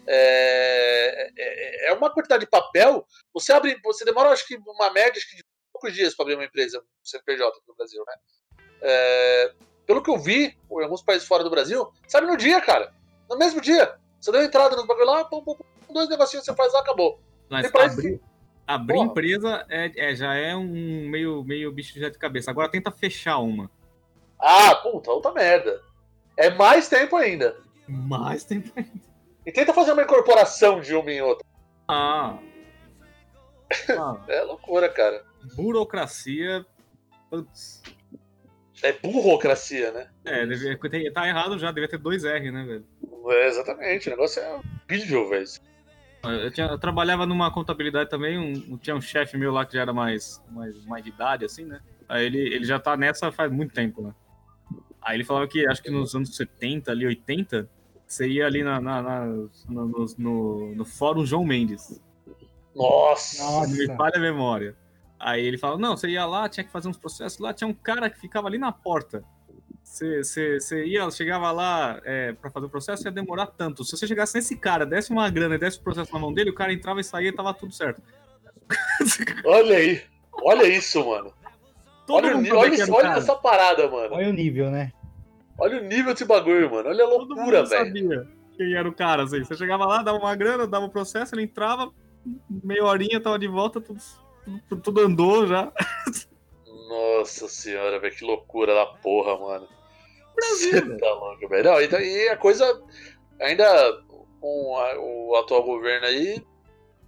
É, 0.06 1.32
é, 1.38 1.90
é 1.90 1.94
uma 1.94 2.12
quantidade 2.14 2.42
de 2.42 2.50
papel. 2.50 3.06
Você 3.34 3.54
abre. 3.54 3.80
Você 3.84 4.04
demora, 4.04 4.30
acho 4.30 4.46
que, 4.46 4.58
uma 4.58 4.92
média 4.92 5.14
acho 5.18 5.30
que 5.30 5.38
de 5.38 5.44
poucos 5.72 5.94
dias 5.94 6.14
pra 6.14 6.24
abrir 6.24 6.36
uma 6.36 6.46
empresa 6.46 6.84
CNPJ 7.04 7.48
aqui 7.48 7.68
no 7.68 7.76
Brasil, 7.76 8.04
né? 8.06 8.14
É, 8.82 9.54
pelo 9.88 10.04
que 10.04 10.10
eu 10.10 10.18
vi, 10.18 10.58
em 10.72 10.84
alguns 10.84 11.02
países 11.02 11.28
fora 11.28 11.44
do 11.44 11.50
Brasil, 11.50 11.90
sabe 12.08 12.28
no 12.28 12.38
dia, 12.38 12.60
cara. 12.62 12.94
No 13.30 13.38
mesmo 13.38 13.62
dia. 13.62 13.96
Você 14.20 14.32
deu 14.32 14.44
entrada 14.44 14.76
no 14.76 14.86
bagulho 14.86 15.06
lá, 15.06 15.24
pum, 15.24 15.42
pum, 15.42 15.56
pum, 15.56 15.94
dois 15.94 16.10
negocinhos 16.10 16.44
você 16.44 16.54
faz 16.54 16.74
lá, 16.74 16.82
acabou. 16.82 17.22
Mas 17.50 17.72
Tem 17.72 17.82
abrir, 17.82 18.22
abrir 18.76 18.94
Porra. 18.96 19.08
empresa 19.08 19.66
é, 19.70 19.92
é- 20.12 20.16
já 20.16 20.36
é 20.36 20.56
um 20.56 21.08
meio, 21.10 21.44
meio 21.44 21.72
bicho 21.72 21.94
de 22.00 22.12
cabeça. 22.12 22.52
Agora 22.52 22.70
tenta 22.70 22.92
fechar 22.92 23.40
uma. 23.40 23.70
Ah, 24.40 24.76
puta, 24.76 25.12
outra 25.12 25.32
merda. 25.34 25.82
É 26.38 26.50
mais 26.52 26.88
tempo 26.88 27.16
ainda. 27.16 27.58
Mas 27.88 28.44
tem. 28.44 28.64
E 29.46 29.52
tenta 29.52 29.74
fazer 29.74 29.92
uma 29.94 30.04
incorporação 30.04 30.80
de 30.80 30.94
uma 30.96 31.12
em 31.12 31.22
outra. 31.22 31.46
Ah. 31.88 32.38
Ah, 33.90 34.18
É 34.28 34.42
loucura, 34.42 34.90
cara. 34.90 35.24
burocracia. 35.56 36.66
Putz. 37.30 37.82
É 38.82 38.94
burocracia, 38.94 39.92
né? 39.92 40.10
É, 40.26 40.46
deve, 40.46 41.12
tá 41.12 41.28
errado 41.28 41.60
já, 41.60 41.72
devia 41.72 41.90
ter 41.90 41.98
dois 42.00 42.24
R, 42.24 42.52
né, 42.52 42.64
velho? 42.64 42.86
É, 43.28 43.48
exatamente, 43.48 44.08
o 44.08 44.12
negócio 44.12 44.42
é 44.42 44.60
horrível, 44.90 45.30
velho. 45.30 45.46
Eu, 46.24 46.52
tinha- 46.52 46.68
eu 46.68 46.78
trabalhava 46.78 47.26
numa 47.26 47.50
contabilidade 47.52 48.10
também, 48.10 48.38
um, 48.38 48.78
tinha 48.78 48.96
um 48.96 49.02
chefe 49.02 49.38
meu 49.38 49.52
lá 49.54 49.66
que 49.66 49.74
já 49.74 49.82
era 49.82 49.94
mais, 49.94 50.42
mais, 50.52 50.86
mais 50.86 51.04
de 51.04 51.10
idade, 51.10 51.46
assim, 51.46 51.64
né? 51.66 51.80
Aí 52.08 52.26
ele, 52.26 52.40
ele 52.40 52.66
já 52.66 52.78
tá 52.80 52.98
nessa 52.98 53.32
faz 53.32 53.52
muito 53.52 53.74
tempo, 53.74 54.02
né? 54.02 54.14
Aí 55.02 55.16
ele 55.16 55.24
falava 55.24 55.48
que 55.48 55.66
acho 55.68 55.82
que 55.82 55.90
nos 55.90 56.14
anos 56.14 56.36
70, 56.36 56.92
ali, 56.92 57.06
80, 57.06 57.70
você 58.06 58.28
ia 58.28 58.46
ali 58.46 58.64
na, 58.64 58.82
na- 58.82 59.02
na- 59.02 59.26
no, 59.26 59.48
no, 59.88 60.06
no- 60.18 60.76
no 60.76 60.86
Fórum 60.86 61.26
João 61.26 61.46
Mendes. 61.46 62.02
Nossa. 62.76 63.68
Me 63.68 63.88
falha 63.96 64.18
a 64.18 64.20
memória. 64.20 64.76
Aí 65.20 65.46
ele 65.46 65.58
fala, 65.58 65.78
não, 65.78 65.96
você 65.98 66.10
ia 66.10 66.26
lá, 66.26 66.48
tinha 66.50 66.64
que 66.64 66.72
fazer 66.72 66.88
uns 66.90 66.98
processos 66.98 67.40
lá, 67.40 67.54
tinha 67.54 67.68
um 67.68 67.74
cara 67.74 68.10
que 68.10 68.20
ficava 68.20 68.48
ali 68.48 68.58
na 68.58 68.72
porta. 68.72 69.24
Você, 69.90 70.86
ia, 70.86 71.10
chegava 71.10 71.52
lá 71.52 72.00
é, 72.06 72.32
para 72.34 72.52
fazer 72.52 72.68
o 72.68 72.70
processo, 72.70 73.08
ia 73.08 73.12
demorar 73.12 73.48
tanto. 73.48 73.84
Se 73.84 73.98
você 73.98 74.06
chegasse 74.06 74.36
nesse 74.36 74.56
cara, 74.56 74.86
desse 74.86 75.12
uma 75.12 75.30
grana 75.30 75.56
e 75.56 75.58
desse 75.58 75.80
o 75.80 75.82
processo 75.82 76.14
na 76.14 76.20
mão 76.20 76.32
dele, 76.32 76.52
o 76.52 76.56
cara 76.56 76.72
entrava 76.72 77.02
e 77.02 77.04
saía 77.04 77.30
e 77.30 77.34
tava 77.34 77.54
tudo 77.54 77.74
certo. 77.74 78.02
Olha 79.44 79.78
aí. 79.78 80.02
Olha 80.44 80.68
isso, 80.68 81.04
mano. 81.04 81.34
Todo 82.06 82.26
olha 82.26 82.38
mundo 82.38 82.56
olha, 82.56 82.76
que 82.76 82.82
era 82.82 82.92
o 82.92 82.96
olha 82.96 83.08
essa 83.10 83.36
parada, 83.36 83.90
mano. 83.90 84.16
Olha 84.16 84.30
o 84.30 84.34
nível, 84.34 84.70
né? 84.70 84.92
Olha 85.58 85.82
o 85.82 85.84
nível 85.84 86.14
desse 86.14 86.26
bagulho, 86.26 86.70
mano. 86.72 86.90
Olha 86.90 87.04
a 87.04 87.08
loucura, 87.08 87.66
velho. 87.66 87.86
sabia 87.86 88.28
quem 88.56 88.74
era 88.74 88.88
o 88.88 88.94
cara, 88.94 89.24
assim. 89.24 89.44
Você 89.44 89.56
chegava 89.56 89.86
lá, 89.86 90.04
dava 90.04 90.18
uma 90.18 90.36
grana, 90.36 90.68
dava 90.68 90.86
o 90.86 90.90
processo, 90.90 91.34
ele 91.34 91.44
entrava, 91.44 91.92
meia 92.50 92.84
horinha, 92.84 93.20
tava 93.20 93.40
de 93.40 93.48
volta, 93.48 93.82
tudo, 93.82 94.00
tudo, 94.68 94.82
tudo 94.82 95.02
andou 95.02 95.48
já. 95.48 95.72
Nossa 96.90 97.48
senhora, 97.48 98.00
velho. 98.00 98.16
Que 98.16 98.26
loucura 98.26 98.76
da 98.76 98.86
porra, 98.86 99.38
mano. 99.38 99.79
Brasil, 100.40 100.72
Você 100.88 100.98
tá 101.00 101.14
louco, 101.14 101.48
velho. 101.48 101.64
Não, 101.72 101.82
e, 101.82 101.88
da- 101.88 102.02
e 102.02 102.30
a 102.30 102.38
coisa. 102.38 102.82
Ainda 103.42 103.66
com 104.42 104.78
a- 104.78 105.00
o 105.00 105.36
atual 105.38 105.64
governo 105.64 106.08
aí. 106.08 106.44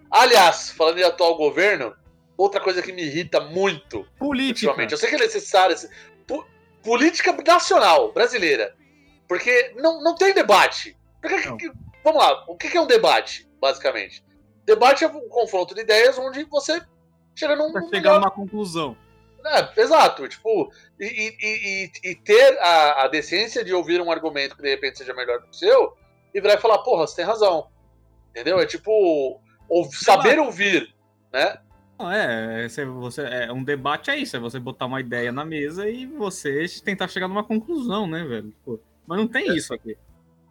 Aliás, 0.09 0.71
falando 0.71 0.97
de 0.97 1.03
atual 1.03 1.35
governo, 1.37 1.95
outra 2.37 2.59
coisa 2.59 2.81
que 2.81 2.91
me 2.91 3.03
irrita 3.03 3.39
muito 3.39 4.05
Política. 4.17 4.75
Eu 4.89 4.97
sei 4.97 5.09
que 5.09 5.15
é 5.15 5.19
necessário. 5.19 5.73
esse- 5.73 5.89
po- 6.27 6.45
política 6.83 7.31
nacional, 7.45 8.11
brasileira. 8.11 8.75
Porque 9.27 9.73
não, 9.77 10.03
não 10.03 10.15
tem 10.15 10.33
debate. 10.33 10.97
Porque, 11.21 11.47
Não. 11.47 11.57
que- 11.57 11.71
vamos 12.03 12.21
lá, 12.21 12.43
o 12.47 12.55
que 12.57 12.69
que 12.69 12.77
é 12.77 12.81
um 12.81 12.87
debate, 12.87 13.47
basicamente? 13.61 14.23
Debate 14.65 15.03
é 15.03 15.07
um 15.07 15.29
confronto 15.29 15.73
de 15.73 15.81
ideias 15.81 16.17
onde 16.17 16.43
você 16.45 16.81
chega 17.35 17.55
num. 17.55 17.71
Pra 17.71 17.81
chegar 17.87 18.15
a 18.15 18.17
uma 18.19 18.31
conclusão. 18.31 18.97
É, 19.45 19.81
exato, 19.81 20.27
tipo, 20.27 20.71
e, 20.99 21.05
e- 21.05 21.37
e- 22.03 22.11
e 22.11 22.15
ter 22.15 22.57
a, 22.59 23.03
a 23.03 23.07
decência 23.07 23.63
de 23.63 23.73
ouvir 23.73 24.01
um 24.01 24.11
argumento 24.11 24.55
que 24.55 24.61
de 24.61 24.69
repente 24.69 24.97
seja 24.97 25.13
melhor 25.13 25.41
que 25.41 25.49
o 25.49 25.53
seu 25.53 25.93
e 26.33 26.39
virar 26.41 26.55
e 26.55 26.61
falar, 26.61 26.79
porra, 26.79 27.07
você 27.07 27.17
tem 27.17 27.25
razão. 27.25 27.67
Entendeu? 28.29 28.59
É 28.59 28.65
tipo, 28.65 28.91
ou- 29.69 29.85
saber 29.91 30.39
ouvir, 30.39 30.93
né? 31.33 31.57
Não, 31.99 32.11
é, 32.11 32.63
é, 32.65 32.69
você, 32.69 32.85
você- 32.85 33.21
é, 33.23 33.51
um 33.51 33.63
debate 33.63 34.09
é 34.09 34.15
isso, 34.17 34.35
é 34.35 34.39
você 34.39 34.59
botar 34.59 34.85
uma 34.87 34.99
ideia 35.01 35.31
na 35.31 35.45
mesa 35.45 35.87
e 35.87 36.05
você 36.05 36.65
tentar 36.83 37.07
chegar 37.07 37.27
numa 37.27 37.43
conclusão, 37.43 38.07
né, 38.07 38.23
velho? 38.23 38.49
Tipo, 38.49 38.79
mas 39.05 39.19
não 39.19 39.27
tem 39.27 39.55
isso 39.55 39.73
aqui. 39.73 39.95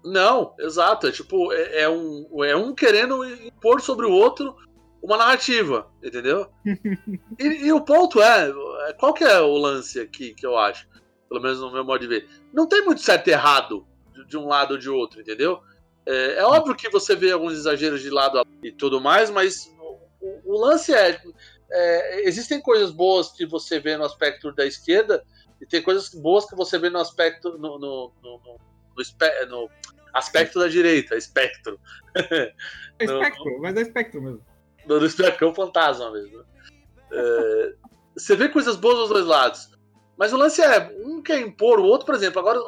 Não, 0.05 0.55
exato. 0.59 1.07
É 1.09 1.12
tipo, 1.12 1.53
é, 1.53 1.83
é 1.83 1.88
um, 1.88 2.44
é 2.44 2.55
um 2.57 2.74
querendo 2.74 3.24
impor 3.46 3.81
sobre 3.81 4.07
o 4.07 4.12
outro 4.12 4.55
uma 5.02 5.16
narrativa, 5.16 5.90
entendeu? 6.02 6.48
e, 7.38 7.44
e 7.66 7.72
o 7.72 7.80
ponto 7.80 8.20
é, 8.20 8.53
qual 8.98 9.14
que 9.14 9.24
é 9.24 9.40
o 9.40 9.57
lance 9.57 9.98
aqui 10.01 10.34
que 10.34 10.44
eu 10.46 10.57
acho, 10.59 10.86
pelo 11.28 11.40
menos 11.40 11.61
no 11.61 11.72
meu 11.72 11.84
modo 11.84 12.01
de 12.01 12.07
ver? 12.07 12.28
Não 12.53 12.66
tem 12.68 12.84
muito 12.84 13.01
certo 13.01 13.28
e 13.28 13.32
errado 13.32 13.86
de, 14.28 14.36
um 14.36 14.46
lado 14.46 14.72
ou 14.72 14.78
de 14.78 14.90
outro, 14.90 15.20
entendeu? 15.20 15.61
É, 16.07 16.34
é 16.36 16.44
óbvio 16.44 16.74
que 16.74 16.88
você 16.90 17.14
vê 17.16 17.30
alguns 17.32 17.55
exageros 17.55 18.03
de 18.03 18.11
lado 18.11 18.42
e 18.62 18.72
tudo 18.72 19.01
mais, 19.01 19.30
mas 19.30 19.72
o, 20.20 20.55
o 20.55 20.61
lance 20.61 20.92
é, 20.92 21.20
é, 21.70 22.28
existem 22.28 22.61
coisas 22.61 22.90
boas 22.90 23.30
que 23.32 23.46
você 23.46 23.78
vê 23.78 23.96
no 23.96 24.05
aspecto 24.05 24.53
da 24.53 24.66
esquerda 24.66 25.24
e 25.61 25.66
tem 25.66 25.82
coisas 25.82 26.09
boas 26.11 26.46
que 26.46 26.57
você 26.57 26.78
vê 26.78 26.90
no 26.90 26.98
aspecto 26.98 27.51
no, 27.59 27.78
no, 27.78 28.12
no, 28.22 28.40
no- 28.44 28.61
no 29.48 29.70
aspecto 30.12 30.59
da 30.59 30.68
direita, 30.68 31.16
espectro. 31.16 31.78
É 32.98 33.05
espectro, 33.05 33.59
mas 33.62 33.76
é 33.76 33.80
espectro 33.80 34.20
mesmo. 34.20 34.44
É 34.89 35.45
um 35.45 35.55
fantasma 35.55 36.11
mesmo. 36.11 36.45
É, 37.12 37.74
você 38.16 38.37
vê 38.37 38.49
coisas 38.49 38.76
boas 38.76 38.99
dos 38.99 39.09
dois 39.09 39.26
lados. 39.26 39.70
Mas 40.16 40.33
o 40.33 40.37
lance 40.37 40.61
é, 40.61 40.93
um 41.05 41.22
quer 41.22 41.41
impor 41.41 41.81
o 41.81 41.85
outro, 41.85 42.07
por 42.07 42.14
exemplo, 42.14 42.41
agora 42.41 42.61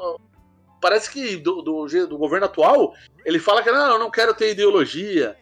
parece 0.81 1.11
que 1.11 1.37
do, 1.37 1.63
do, 1.63 1.87
do 2.07 2.19
governo 2.19 2.47
atual, 2.47 2.95
ele 3.25 3.39
fala 3.39 3.63
que 3.63 3.71
não, 3.71 3.93
eu 3.93 3.99
não 3.99 4.11
quero 4.11 4.35
ter 4.35 4.51
ideologia, 4.51 5.37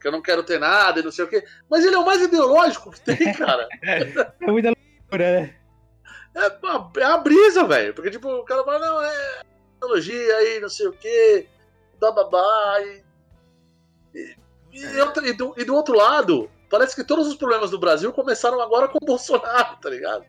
que 0.00 0.06
eu 0.06 0.12
não 0.12 0.22
quero 0.22 0.42
ter 0.42 0.58
nada 0.58 1.00
e 1.00 1.02
não 1.02 1.10
sei 1.10 1.24
o 1.24 1.28
quê. 1.28 1.44
Mas 1.68 1.84
ele 1.84 1.94
é 1.94 1.98
o 1.98 2.06
mais 2.06 2.22
ideológico 2.22 2.90
que 2.90 3.00
tem, 3.00 3.32
cara. 3.34 3.68
É 4.40 4.50
muita 4.50 4.70
loucura, 4.70 5.40
né? 5.40 5.56
É 6.34 6.48
uma, 6.62 6.92
é 6.98 7.08
uma 7.08 7.18
brisa, 7.18 7.64
velho. 7.64 7.94
Porque, 7.94 8.10
tipo, 8.10 8.28
o 8.28 8.44
cara 8.44 8.62
fala, 8.62 8.78
não, 8.78 9.02
é 9.02 9.40
ideologia 9.76 10.36
aí, 10.36 10.60
não 10.60 10.68
sei 10.68 10.86
o 10.86 10.92
quê, 10.92 11.48
bababá. 11.98 12.80
E, 12.80 13.02
e, 14.14 14.36
e, 14.76 15.00
outra- 15.00 15.26
e 15.28 15.32
do, 15.32 15.54
e 15.56 15.64
do 15.64 15.74
outro 15.74 15.94
lado, 15.96 16.50
parece 16.70 16.94
que 16.94 17.04
todos 17.04 17.26
os 17.26 17.34
problemas 17.36 17.70
do 17.70 17.78
Brasil 17.78 18.12
começaram 18.12 18.60
agora 18.60 18.88
com 18.88 18.98
o 19.00 19.00
Bolsonaro, 19.06 19.76
tá 19.80 19.90
ligado? 19.90 20.24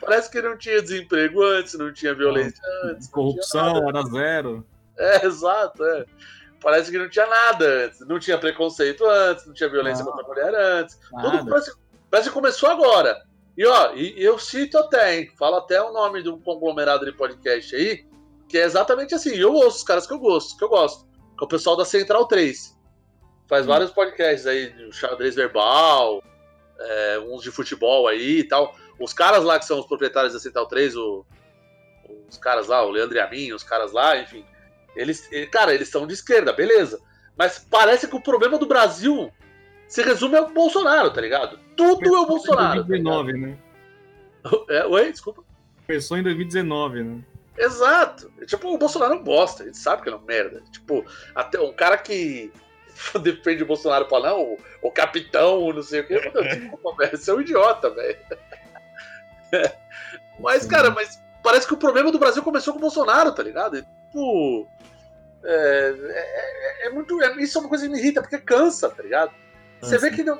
Parece 0.00 0.30
que 0.30 0.40
não 0.42 0.56
tinha 0.56 0.80
desemprego 0.82 1.42
antes, 1.42 1.74
não 1.74 1.92
tinha 1.92 2.14
violência 2.14 2.60
antes. 2.84 3.08
Corrupção 3.08 3.88
era 3.88 4.02
zero. 4.04 4.66
É, 4.98 5.26
exato, 5.26 5.84
é. 5.84 6.04
Parece 6.62 6.90
que 6.90 6.98
não 6.98 7.08
tinha 7.08 7.26
nada 7.26 7.64
antes. 7.86 8.00
Não 8.06 8.18
tinha 8.18 8.38
preconceito 8.38 9.04
antes, 9.06 9.46
não 9.46 9.54
tinha 9.54 9.68
violência 9.68 10.04
Não. 10.04 10.12
contra 10.12 10.24
a 10.24 10.28
mulher 10.28 10.54
antes. 10.54 10.98
Tudo 11.10 11.22
Nada. 11.22 11.50
parece, 11.50 11.72
parece 12.10 12.28
que 12.28 12.34
começou 12.34 12.68
agora. 12.70 13.22
E 13.56 13.66
ó, 13.66 13.92
e 13.94 14.14
eu 14.22 14.38
cito 14.38 14.76
até, 14.78 15.16
hein? 15.16 15.32
Falo 15.38 15.56
até 15.56 15.80
o 15.80 15.92
nome 15.92 16.22
de 16.22 16.28
um 16.28 16.38
conglomerado 16.40 17.04
de 17.06 17.12
podcast 17.12 17.74
aí, 17.74 18.06
que 18.48 18.58
é 18.58 18.64
exatamente 18.64 19.14
assim. 19.14 19.34
Eu 19.34 19.52
ouço 19.54 19.78
os 19.78 19.82
caras 19.82 20.06
que 20.06 20.12
eu 20.12 20.18
gosto, 20.18 20.56
que 20.58 20.64
eu 20.64 20.68
gosto. 20.68 21.04
Que 21.38 21.42
é 21.42 21.44
o 21.44 21.48
pessoal 21.48 21.74
da 21.76 21.84
Central 21.84 22.26
3. 22.26 22.75
Faz 23.48 23.64
vários 23.66 23.90
podcasts 23.92 24.46
aí, 24.46 24.70
de 24.70 24.92
xadrez 24.92 25.34
verbal, 25.34 26.22
é, 26.78 27.18
uns 27.28 27.42
de 27.42 27.50
futebol 27.50 28.08
aí 28.08 28.40
e 28.40 28.44
tal. 28.44 28.74
Os 28.98 29.12
caras 29.12 29.44
lá 29.44 29.58
que 29.58 29.64
são 29.66 29.78
os 29.78 29.86
proprietários 29.86 30.32
da 30.32 30.40
Central 30.40 30.66
3, 30.66 30.96
o- 30.96 31.24
os 32.28 32.38
caras 32.38 32.66
lá, 32.66 32.82
o 32.84 32.90
Leandro 32.90 33.16
e 33.16 33.20
a 33.20 33.28
mim, 33.30 33.52
os 33.52 33.62
caras 33.62 33.92
lá, 33.92 34.16
enfim. 34.16 34.44
Eles, 34.96 35.28
cara, 35.50 35.74
eles 35.74 35.88
são 35.88 36.06
de 36.06 36.14
esquerda, 36.14 36.52
beleza. 36.52 37.00
Mas 37.36 37.58
parece 37.58 38.08
que 38.08 38.16
o 38.16 38.20
problema 38.20 38.58
do 38.58 38.66
Brasil 38.66 39.30
se 39.86 40.02
resume 40.02 40.36
ao 40.36 40.48
Bolsonaro, 40.50 41.10
tá 41.12 41.20
ligado? 41.20 41.58
Tudo 41.76 42.16
é 42.16 42.18
o 42.18 42.26
Bolsonaro. 42.26 42.82
Tá 42.84 42.88
ligado? 42.96 43.24
2019, 43.24 43.32
né? 43.34 43.58
É, 44.70 44.86
oi, 44.86 45.10
desculpa. 45.12 45.42
Começou 45.86 46.16
em 46.16 46.22
2019, 46.22 47.02
né? 47.02 47.20
Exato. 47.58 48.30
Tipo, 48.46 48.72
o 48.74 48.78
Bolsonaro 48.78 49.14
é 49.14 49.16
um 49.16 49.22
bosta. 49.22 49.62
A 49.62 49.66
gente 49.66 49.78
sabe 49.78 50.02
que 50.02 50.08
ele 50.08 50.16
é 50.16 50.18
um 50.18 50.22
merda. 50.22 50.62
Tipo, 50.70 51.04
até 51.34 51.60
um 51.60 51.72
cara 51.72 51.98
que 51.98 52.52
defende 53.22 53.62
o 53.62 53.66
Bolsonaro 53.66 54.08
fala, 54.08 54.30
não, 54.30 54.42
o, 54.42 54.58
o 54.82 54.90
capitão, 54.90 55.72
não 55.72 55.82
sei 55.82 56.00
o 56.00 56.06
quê. 56.06 56.20
Você 57.12 57.30
é 57.30 57.34
um 57.34 57.40
idiota, 57.40 57.90
velho. 57.90 58.18
Mas, 60.38 60.66
cara, 60.66 60.90
mas 60.90 61.22
parece 61.42 61.66
que 61.66 61.72
o 61.72 61.78
problema 61.78 62.12
do 62.12 62.18
Brasil 62.18 62.42
começou 62.42 62.74
com 62.74 62.78
o 62.78 62.82
Bolsonaro, 62.82 63.32
tá 63.34 63.42
ligado? 63.42 63.78
E, 63.78 63.82
tipo. 63.82 64.68
É, 65.42 65.94
é- 65.98 66.84
é- 66.84 66.86
é 66.88 66.90
muito. 66.90 67.22
é- 67.22 67.40
isso 67.42 67.56
é 67.56 67.60
uma 67.62 67.68
coisa 67.70 67.86
que 67.86 67.92
me 67.92 67.98
irrita, 67.98 68.20
porque 68.20 68.38
cansa, 68.38 68.90
tá 68.90 69.02
ligado? 69.02 69.32
Você 69.80 69.96
vê 69.96 70.10
que 70.10 70.22
não, 70.22 70.38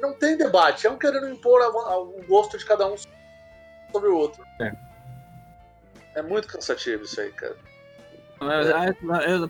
não 0.00 0.14
tem 0.14 0.36
debate, 0.36 0.86
é 0.86 0.90
um 0.90 0.98
querendo 0.98 1.28
impor 1.28 1.60
o 1.62 2.26
gosto 2.26 2.58
de 2.58 2.64
cada 2.64 2.86
um 2.90 2.96
sobre 3.92 4.08
o 4.08 4.16
outro. 4.16 4.44
É. 4.60 4.72
É 6.16 6.22
muito 6.22 6.48
cansativo 6.48 7.04
isso 7.04 7.20
aí, 7.20 7.30
cara. 7.32 7.56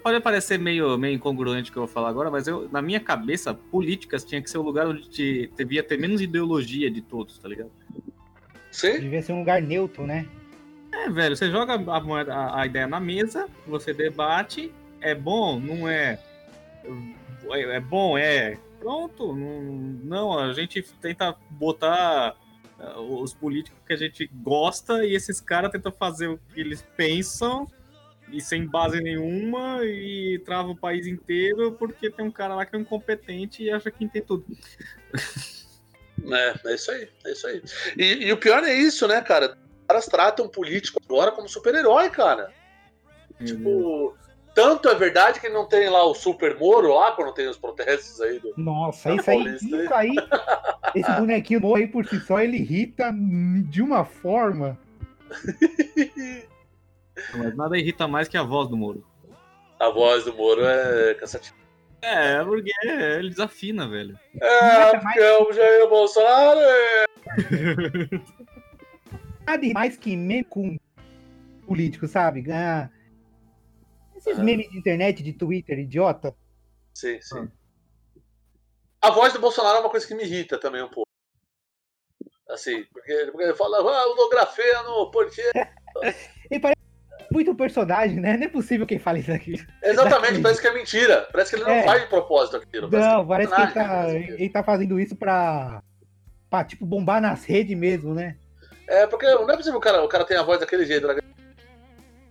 Pode 0.03 0.20
parecer 0.20 0.59
meio, 0.59 0.97
meio 0.97 1.14
incongruente 1.14 1.70
o 1.70 1.72
que 1.72 1.78
eu 1.78 1.84
vou 1.84 1.93
falar 1.93 2.09
agora, 2.09 2.30
mas 2.30 2.47
eu, 2.47 2.68
na 2.70 2.80
minha 2.80 3.01
cabeça, 3.01 3.53
políticas 3.53 4.24
tinha 4.24 4.41
que 4.41 4.49
ser 4.49 4.59
o 4.59 4.62
lugar 4.62 4.86
onde 4.86 5.09
te, 5.09 5.51
devia 5.57 5.82
ter 5.82 5.99
menos 5.99 6.20
ideologia 6.20 6.91
de 6.91 7.03
todos, 7.03 7.39
tá 7.39 7.49
ligado? 7.49 7.70
Sim? 8.70 9.01
Devia 9.01 9.22
ser 9.22 9.32
um 9.32 9.41
lugar 9.41 9.61
neutro, 9.61 10.07
né? 10.07 10.26
É, 10.93 11.11
velho, 11.11 11.36
você 11.36 11.51
joga 11.51 11.74
a, 11.74 11.99
a, 11.99 12.61
a 12.62 12.66
ideia 12.66 12.86
na 12.86 12.99
mesa, 12.99 13.47
você 13.66 13.93
debate, 13.93 14.72
é 15.01 15.14
bom, 15.14 15.61
não 15.61 15.89
é. 15.89 16.18
É, 17.51 17.61
é 17.76 17.80
bom, 17.80 18.16
é. 18.16 18.59
Pronto, 18.78 19.34
não, 19.34 19.62
não, 20.05 20.39
a 20.39 20.53
gente 20.53 20.82
tenta 21.01 21.36
botar 21.51 22.36
ah, 22.78 23.01
os 23.01 23.34
políticos 23.34 23.78
que 23.86 23.93
a 23.93 23.97
gente 23.97 24.30
gosta 24.32 25.05
e 25.05 25.14
esses 25.14 25.41
caras 25.41 25.70
tentam 25.72 25.93
fazer 25.93 26.28
o 26.28 26.39
que 26.39 26.61
eles 26.61 26.80
pensam 26.97 27.68
e 28.33 28.41
sem 28.41 28.66
base 28.66 29.01
nenhuma 29.01 29.85
e 29.85 30.41
trava 30.45 30.68
o 30.68 30.76
país 30.76 31.07
inteiro 31.07 31.72
porque 31.72 32.11
tem 32.11 32.24
um 32.24 32.31
cara 32.31 32.55
lá 32.55 32.66
que 32.66 32.76
é 32.76 32.79
incompetente 32.79 33.62
e 33.62 33.70
acha 33.70 33.91
que 33.91 34.07
tem 34.09 34.22
tudo. 34.22 34.45
É, 36.31 36.70
é 36.70 36.74
isso 36.74 36.91
aí, 36.91 37.09
é 37.24 37.33
isso 37.33 37.47
aí. 37.47 37.62
E, 37.97 38.26
e 38.26 38.33
o 38.33 38.37
pior 38.37 38.62
é 38.64 38.74
isso, 38.74 39.07
né, 39.07 39.20
cara? 39.20 39.57
Os 39.81 39.87
caras 39.87 40.07
tratam 40.07 40.47
o 40.47 40.51
político 40.51 41.01
agora 41.05 41.33
como 41.33 41.49
super-herói, 41.49 42.11
cara. 42.11 42.53
Tipo, 43.45 44.16
tanto 44.55 44.89
é 44.89 44.95
verdade 44.97 45.39
que 45.39 45.49
não 45.49 45.66
tem 45.66 45.89
lá 45.89 46.05
o 46.05 46.14
Super 46.14 46.59
Moro 46.59 46.93
lá, 46.93 47.12
quando 47.12 47.33
tem 47.33 47.49
os 47.49 47.57
protestos 47.57 48.20
aí 48.20 48.41
do. 48.41 48.53
Nossa, 48.57 49.11
É 49.11 49.14
isso 49.14 49.31
aí, 49.31 49.55
isso 49.55 49.95
aí, 49.95 50.14
esse 50.95 51.12
bonequinho 51.12 51.61
novo 51.61 51.76
aí 51.76 51.87
por 51.87 52.05
si 52.05 52.18
só, 52.18 52.41
ele 52.41 52.57
irrita 52.57 53.14
de 53.68 53.81
uma 53.81 54.05
forma. 54.05 54.76
Mas 57.36 57.56
nada 57.56 57.78
irrita 57.78 58.06
mais 58.08 58.28
que 58.28 58.36
a 58.36 58.42
voz 58.42 58.68
do 58.68 58.76
Moro. 58.76 59.04
A 59.78 59.90
voz 59.90 60.24
do 60.24 60.34
Moro 60.34 60.64
é 60.64 61.14
cansativa. 61.14 61.56
É, 62.00 62.42
porque 62.44 62.72
ele 62.86 63.30
desafina, 63.30 63.88
velho. 63.88 64.18
É, 64.40 64.96
porque 64.98 65.18
é 65.18 65.38
o 65.38 65.52
Jair 65.52 65.88
Bolsonaro. 65.88 66.60
é. 66.60 67.04
Nada 69.46 69.66
mais 69.72 69.96
que 69.96 70.16
meme 70.16 70.44
com 70.44 70.78
político, 71.66 72.06
sabe? 72.06 72.44
Ah, 72.52 72.88
esses 74.16 74.38
Ah. 74.38 74.42
memes 74.42 74.70
de 74.70 74.78
internet, 74.78 75.22
de 75.22 75.32
Twitter, 75.32 75.78
idiota. 75.78 76.34
Sim, 76.94 77.20
sim. 77.20 77.48
A 79.00 79.10
voz 79.10 79.32
do 79.32 79.40
Bolsonaro 79.40 79.78
é 79.78 79.80
uma 79.80 79.90
coisa 79.90 80.06
que 80.06 80.14
me 80.14 80.24
irrita 80.24 80.58
também 80.58 80.82
um 80.82 80.88
pouco. 80.88 81.08
Assim, 82.48 82.84
porque, 82.92 83.26
porque 83.30 83.42
ele 83.44 83.54
fala, 83.54 83.78
ah, 83.78 84.02
eu 84.08 84.16
dou 84.16 84.28
grafeno, 84.30 85.10
porque. 85.10 85.42
Ele 86.50 86.60
parece 86.60 86.78
muito 87.31 87.55
personagem, 87.55 88.20
né? 88.20 88.37
Não 88.37 88.45
é 88.45 88.49
possível 88.49 88.87
quem 88.87 88.99
fale 88.99 89.20
isso 89.20 89.33
aqui. 89.33 89.55
Exatamente, 89.83 90.41
parece 90.41 90.61
que 90.61 90.66
é 90.66 90.74
mentira. 90.74 91.29
Parece 91.31 91.51
que 91.51 91.57
ele 91.57 91.64
não 91.64 91.72
É. 91.72 91.83
faz 91.83 92.03
de 92.03 92.09
propósito 92.09 92.57
aquilo. 92.57 92.91
Não, 92.91 93.26
parece 93.26 93.55
que 93.55 93.61
ele 93.61 93.72
tá, 93.72 94.09
ele 94.11 94.49
tá 94.49 94.62
fazendo 94.62 94.99
isso 94.99 95.14
pra, 95.16 95.83
pra, 96.49 96.64
tipo, 96.64 96.87
bombar 96.87 97.20
nas 97.20 97.45
redes 97.45 97.76
mesmo, 97.76 98.14
né? 98.14 98.37
É, 98.87 99.07
porque 99.07 99.26
não 99.26 99.51
é 99.51 99.57
possível 99.57 99.79
o 99.79 99.83
cara, 99.83 100.03
o 100.03 100.09
cara 100.09 100.24
tem 100.24 100.37
a 100.37 100.43
voz 100.43 100.59
daquele 100.61 100.87
jeito. 100.87 101.07
Né? 101.07 101.18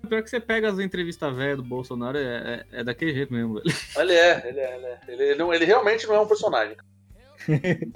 Pior 0.10 0.24
que 0.24 0.30
você 0.30 0.40
pega 0.40 0.70
as 0.70 0.80
entrevistas 0.80 1.36
velhas 1.36 1.58
do 1.58 1.64
Bolsonaro, 1.64 2.18
é, 2.18 2.66
é, 2.72 2.80
é 2.80 2.84
daquele 2.84 3.14
jeito 3.14 3.32
mesmo, 3.32 3.56
velho. 3.56 3.76
Ele 3.98 4.14
é, 4.14 4.48
ele 4.48 4.60
é, 4.60 4.76
ele 4.76 4.86
é. 4.86 5.00
Ele, 5.08 5.36
não, 5.36 5.54
ele 5.54 5.66
realmente 5.66 6.08
não 6.08 6.16
é 6.16 6.20
um 6.22 6.28
personagem. 6.28 6.76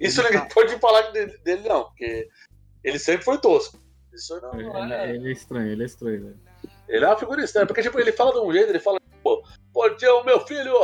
Isso 0.00 0.22
ninguém 0.22 0.46
pode 0.48 0.76
falar 0.78 1.02
dele, 1.12 1.38
dele, 1.44 1.68
não, 1.68 1.84
porque 1.84 2.28
ele 2.84 2.98
sempre 2.98 3.24
foi 3.24 3.38
tosco. 3.38 3.78
Isso 4.16 4.40
não, 4.40 4.52
não 4.52 4.84
Ele, 4.84 4.94
é. 4.94 5.10
ele 5.10 5.28
é 5.28 5.32
estranho, 5.32 5.72
ele 5.72 5.82
é 5.82 5.86
estranho, 5.86 6.24
velho. 6.24 6.40
Ele 6.88 7.04
é 7.04 7.08
uma 7.08 7.18
figura 7.18 7.44
estranha, 7.44 7.66
porque 7.66 7.82
tipo, 7.82 8.00
ele 8.00 8.12
fala 8.12 8.32
de 8.32 8.38
um 8.38 8.52
jeito, 8.52 8.70
ele 8.70 8.80
fala, 8.80 8.98
pô, 9.22 9.44
porque 9.72 10.06
o 10.08 10.24
meu 10.24 10.40
filho. 10.40 10.74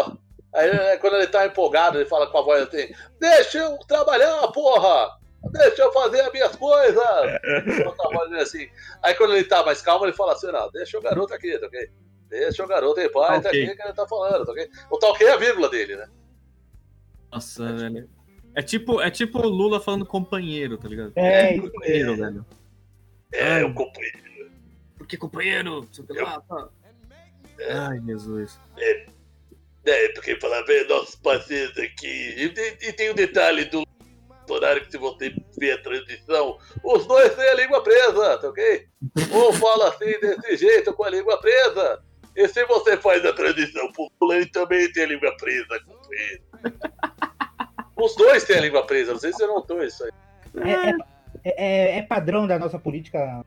Aí 0.54 0.70
né, 0.70 0.98
quando 0.98 1.16
ele 1.16 1.28
tá 1.28 1.46
empolgado, 1.46 1.98
ele 1.98 2.08
fala 2.08 2.26
com 2.26 2.38
a 2.38 2.42
voz 2.42 2.68
assim, 2.68 2.92
deixa 3.18 3.58
eu 3.58 3.78
trabalhar, 3.88 4.46
porra! 4.48 5.18
Deixa 5.50 5.82
eu 5.82 5.92
fazer 5.92 6.20
as 6.20 6.32
minhas 6.32 6.54
coisas! 6.54 7.02
Assim. 8.40 8.68
Aí 9.02 9.14
quando 9.14 9.34
ele 9.34 9.44
tá 9.44 9.64
mais 9.64 9.82
calmo, 9.82 10.04
ele 10.04 10.12
fala 10.12 10.32
assim, 10.32 10.50
não, 10.52 10.70
deixa 10.70 10.98
o 10.98 11.02
garoto 11.02 11.34
aqui, 11.34 11.58
tá 11.58 11.66
ok? 11.66 11.90
Deixa 12.28 12.64
o 12.64 12.68
garoto 12.68 13.00
em 13.00 13.10
paz, 13.10 13.36
Tá 13.36 13.42
tá 13.42 13.48
aqui 13.48 13.74
que 13.74 13.82
ele 13.82 13.92
tá 13.92 14.06
falando, 14.06 14.44
tá 14.44 14.52
ok? 14.52 14.68
O 14.90 14.98
tá 14.98 15.08
ok 15.08 15.26
é 15.26 15.32
a 15.32 15.36
vírgula 15.36 15.68
dele, 15.68 15.96
né? 15.96 16.08
Nossa, 17.30 17.72
velho. 17.72 18.08
É 18.54 18.62
tipo, 18.62 19.00
é 19.00 19.10
tipo 19.10 19.38
o 19.38 19.48
Lula 19.48 19.80
falando 19.80 20.04
companheiro, 20.04 20.76
tá 20.76 20.88
ligado? 20.88 21.12
É, 21.16 21.54
isso 21.56 21.70
companheiro, 21.70 22.16
velho. 22.16 22.46
É, 23.32 23.64
o 23.64 23.72
companheiro. 23.74 24.50
Por 24.98 25.06
que 25.06 25.16
companheiro? 25.16 25.88
Sei 25.92 26.04
lá, 26.22 26.40
tá. 26.42 26.68
Ai, 27.88 28.00
Jesus. 28.06 28.58
É, 29.84 30.08
porque 30.10 30.38
fala 30.40 30.64
bem, 30.64 30.86
nossos 30.88 31.16
parceiros 31.16 31.76
aqui. 31.78 32.06
E, 32.06 32.44
e- 32.46 32.88
e 32.88 32.92
tem 32.92 33.10
o 33.10 33.14
detalhe 33.14 33.64
do 33.64 33.84
Bolsonaro 34.46 34.80
que 34.84 34.90
se 34.90 34.98
você 34.98 35.34
ver 35.58 35.72
a 35.72 35.82
transição, 35.82 36.58
os 36.84 37.06
dois 37.06 37.34
têm 37.34 37.48
a 37.48 37.54
língua 37.54 37.82
presa, 37.82 38.38
tá 38.38 38.48
ok? 38.48 38.86
Um 39.32 39.52
fala 39.54 39.88
assim 39.88 40.18
desse 40.20 40.56
jeito 40.58 40.92
com 40.92 41.04
a 41.04 41.10
língua 41.10 41.40
presa. 41.40 42.02
E 42.36 42.48
se 42.48 42.64
você 42.66 42.96
faz 42.96 43.24
a 43.26 43.32
transição 43.32 43.90
pro 43.92 44.32
ele 44.32 44.46
também 44.46 44.90
tem 44.92 45.04
a 45.04 45.06
língua 45.08 45.36
presa 45.36 45.80
com 45.84 45.94
ele. 46.14 46.42
Os 47.96 48.14
dois 48.16 48.44
têm 48.44 48.56
a 48.56 48.60
língua 48.60 48.86
presa, 48.86 49.12
não 49.12 49.20
sei 49.20 49.32
se 49.32 49.38
você 49.38 49.46
notou 49.46 49.82
isso 49.82 50.02
aí. 50.04 50.10
É, 50.64 50.90
é- 50.90 51.11
é- 51.44 51.98
é 51.98 52.02
padrão 52.02 52.46
da 52.46 52.58
nossa 52.58 52.78
política 52.78 53.44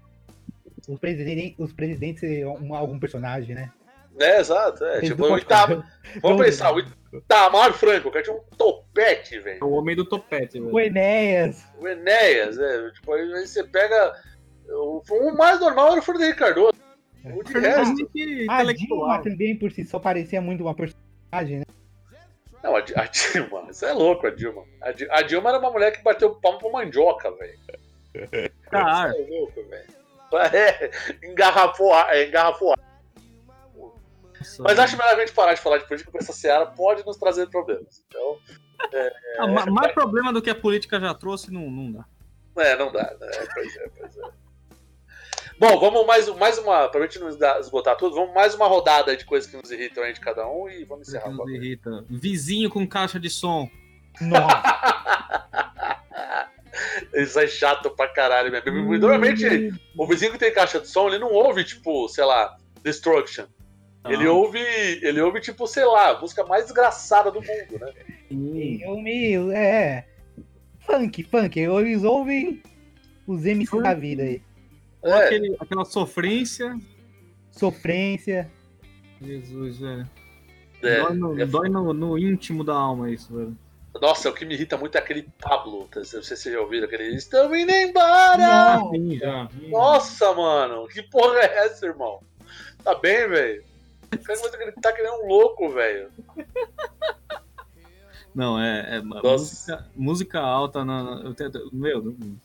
os 0.88 1.00
presidentes, 1.00 1.56
os 1.58 1.74
presidentes 1.74 2.20
ser 2.20 2.46
um- 2.46 2.76
algum 2.76 3.00
personagem, 3.00 3.56
né? 3.56 3.72
É, 4.20 4.40
exato, 4.40 4.84
é. 4.86 4.98
Eles 4.98 5.10
Tipo, 5.10 5.26
o 5.26 5.38
Itamar, 5.38 5.84
vamos 6.22 6.38
não- 6.38 6.46
pensar, 6.46 6.74
o 6.74 6.80
Itamar 7.14 7.74
Franco, 7.74 8.08
o 8.08 8.12
cara 8.12 8.24
tinha 8.24 8.36
um 8.36 8.42
topete, 8.58 9.40
velho. 9.40 9.60
É 9.62 9.66
o 9.66 9.72
homem 9.72 9.96
do 9.96 10.06
topete, 10.06 10.60
velho. 10.60 10.74
O 10.74 10.80
Enéas. 10.80 11.66
O 11.80 11.88
Enéas, 11.88 12.58
é. 12.58 12.92
Tipo, 12.92 13.14
aí 13.14 13.46
você 13.46 13.64
pega. 13.64 14.14
O, 14.70 15.02
o 15.10 15.38
mais 15.38 15.60
normal 15.60 15.92
era 15.92 16.00
o 16.00 16.04
Frederico 16.04 16.40
Cardoso. 16.40 16.74
O 17.26 17.44
de 17.44 17.54
resto. 17.60 18.08
Que 18.14 18.46
A 18.50 18.64
Dilma 18.72 19.22
também, 19.22 19.58
por 19.58 19.72
si 19.72 19.84
só, 19.86 20.00
parecia 20.00 20.40
muito 20.42 20.62
uma 20.62 20.76
personagem, 20.76 21.60
né? 21.60 21.66
Não, 22.64 22.76
a, 22.76 22.82
Di- 22.82 22.94
a 22.96 23.06
Dilma. 23.06 23.68
Isso 23.72 23.86
é 23.86 23.92
louco, 23.92 24.28
a 24.28 24.30
Dilma. 24.30 24.64
A, 24.82 24.92
Di- 24.92 25.08
a 25.10 25.22
Dilma 25.24 25.50
era 25.50 25.60
uma 25.60 25.72
mulher 25.72 25.92
que 25.92 26.02
bateu 26.04 26.36
palmo 26.36 26.60
pra 26.60 26.70
mandioca, 26.72 27.32
velho. 27.32 27.60
Cara, 28.70 29.10
Isso 29.12 29.22
é 29.22 29.38
louco, 29.38 29.64
velho. 29.70 29.96
É, 30.54 30.92
engarrafou, 31.32 31.94
a- 31.94 32.16
é, 32.16 32.28
engarrafou. 32.28 32.74
Mas 34.60 34.78
acho 34.80 34.98
melhor 34.98 35.16
a 35.16 35.20
gente 35.20 35.32
parar 35.34 35.54
de 35.54 35.62
falar 35.62 35.78
de 35.78 35.88
política, 35.88 36.12
porque 36.12 36.24
essa 36.24 36.34
seara 36.34 36.66
pode 36.66 37.06
nos 37.06 37.18
trazer 37.18 37.48
problemas. 37.50 38.04
Então, 38.08 38.38
Ah, 39.40 39.48
ma- 39.48 39.66
mais 39.68 39.94
problema 39.94 40.32
do 40.34 40.42
que 40.42 40.50
a 40.50 40.56
política 40.56 41.00
já 41.00 41.14
trouxe, 41.14 41.52
não, 41.52 41.70
não 41.72 41.92
dá. 41.92 42.06
É, 42.62 42.76
não 42.78 42.92
dá. 42.92 43.04
Né? 43.20 43.28
Pois 43.54 43.76
é, 43.78 43.90
pois 43.98 44.18
é. 44.18 44.22
Bom, 45.58 45.80
vamos 45.80 46.06
mais, 46.06 46.28
mais 46.36 46.58
uma. 46.58 46.90
Pra 46.90 47.02
gente 47.04 47.18
não 47.20 47.30
esgotar 47.30 47.96
tudo, 47.96 48.14
vamos 48.16 48.34
mais 48.34 48.54
uma 48.56 48.68
rodada 48.68 49.16
de 49.16 49.24
coisas 49.26 49.50
que 49.50 49.56
nos 49.56 49.72
irritam 49.72 50.04
aí 50.04 50.12
de 50.14 50.20
cada 50.20 50.46
um 50.48 50.70
e 50.70 50.84
vamos 50.84 51.08
encerrar. 51.08 51.30
Nos 51.32 51.50
irrita. 51.50 52.04
Vizinho 52.10 52.70
com 52.70 52.86
caixa 52.86 53.18
de 53.20 53.30
som. 53.30 53.70
Nossa. 54.20 55.45
Isso 57.14 57.40
é 57.40 57.48
chato 57.48 57.90
pra 57.92 58.08
caralho 58.08 58.52
mesmo. 58.52 58.98
Normalmente, 58.98 59.74
o 59.98 60.08
vizinho 60.08 60.32
que 60.34 60.38
tem 60.40 60.54
caixa 60.54 60.80
de 60.80 60.88
som, 60.88 61.08
ele 61.08 61.20
não 61.20 61.32
ouve, 61.32 61.64
tipo, 61.64 62.08
sei 62.10 62.24
lá, 62.26 62.56
Destruction. 62.84 63.46
Ele 64.08 64.28
ouve, 64.28 64.60
ele 64.60 65.20
ouve, 65.20 65.42
tipo, 65.42 65.66
sei 65.66 65.84
lá, 65.86 66.12
a 66.12 66.22
música 66.22 66.44
mais 66.46 66.66
desgraçada 66.66 67.32
do 67.32 67.40
mundo, 67.42 67.80
né? 67.80 67.92
Eu 68.86 69.00
me. 69.02 69.34
É. 69.54 70.06
Funk, 70.82 71.24
funk. 71.24 71.60
Eles 71.60 72.04
ouvem 72.04 72.62
os 73.26 73.44
MC 73.46 73.82
da 73.82 73.96
vida 73.96 74.22
aí. 74.22 74.42
Ou 75.02 75.12
É. 75.12 75.26
aquele, 75.26 75.56
aquela 75.60 75.86
sofrência. 75.86 76.78
Sofrência. 77.50 78.52
Jesus, 79.22 79.80
velho. 79.80 80.08
É, 80.84 81.00
dói 81.02 81.14
no, 81.16 81.42
é 81.42 81.46
dói 81.48 81.70
no- 81.70 81.94
no 81.94 82.18
íntimo 82.20 82.64
da 82.64 82.76
alma 82.76 83.10
isso, 83.10 83.36
velho. 83.36 83.58
Nossa, 84.02 84.30
o 84.30 84.34
que 84.34 84.46
me 84.46 84.54
irrita 84.56 84.78
muito 84.78 84.96
é 84.96 85.00
aquele 85.00 85.24
Pablo. 85.40 85.88
tá? 85.88 86.00
Não 86.00 86.06
sei 86.06 86.22
se 86.22 86.36
vocês 86.36 86.54
já 86.56 86.60
ouviram 86.62 86.86
aquele. 86.86 87.16
Estão 87.16 87.56
indo 87.56 87.72
embora! 87.72 88.78
Não. 88.78 88.92
Sim, 88.92 89.18
já. 89.18 89.50
Nossa, 89.70 90.34
mano, 90.34 90.88
que 90.88 91.02
porra 91.04 91.40
é 91.40 91.66
essa, 91.66 91.86
irmão? 91.86 92.22
Tá 92.84 92.94
bem, 92.96 93.28
velho? 93.30 93.64
Gritar 94.12 94.94
que 94.94 95.02
nem 95.02 95.12
um 95.12 95.28
louco, 95.28 95.70
velho. 95.70 96.10
Não, 98.34 98.60
é, 98.60 98.98
é 98.98 99.02
música, 99.02 99.88
música 99.96 100.40
alta 100.42 100.84
na. 100.84 101.22
eu 101.24 101.34
tenho- 101.34 101.52
meu. 101.72 102.02
não-. 102.02 102.38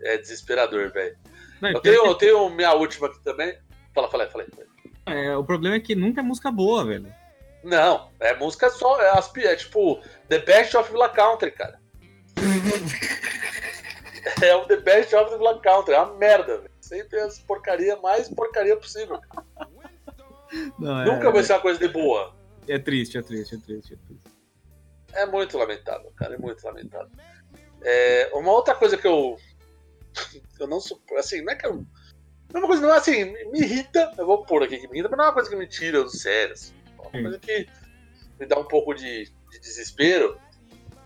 É 0.00 0.18
desesperador, 0.18 0.90
velho. 0.92 1.16
Eu 1.62 1.80
tenho, 1.80 2.06
eu 2.06 2.14
tenho 2.14 2.50
minha 2.50 2.72
última 2.74 3.06
aqui 3.08 3.18
também. 3.20 3.56
Fala, 3.94 4.08
fala, 4.08 4.26
fala. 4.28 4.44
que- 4.44 4.66
é, 5.06 5.36
o 5.36 5.44
problema 5.44 5.76
é 5.76 5.80
que 5.80 5.94
nunca 5.94 6.20
é 6.20 6.24
música 6.24 6.50
boa, 6.50 6.84
velho. 6.84 7.12
Não, 7.66 8.08
é 8.20 8.32
música 8.36 8.70
só. 8.70 9.02
É, 9.02 9.10
é 9.38 9.56
tipo 9.56 10.00
The 10.28 10.38
Best 10.38 10.76
of 10.76 10.88
Villa 10.88 11.08
Country, 11.08 11.50
cara. 11.50 11.80
é 14.40 14.54
o 14.54 14.64
The 14.66 14.76
Best 14.76 15.12
of 15.16 15.30
the 15.30 15.36
Villa 15.36 15.60
Country. 15.60 15.94
É 15.94 16.00
uma 16.00 16.14
merda, 16.14 16.58
velho. 16.58 16.70
Sempre 16.80 17.18
as 17.18 17.40
porcaria 17.40 17.96
mais 17.96 18.28
porcaria 18.28 18.76
possível. 18.76 19.20
Não, 20.78 21.00
é, 21.00 21.04
Nunca 21.06 21.32
vai 21.32 21.42
ser 21.42 21.54
uma 21.54 21.60
coisa 21.60 21.80
de 21.80 21.88
boa. 21.88 22.36
é 22.68 22.78
triste, 22.78 23.18
é 23.18 23.22
triste, 23.22 23.56
é 23.56 23.58
triste, 23.58 23.94
é 23.94 23.96
triste. 23.96 24.28
É 25.12 25.26
muito 25.26 25.58
lamentável, 25.58 26.12
cara. 26.14 26.36
É 26.36 26.38
muito 26.38 26.64
lamentável. 26.64 27.10
É, 27.82 28.30
uma 28.32 28.52
outra 28.52 28.76
coisa 28.76 28.96
que 28.96 29.08
eu. 29.08 29.36
Eu 30.60 30.68
não 30.68 30.78
suporto. 30.78 31.18
Assim, 31.18 31.42
não 31.42 31.52
é 31.52 31.56
que 31.56 31.66
eu. 31.66 31.74
Não 31.74 31.84
é 32.54 32.58
uma 32.58 32.68
coisa, 32.68 32.80
não 32.80 32.94
é 32.94 32.98
assim, 32.98 33.24
me 33.50 33.60
irrita. 33.60 34.12
Eu 34.16 34.24
vou 34.24 34.46
pôr 34.46 34.62
aqui 34.62 34.78
que 34.78 34.86
me 34.86 34.94
irrita, 34.94 35.08
mas 35.08 35.18
não 35.18 35.24
é 35.24 35.28
uma 35.28 35.34
coisa 35.34 35.50
que 35.50 35.56
me 35.56 35.66
tira 35.66 36.02
do 36.02 36.08
sério. 36.08 36.52
assim. 36.52 36.75
Uma 36.98 37.10
coisa 37.10 37.38
que 37.38 37.68
me 38.38 38.46
dá 38.46 38.58
um 38.58 38.64
pouco 38.64 38.94
de, 38.94 39.24
de 39.50 39.60
desespero. 39.60 40.38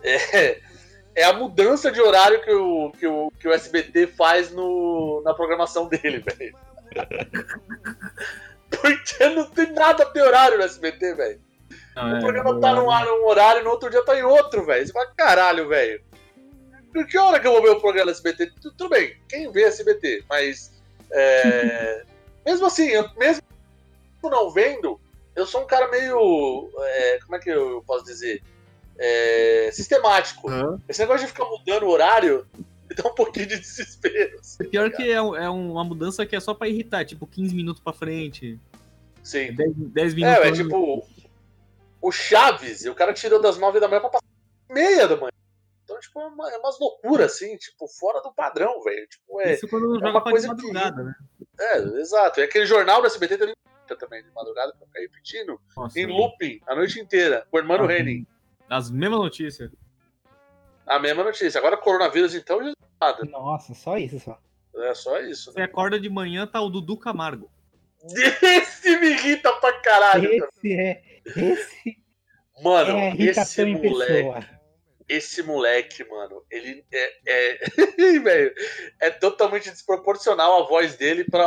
É, 0.03 0.61
é 1.15 1.25
a 1.25 1.33
mudança 1.33 1.91
de 1.91 2.01
horário 2.01 2.43
que 2.43 2.53
o, 2.53 2.93
que 2.93 3.07
o, 3.07 3.31
que 3.39 3.49
o 3.49 3.53
SBT 3.53 4.07
faz 4.09 4.51
no, 4.51 5.23
na 5.25 5.35
programação 5.35 5.87
dele, 5.89 6.19
velho. 6.37 6.57
Porque 8.71 9.29
não 9.31 9.45
tem 9.51 9.73
nada 9.73 10.05
de 10.05 10.21
horário 10.21 10.59
no 10.59 10.65
SBT, 10.65 11.15
velho. 11.15 11.41
O 11.97 12.17
é, 12.17 12.21
programa 12.21 12.61
tá 12.61 12.73
num 12.75 12.91
ar- 12.91 13.05
num 13.05 13.27
horário, 13.27 13.65
no 13.65 13.71
outro 13.71 13.91
dia 13.91 14.03
tá 14.05 14.17
em 14.19 14.23
outro, 14.23 14.65
velho. 14.65 14.87
Você 14.87 14.93
fala, 14.93 15.13
caralho, 15.17 15.69
velho. 15.69 16.03
Por 16.93 17.07
que 17.07 17.19
hora 17.19 17.39
que 17.39 17.47
eu 17.47 17.53
vou 17.53 17.63
ver 17.63 17.71
o 17.71 17.81
programa 17.81 18.11
SBT? 18.11 18.53
Tu- 18.61 18.73
Tudo 18.73 18.89
bem, 18.89 19.17
quem 19.29 19.51
vê 19.53 19.65
SBT, 19.65 20.25
mas. 20.29 20.73
é, 21.13 22.05
mesmo 22.47 22.67
assim, 22.67 22.91
mesmo 23.19 23.43
não 24.23 24.51
vendo, 24.51 25.01
eu 25.35 25.47
sou 25.47 25.63
um 25.63 25.67
cara 25.67 25.89
meio. 25.89 26.71
é, 26.79 27.19
como 27.21 27.37
é 27.37 27.39
que 27.39 27.51
eu 27.51 27.83
posso 27.87 28.05
dizer? 28.05 28.43
É, 28.99 29.71
sistemático. 29.73 30.51
Hã? 30.51 30.79
Esse 30.89 31.01
negócio 31.01 31.27
de 31.27 31.33
ficar 31.33 31.47
mudando 31.47 31.85
o 31.85 31.89
horário 31.91 32.47
me 32.89 32.95
dá 32.95 33.09
um 33.09 33.15
pouquinho 33.15 33.47
de 33.47 33.59
desespero. 33.59 34.39
assim, 34.39 34.65
Pior 34.69 34.91
tá 34.91 34.97
que 34.97 35.05
é, 35.11 35.15
é 35.15 35.49
uma 35.49 35.85
mudança 35.85 36.27
que 36.27 36.37
é 36.37 36.41
só 36.41 36.53
pra 36.53 36.69
irritar, 36.69 37.05
tipo 37.05 37.27
15 37.27 37.55
minutos 37.55 37.83
pra 37.83 37.93
frente, 37.93 38.59
Sim. 39.23 39.55
10, 39.55 39.73
10 39.77 40.15
minutos. 40.15 40.45
É, 40.45 40.49
é 40.49 40.53
tipo. 40.53 41.07
O 42.03 42.11
Chaves, 42.11 42.85
o 42.87 42.95
cara 42.95 43.13
tirou 43.13 43.41
das 43.41 43.59
nove 43.59 43.79
da 43.79 43.87
manhã 43.87 44.01
pra 44.01 44.09
passar 44.11 44.25
meia 44.71 45.07
da 45.07 45.17
manhã. 45.17 45.31
Então, 45.85 45.99
tipo, 46.01 46.21
é, 46.21 46.27
uma, 46.27 46.51
é 46.51 46.57
umas 46.57 46.79
loucuras, 46.79 47.33
assim, 47.33 47.57
tipo, 47.57 47.87
fora 47.89 48.23
do 48.23 48.33
padrão, 48.33 48.83
velho. 48.83 49.07
Tipo, 49.07 49.41
é, 49.43 49.55
Isso 49.55 49.69
quando 49.69 49.95
joga 49.95 50.11
uma 50.11 50.23
pra 50.23 50.31
coisa 50.33 50.49
de 50.49 50.55
madrugada, 50.55 51.03
né? 51.03 51.15
é, 51.59 51.79
exato. 52.01 52.41
É 52.41 52.45
aquele 52.45 52.65
jornal 52.65 53.01
do 53.03 53.07
SBT 53.07 53.37
também, 53.37 53.55
também 53.97 54.23
de 54.23 54.31
madrugada, 54.33 54.73
pra 54.77 54.87
ficar 54.87 55.01
repetindo, 55.01 55.61
Nossa, 55.77 55.99
em 55.99 56.07
looping, 56.07 56.61
a 56.67 56.75
noite 56.75 56.99
inteira, 57.01 57.47
com 57.51 57.57
o 57.57 57.61
irmão 57.61 57.77
Ah, 57.87 57.93
Henning. 57.93 58.27
As 58.69 58.91
mesmas 58.91 59.19
notícias. 59.21 59.71
A 60.87 60.99
mesma 60.99 61.23
notícia. 61.25 61.59
Agora, 61.59 61.77
coronavírus, 61.77 62.35
então, 62.35 62.63
já 62.63 62.73
nada. 63.01 63.25
Nossa, 63.25 63.75
só 63.75 63.97
isso 63.99 64.19
só. 64.21 64.39
É 64.77 64.95
só 64.95 65.21
isso, 65.21 65.53
Você 65.53 65.59
né? 65.59 65.65
acorda 65.65 65.99
de 65.99 66.09
manhã, 66.09 66.47
tá 66.47 66.61
o 66.61 66.71
Dudu 66.71 66.97
Camargo. 66.97 67.51
Esse 68.43 68.97
me 68.99 69.09
irrita 69.11 69.53
pra 69.55 69.73
caralho. 69.81 70.29
cara. 70.39 70.51
Esse 70.57 70.73
é. 70.75 71.03
Esse 71.27 72.01
Mano, 72.63 72.97
é 72.99 73.15
esse 73.17 73.65
moleque. 73.65 74.47
esse 75.09 75.43
moleque, 75.43 76.05
mano, 76.09 76.45
ele 76.51 76.85
é, 76.93 77.13
é, 77.27 77.59
velho, 78.21 78.55
é 79.01 79.11
totalmente 79.11 79.71
desproporcional 79.71 80.63
a 80.63 80.67
voz 80.69 80.95
dele 80.97 81.25
pra, 81.25 81.47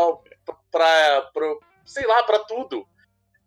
pra, 0.71 1.21
pra 1.31 1.55
sei 1.85 2.05
lá, 2.05 2.23
pra 2.23 2.39
tudo. 2.39 2.87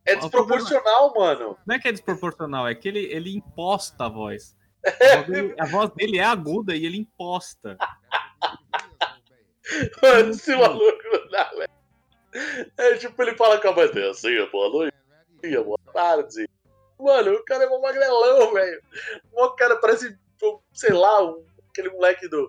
É 0.05 0.14
desproporcional, 0.14 1.12
mano. 1.14 1.59
Não 1.66 1.74
é 1.74 1.78
que 1.78 1.89
é 1.89 1.93
desproporcional, 1.93 2.68
é 2.68 2.74
que 2.74 2.87
ele, 2.87 3.01
ele 3.07 3.37
imposta 3.37 4.05
a 4.05 4.09
voz. 4.09 4.57
A 4.87 5.16
voz, 5.16 5.26
dele, 5.26 5.55
a 5.59 5.66
voz 5.66 5.91
dele 5.91 6.18
é 6.18 6.24
aguda 6.24 6.76
e 6.76 6.87
ele 6.87 6.99
imposta. 6.99 7.76
Mano, 10.01 10.30
esse 10.30 10.55
maluco 10.55 11.03
não 11.12 11.28
dá, 11.28 11.51
velho. 11.51 11.70
É 12.76 12.95
tipo, 12.95 13.20
ele 13.20 13.34
fala 13.34 13.61
com 13.61 13.68
a 13.68 13.72
voz 13.72 13.91
dele 13.93 14.11
assim, 14.11 14.47
boa 14.53 14.70
noite, 14.70 14.97
boa 15.64 15.78
tarde. 15.93 16.49
Mano, 16.99 17.32
o 17.32 17.45
cara 17.45 17.64
é 17.64 17.68
um 17.68 17.80
magrelão, 17.80 18.53
velho. 18.53 18.82
O 19.32 19.51
cara 19.51 19.76
parece, 19.76 20.16
sei 20.72 20.93
lá, 20.93 21.34
aquele 21.68 21.91
moleque 21.91 22.28
do, 22.28 22.49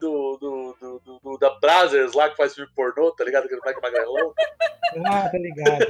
do, 0.00 0.36
do, 0.38 0.76
do, 0.80 0.98
do- 1.04 1.20
do- 1.22 1.38
da 1.38 1.50
Brazzers 1.60 2.14
lá 2.14 2.28
que 2.30 2.36
faz 2.36 2.54
filme 2.54 2.70
pornô, 2.74 3.12
tá 3.12 3.22
ligado? 3.24 3.44
Aquele 3.44 3.60
moleque 3.60 3.80
magrelão. 3.82 4.34
Ah, 5.06 5.28
tá 5.28 5.38
ligado. 5.38 5.86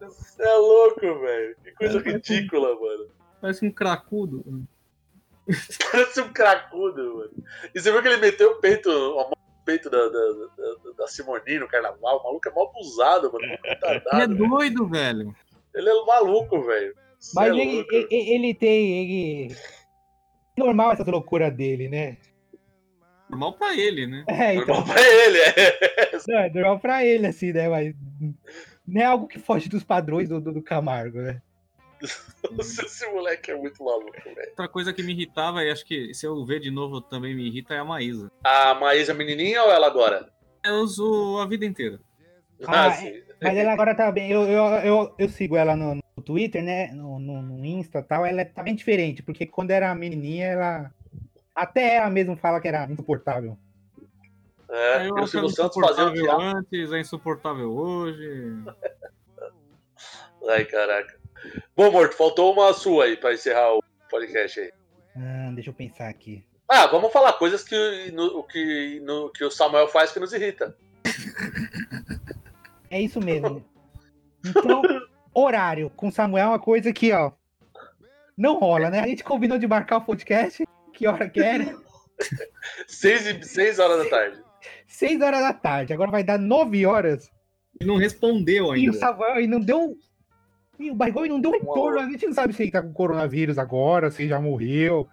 Você 0.00 0.42
é 0.46 0.54
louco, 0.54 1.00
velho. 1.00 1.56
Que 1.64 1.72
coisa 1.72 1.98
ridícula, 2.00 2.74
mano. 2.78 3.08
Parece 3.40 3.64
um 3.66 3.70
cracudo. 3.72 4.44
Parece 5.92 6.20
um 6.20 6.32
cracudo, 6.32 7.16
mano. 7.16 7.30
E 7.74 7.80
você 7.80 7.90
viu 7.90 8.02
que 8.02 8.08
ele 8.08 8.16
meteu 8.20 8.52
o 8.52 8.60
peito, 8.60 8.90
a 8.90 9.22
mão 9.24 9.30
no 9.30 9.64
peito 9.64 9.88
da, 9.88 10.08
da, 10.08 10.32
da, 10.32 10.92
da 10.98 11.06
Simoni 11.08 11.58
no 11.58 11.68
carnaval? 11.68 12.18
O 12.20 12.24
maluco 12.24 12.48
é 12.48 12.52
mal 12.52 12.68
abusado, 12.68 13.32
mano. 13.32 13.44
Ele 14.12 14.22
é 14.22 14.26
doido, 14.26 14.86
velho. 14.88 15.34
Ele 15.74 15.88
é 15.88 16.04
maluco, 16.04 16.62
velho. 16.62 16.94
Você 17.18 17.32
Mas 17.34 17.48
é 17.48 17.58
ele, 17.60 17.86
ele, 17.90 18.06
ele 18.10 18.54
tem. 18.54 19.44
Ele... 19.46 19.56
Normal 20.56 20.92
essa 20.92 21.10
loucura 21.10 21.50
dele, 21.50 21.88
né? 21.88 22.16
Normal 23.28 23.54
pra 23.54 23.76
ele, 23.76 24.06
né? 24.06 24.24
É, 24.28 24.54
então. 24.54 24.76
Normal 24.76 24.94
pra 24.94 25.02
ele, 25.02 25.38
é. 25.38 26.18
Não, 26.28 26.38
é 26.38 26.50
normal 26.50 26.78
pra 26.78 27.04
ele, 27.04 27.26
assim, 27.26 27.52
né? 27.52 27.68
Mas 27.68 27.94
não 28.86 29.00
é 29.00 29.04
algo 29.04 29.26
que 29.26 29.38
foge 29.38 29.68
dos 29.68 29.82
padrões 29.82 30.28
do, 30.28 30.40
do, 30.40 30.62
Camargo, 30.62 31.18
né? 31.18 31.42
Esse 32.58 33.06
moleque 33.10 33.50
é 33.50 33.56
muito 33.56 33.82
maluco, 33.82 34.12
velho. 34.24 34.48
Outra 34.50 34.68
coisa 34.68 34.92
que 34.92 35.02
me 35.02 35.12
irritava, 35.12 35.64
e 35.64 35.70
acho 35.70 35.84
que 35.84 36.14
se 36.14 36.26
eu 36.26 36.44
ver 36.44 36.60
de 36.60 36.70
novo 36.70 37.00
também 37.00 37.34
me 37.34 37.46
irrita, 37.46 37.74
é 37.74 37.78
a 37.78 37.84
Maísa. 37.84 38.30
A 38.44 38.74
Maísa 38.74 39.12
menininha 39.12 39.62
ou 39.62 39.70
ela 39.70 39.86
agora? 39.86 40.30
Eu 40.64 40.76
uso 40.76 41.38
a 41.40 41.46
vida 41.46 41.64
inteira. 41.64 41.98
Ah, 42.66 42.92
sim. 42.92 43.22
Mas 43.42 43.56
ela 43.56 43.72
agora 43.72 43.94
tá 43.94 44.10
bem. 44.10 44.30
Eu, 44.30 44.42
eu, 44.42 44.64
eu, 44.64 45.14
eu 45.18 45.28
sigo 45.28 45.56
ela 45.56 45.76
no, 45.76 46.00
no 46.16 46.22
Twitter, 46.22 46.62
né? 46.62 46.88
No, 46.92 47.18
no, 47.18 47.42
no 47.42 47.64
Insta 47.64 47.98
e 47.98 48.02
tal. 48.02 48.24
Ela 48.24 48.44
tá 48.44 48.62
bem 48.62 48.74
diferente, 48.74 49.22
porque 49.22 49.46
quando 49.46 49.70
era 49.70 49.94
menininha, 49.94 50.46
ela. 50.46 50.90
Até 51.54 51.96
ela 51.96 52.10
mesma 52.10 52.36
fala 52.36 52.60
que 52.60 52.68
era 52.68 52.90
insuportável. 52.90 53.56
É, 54.68 55.08
eu 55.08 55.14
o 55.14 55.26
Silvio 55.26 55.48
Santos 55.50 55.80
fazendo 55.80 56.12
teatro. 56.12 56.42
antes, 56.42 56.92
é 56.92 57.00
insuportável 57.00 57.70
hoje. 57.70 58.52
Ai, 60.48 60.64
caraca. 60.64 61.18
Bom, 61.76 61.90
Morto, 61.90 62.16
faltou 62.16 62.52
uma 62.52 62.72
sua 62.72 63.04
aí 63.04 63.16
pra 63.16 63.32
encerrar 63.32 63.74
o 63.74 63.82
podcast 64.10 64.60
aí. 64.60 64.72
Ah, 65.16 65.50
deixa 65.54 65.70
eu 65.70 65.74
pensar 65.74 66.08
aqui. 66.08 66.44
Ah, 66.68 66.86
vamos 66.86 67.12
falar 67.12 67.32
coisas 67.34 67.62
que, 67.62 68.10
no, 68.12 68.42
que, 68.44 69.00
no, 69.00 69.30
que 69.30 69.44
o 69.44 69.50
Samuel 69.50 69.88
faz 69.88 70.12
que 70.12 70.18
nos 70.18 70.32
irrita. 70.32 70.76
É 72.90 73.00
isso 73.00 73.20
mesmo. 73.20 73.64
Então, 74.46 74.80
horário 75.42 75.90
com 75.90 76.10
Samuel 76.10 76.44
é 76.44 76.48
uma 76.48 76.58
coisa 76.58 76.92
que, 76.92 77.12
ó. 77.12 77.32
Não 78.36 78.58
rola, 78.58 78.90
né? 78.90 79.00
A 79.00 79.06
gente 79.06 79.24
combinou 79.24 79.58
de 79.58 79.66
marcar 79.66 79.98
o 79.98 80.04
podcast. 80.04 80.64
Que 80.92 81.06
hora 81.06 81.28
que 81.28 81.40
era? 81.40 81.76
Seis, 82.86 83.26
e- 83.26 83.42
seis 83.44 83.78
horas 83.78 84.04
da 84.04 84.10
tarde. 84.10 84.42
6 84.88 85.20
horas 85.20 85.40
da 85.40 85.52
tarde. 85.52 85.92
Agora 85.92 86.10
vai 86.10 86.24
dar 86.24 86.38
9 86.38 86.86
horas. 86.86 87.30
E 87.80 87.84
não 87.84 87.96
respondeu 87.96 88.64
E 88.64 88.68
o 88.68 88.72
ainda. 88.72 88.92
Samuel 88.98 89.40
e 89.40 89.46
não 89.46 89.60
deu. 89.60 89.96
E 90.78 90.90
o 90.90 90.94
Barrigol 90.94 91.26
não 91.26 91.40
deu 91.40 91.50
retorno. 91.52 92.00
A 92.00 92.10
gente 92.10 92.26
não 92.26 92.32
sabe 92.32 92.52
se 92.54 92.62
ele 92.62 92.70
tá 92.72 92.82
com 92.82 92.92
coronavírus 92.92 93.58
agora, 93.58 94.10
se 94.10 94.22
ele 94.22 94.30
já 94.30 94.40
morreu. 94.40 95.06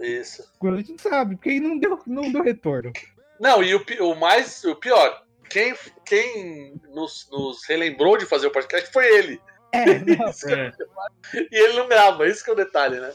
Isso. 0.00 0.42
A 0.62 0.76
gente 0.76 0.90
não 0.92 0.98
sabe, 0.98 1.36
porque 1.36 1.50
ele 1.50 1.60
não 1.60 1.78
deu, 1.78 1.98
não 2.06 2.30
deu 2.32 2.42
retorno. 2.42 2.92
Não, 3.40 3.62
e 3.62 3.74
o, 3.74 3.84
o 4.00 4.14
mais, 4.16 4.62
o 4.64 4.74
pior, 4.76 5.22
quem, 5.48 5.74
quem 6.04 6.74
nos, 6.92 7.28
nos 7.30 7.64
relembrou 7.66 8.16
de 8.18 8.26
fazer 8.26 8.48
o 8.48 8.52
podcast 8.52 8.92
foi 8.92 9.06
ele. 9.16 9.40
É, 9.78 9.98
não. 10.16 10.28
É, 11.34 11.46
E 11.52 11.56
ele 11.64 11.74
não 11.74 11.88
grava, 11.88 12.26
isso 12.26 12.42
que 12.44 12.50
é 12.50 12.52
o 12.52 12.56
detalhe, 12.56 12.98
né? 13.00 13.12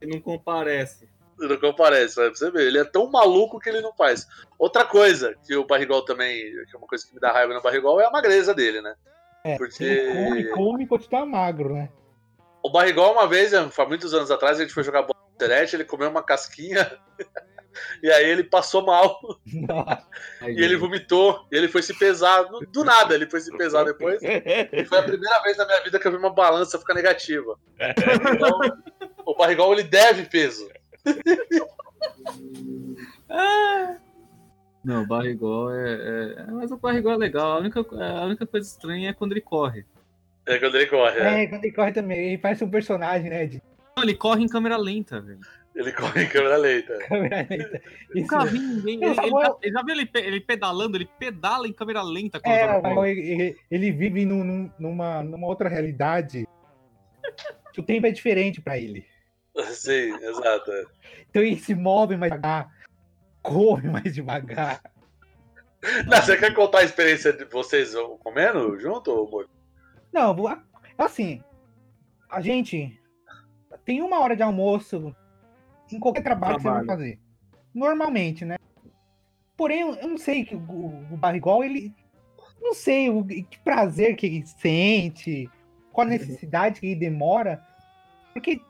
ele 0.00 0.12
não 0.14 0.20
comparece. 0.20 1.08
Não 1.38 1.56
comparece, 1.58 2.16
vai 2.16 2.28
pra 2.28 2.36
você 2.38 2.50
ver. 2.50 2.66
Ele 2.66 2.78
é 2.78 2.84
tão 2.84 3.10
maluco 3.10 3.58
que 3.58 3.68
ele 3.68 3.80
não 3.80 3.94
faz. 3.94 4.26
Outra 4.58 4.84
coisa 4.84 5.34
que 5.46 5.54
o 5.56 5.66
Barrigol 5.66 6.04
também, 6.04 6.38
que 6.66 6.74
é 6.74 6.78
uma 6.78 6.86
coisa 6.86 7.06
que 7.06 7.14
me 7.14 7.20
dá 7.20 7.32
raiva 7.32 7.54
no 7.54 7.62
Barrigol, 7.62 8.00
é 8.00 8.06
a 8.06 8.10
magreza 8.10 8.54
dele, 8.54 8.80
né? 8.82 8.94
É, 9.44 9.56
Porque- 9.56 9.84
Ele 9.84 10.12
come, 10.12 10.48
come 10.50 10.84
e 10.84 10.86
continua 10.86 11.24
magro, 11.24 11.72
né? 11.74 11.88
O 12.62 12.70
Barrigol, 12.70 13.12
uma 13.12 13.26
vez, 13.26 13.54
há 13.54 13.70
muitos 13.86 14.12
anos 14.12 14.30
atrás, 14.30 14.58
a 14.58 14.62
gente 14.62 14.74
foi 14.74 14.82
jogar 14.84 15.00
bola 15.02 15.18
na 15.28 15.34
internet, 15.34 15.74
ele 15.74 15.84
comeu 15.84 16.10
uma 16.10 16.22
casquinha 16.22 16.98
e 18.02 18.10
aí 18.10 18.28
ele 18.28 18.44
passou 18.44 18.82
mal 18.84 19.20
e 20.46 20.62
ele 20.62 20.76
vomitou 20.76 21.46
e 21.52 21.56
ele 21.56 21.68
foi 21.68 21.82
se 21.82 21.96
pesar. 21.98 22.42
Do- 22.44 22.60
Do 22.60 22.84
nada, 22.84 23.14
ele 23.14 23.26
foi 23.28 23.40
se 23.40 23.56
pesar 23.56 23.84
depois. 23.84 24.20
E 24.22 24.84
foi 24.84 24.98
a 24.98 25.02
primeira 25.02 25.40
vez 25.42 25.56
na 25.56 25.66
minha 25.66 25.82
vida 25.82 25.98
que 25.98 26.06
eu 26.06 26.12
vi 26.12 26.16
uma 26.18 26.32
balança 26.32 26.78
ficar 26.78 26.94
negativa. 26.94 27.58
Então, 28.34 28.58
o 29.24 29.34
Barrigol, 29.36 29.72
ele 29.72 29.84
deve 29.84 30.24
peso. 30.24 30.68
Não, 34.82 35.02
o 35.02 35.06
barrigol 35.06 35.72
é, 35.74 35.92
é- 36.38 36.50
Mas 36.50 36.70
o 36.70 36.76
barrigol 36.78 37.12
é 37.12 37.16
legal. 37.16 37.52
A 37.52 37.58
única, 37.58 37.80
a 37.80 38.24
única 38.24 38.46
coisa 38.46 38.66
estranha 38.66 39.10
é 39.10 39.12
quando 39.12 39.32
ele 39.32 39.40
corre. 39.42 39.84
É 40.46 40.58
quando 40.58 40.74
ele 40.76 40.86
corre, 40.86 41.18
é. 41.18 41.42
É, 41.42 41.46
quando 41.46 41.64
ele 41.64 41.74
corre 41.74 41.92
também, 41.92 42.18
ele 42.28 42.38
parece 42.38 42.64
um 42.64 42.70
personagem, 42.70 43.28
né? 43.30 43.46
De 43.46 43.62
Não, 43.96 44.02
ele 44.02 44.14
corre 44.14 44.42
em 44.42 44.48
câmera 44.48 44.76
lenta, 44.78 45.20
velho. 45.20 45.38
Ele 45.74 45.92
corre 45.92 46.24
em 46.24 46.28
câmera 46.28 46.56
lenta. 46.56 46.98
câmera 47.08 47.46
lenta. 47.48 47.82
Isso. 48.14 48.32
Nunca 48.34 48.44
vi 48.46 48.58
ninguém. 48.58 48.98
Não, 48.98 49.08
Ele, 49.12 49.30
já, 49.30 49.56
ele 49.62 49.72
já 49.72 49.82
viu 49.82 49.94
ele, 49.94 50.06
pe- 50.06 50.18
ele 50.20 50.40
pedalando? 50.40 50.96
Ele 50.96 51.08
pedala 51.18 51.66
em 51.68 51.72
câmera 51.72 52.02
lenta 52.02 52.40
É, 52.44 52.80
tá 52.80 53.08
ele, 53.08 53.56
ele- 53.70 53.92
vive 53.92 54.24
num- 54.24 54.42
num- 54.44 54.70
numa, 54.78 55.22
numa 55.22 55.46
outra 55.46 55.68
realidade. 55.68 56.46
que 57.72 57.80
O 57.80 57.84
tempo 57.84 58.06
é 58.06 58.10
diferente 58.10 58.60
pra 58.60 58.76
ele. 58.78 59.06
Sim, 59.70 60.12
exato. 60.16 60.70
Então 61.28 61.42
ele 61.42 61.56
se 61.56 61.74
move 61.74 62.16
mais 62.16 62.32
devagar, 62.32 62.68
come 63.42 63.88
mais 63.88 64.12
devagar. 64.12 64.82
Não, 66.06 66.20
você 66.20 66.36
quer 66.36 66.52
contar 66.52 66.80
a 66.80 66.84
experiência 66.84 67.32
de 67.32 67.44
vocês 67.46 67.94
comendo 68.18 68.78
junto, 68.78 69.10
amor? 69.12 69.48
Não, 70.12 70.34
assim, 70.98 71.42
a 72.28 72.40
gente 72.40 73.00
tem 73.84 74.02
uma 74.02 74.20
hora 74.20 74.36
de 74.36 74.42
almoço 74.42 75.14
em 75.92 75.98
qualquer 76.00 76.22
trabalho, 76.22 76.56
que 76.56 76.62
você 76.62 76.68
vai 76.68 76.84
Trabalho. 76.84 76.98
fazer. 77.00 77.18
Normalmente, 77.74 78.44
né? 78.44 78.56
Porém, 79.56 79.80
eu 79.80 80.08
não 80.08 80.18
sei 80.18 80.44
que 80.44 80.54
o, 80.54 80.58
o 81.12 81.16
Barrigol, 81.16 81.62
ele. 81.64 81.94
Não 82.60 82.74
sei 82.74 83.08
o 83.08 83.24
que 83.24 83.58
prazer 83.64 84.16
que 84.16 84.26
ele 84.26 84.46
sente, 84.46 85.48
qual 85.92 86.06
a 86.06 86.10
necessidade 86.10 86.80
que 86.80 86.86
ele 86.88 87.00
demora. 87.00 87.62
Porque 88.34 88.60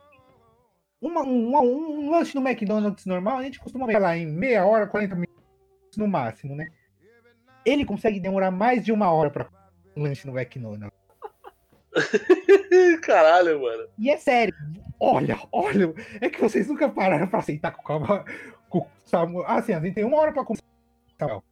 uma- 1.00 1.22
um, 1.22 1.56
um- 1.56 2.00
um 2.06 2.10
lanche 2.10 2.34
no 2.38 2.46
McDonald's 2.46 3.04
normal, 3.06 3.38
a 3.38 3.42
gente 3.42 3.58
costuma 3.58 3.86
ver 3.86 3.98
lá 3.98 4.16
em 4.16 4.26
meia 4.26 4.64
hora, 4.64 4.86
40 4.86 5.14
minutos 5.14 5.96
no 5.96 6.06
máximo, 6.06 6.54
né? 6.54 6.68
Ele 7.64 7.84
consegue 7.84 8.20
demorar 8.20 8.50
mais 8.50 8.84
de 8.84 8.92
uma 8.92 9.10
hora 9.12 9.30
para 9.30 9.48
um 9.96 10.02
lanche 10.02 10.26
no 10.26 10.38
McDonald's. 10.38 10.90
Caralho, 13.02 13.60
mano. 13.62 13.88
E 13.98 14.10
é 14.10 14.16
sério, 14.16 14.54
olha, 15.00 15.38
olha, 15.50 15.94
é 16.20 16.28
que 16.28 16.40
vocês 16.40 16.68
nunca 16.68 16.88
pararam 16.88 17.26
pra 17.26 17.38
aceitar 17.40 17.72
com 17.72 17.82
calma. 17.82 18.24
Com, 18.68 18.86
Samuel. 19.04 19.44
assim, 19.48 19.72
a 19.72 19.80
gente 19.80 19.94
tem 19.94 20.04
uma 20.04 20.18
hora 20.18 20.32
pra 20.32 20.44
comer. 20.44 20.60
Samuel. 21.18 21.42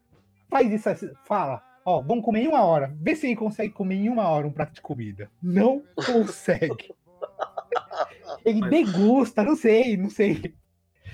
Faz 0.50 0.70
isso, 0.72 0.88
assim, 0.88 1.10
fala, 1.26 1.62
ó, 1.84 2.00
vamos 2.00 2.24
comer 2.24 2.40
em 2.42 2.48
uma 2.48 2.62
hora. 2.62 2.94
Vê 3.00 3.14
se 3.16 3.26
ele 3.26 3.36
consegue 3.36 3.72
comer 3.72 3.96
em 3.96 4.08
uma 4.08 4.28
hora 4.28 4.46
um 4.46 4.52
prato 4.52 4.72
de 4.74 4.80
comida. 4.80 5.30
Não 5.42 5.82
consegue. 5.94 6.94
Ele 8.44 8.60
degusta, 8.68 9.42
não 9.42 9.56
sei, 9.56 9.96
não 9.96 10.08
sei. 10.08 10.54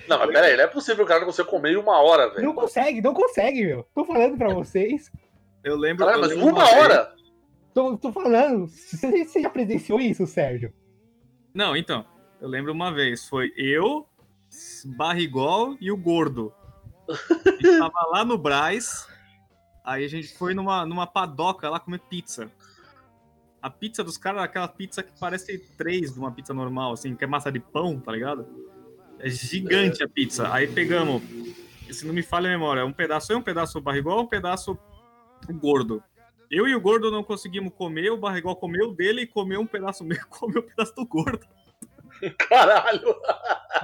Não, 0.06 0.18
mas 0.18 0.30
pera 0.30 0.46
aí, 0.46 0.56
não 0.56 0.64
é 0.64 0.66
possível 0.66 1.04
o 1.04 1.08
cara 1.08 1.20
não 1.20 1.26
conseguir 1.28 1.48
comer 1.48 1.72
em 1.72 1.76
uma 1.76 1.98
hora, 2.02 2.28
velho. 2.28 2.44
Não 2.44 2.54
consegue, 2.54 3.00
não 3.00 3.14
consegue, 3.14 3.64
meu. 3.64 3.86
Tô 3.94 4.04
falando 4.04 4.36
pra 4.36 4.52
vocês. 4.52 5.10
Eu 5.64 5.76
lembro. 5.76 6.04
Caralho, 6.04 6.18
eu 6.24 6.28
mas 6.28 6.36
lembro 6.36 6.54
uma 6.54 6.64
vez- 6.64 6.76
hora? 6.76 7.14
Tô, 7.72 7.96
tô 7.96 8.12
falando. 8.12 8.66
Você, 8.68 9.24
você 9.24 9.40
já 9.40 9.48
presenciou 9.48 9.98
isso, 10.00 10.26
Sérgio? 10.26 10.72
Não, 11.54 11.74
então. 11.74 12.04
Eu 12.44 12.50
lembro 12.50 12.72
uma 12.72 12.92
vez. 12.92 13.26
Foi 13.26 13.54
eu, 13.56 14.06
Barrigol 14.98 15.78
e 15.80 15.90
o 15.90 15.96
Gordo. 15.96 16.52
A 17.08 17.50
gente 17.52 17.78
tava 17.78 18.06
lá 18.10 18.22
no 18.22 18.36
Braz. 18.36 19.08
Aí 19.82 20.04
a 20.04 20.08
gente 20.08 20.36
foi 20.36 20.52
numa, 20.52 20.84
numa 20.84 21.06
padoca 21.06 21.70
lá 21.70 21.80
comer 21.80 22.00
pizza. 22.00 22.52
A 23.62 23.70
pizza 23.70 24.04
dos 24.04 24.18
caras 24.18 24.42
aquela 24.42 24.68
pizza 24.68 25.02
que 25.02 25.18
parece 25.18 25.58
três 25.78 26.12
de 26.12 26.20
uma 26.20 26.30
pizza 26.30 26.52
normal, 26.52 26.92
assim, 26.92 27.16
que 27.16 27.24
é 27.24 27.26
massa 27.26 27.50
de 27.50 27.60
pão, 27.60 27.98
tá 27.98 28.12
ligado? 28.12 28.46
É 29.20 29.30
gigante 29.30 30.04
a 30.04 30.08
pizza. 30.08 30.52
Aí 30.52 30.66
pegamos, 30.66 31.22
se 31.90 32.06
não 32.06 32.12
me 32.12 32.22
falha 32.22 32.50
a 32.50 32.52
memória, 32.52 32.84
um 32.84 32.92
pedaço 32.92 33.32
eu, 33.32 33.38
um 33.38 33.42
pedaço 33.42 33.80
barrigol, 33.80 34.20
um 34.20 34.26
pedaço 34.26 34.78
gordo. 35.50 36.04
Eu 36.50 36.68
e 36.68 36.74
o 36.74 36.80
gordo 36.80 37.10
não 37.10 37.24
conseguimos 37.24 37.72
comer, 37.72 38.10
o 38.10 38.18
barrigol 38.18 38.54
comeu 38.54 38.92
dele 38.92 39.22
e 39.22 39.26
comeu 39.26 39.62
um 39.62 39.66
pedaço 39.66 40.04
meu, 40.04 40.20
comeu 40.28 40.60
um 40.60 40.66
pedaço 40.66 40.94
do 40.94 41.06
gordo. 41.06 41.46
Caralho. 42.30 43.16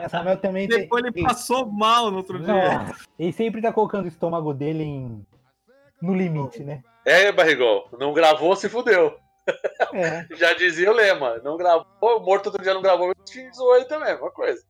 O 0.05 0.09
Samuel 0.09 0.37
também 0.39 0.69
tem- 0.69 0.81
Depois 0.81 1.05
ele 1.05 1.23
passou 1.23 1.67
mal 1.67 2.11
no 2.11 2.19
outro 2.19 2.39
dia. 2.39 2.53
Nossa, 2.79 3.05
ele 3.19 3.33
sempre 3.33 3.63
tá 3.63 3.73
colocando 3.73 4.05
o 4.05 4.09
estômago 4.09 4.53
dele 4.55 4.83
em... 4.83 5.27
no 6.01 6.15
limite, 6.15 6.63
né? 6.63 6.83
É, 7.05 7.33
barrigol, 7.33 7.89
não 7.99 8.13
gravou, 8.13 8.55
se 8.57 8.69
fudeu. 8.69 9.19
É. 9.95 10.27
Já 10.37 10.55
dizia 10.55 10.91
o 10.91 10.95
lema, 10.95 11.39
não 11.39 11.57
gravou, 11.57 11.87
o 12.01 12.21
morto 12.21 12.47
outro 12.47 12.63
dia 12.63 12.75
não 12.75 12.83
gravou, 12.83 13.09
mas 13.09 13.31
te 13.31 13.51
zoou 13.53 13.73
aí 13.75 13.85
também, 13.87 14.15
uma 14.17 14.31
coisa. 14.31 14.63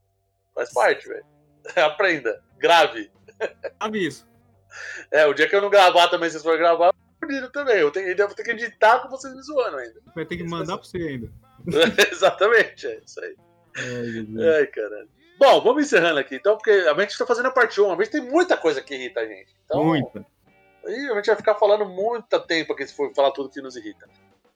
Faz 0.55 0.73
parte, 0.73 1.09
velho. 1.09 1.25
Aprenda, 1.77 2.43
grave. 2.59 3.11
Sabe 3.81 4.07
isso? 4.07 4.29
É, 5.11 5.27
o 5.27 5.35
dia 5.35 5.49
que 5.49 5.57
eu 5.57 5.61
não 5.61 5.71
gravar 5.71 6.09
também, 6.09 6.31
vocês 6.31 6.43
forem 6.43 6.59
gravar, 6.61 6.93
eu 7.29 7.51
também. 7.53 7.77
Eu 7.79 7.91
tenho, 7.91 8.09
ainda 8.09 8.27
vou 8.27 8.35
ter 8.35 8.43
que 8.45 8.51
editar 8.53 9.01
com 9.01 9.09
vocês 9.09 9.35
me 9.35 9.43
zoando 9.43 9.77
ainda. 9.77 10.01
Vai 10.15 10.25
ter 10.25 10.37
que 10.37 10.45
mandar 10.45 10.79
pra 10.79 10.87
você 10.87 10.99
ainda. 10.99 11.31
Exatamente, 12.11 12.87
é 12.87 13.01
isso 13.05 13.21
aí. 13.21 13.37
Ai, 13.77 14.67
caralho. 14.67 15.09
Bom, 15.39 15.61
vamos 15.63 15.85
encerrando 15.85 16.21
aqui, 16.21 16.37
então, 16.37 16.57
porque 16.57 16.71
a 16.71 17.01
gente 17.01 17.17
tá 17.17 17.27
fazendo 17.27 17.47
a 17.47 17.51
parte 17.51 17.81
1. 17.81 17.93
A 17.93 17.97
gente 17.97 18.11
tem 18.11 18.21
muita 18.21 18.57
coisa 18.57 18.83
que 18.83 18.95
irrita 18.95 19.21
a 19.21 19.27
gente. 19.27 19.55
Então, 19.65 19.85
Muita. 19.85 20.27
Aí 20.87 21.09
a 21.11 21.15
gente 21.15 21.27
vai 21.27 21.37
ficar 21.37 21.55
falando 21.55 21.87
muito 21.87 22.39
tempo 22.41 22.73
aqui 22.73 22.87
se 22.87 22.95
for 22.95 23.13
falar 23.15 23.31
tudo 23.31 23.51
que 23.51 23.61
nos 23.61 23.77
irrita. 23.77 24.09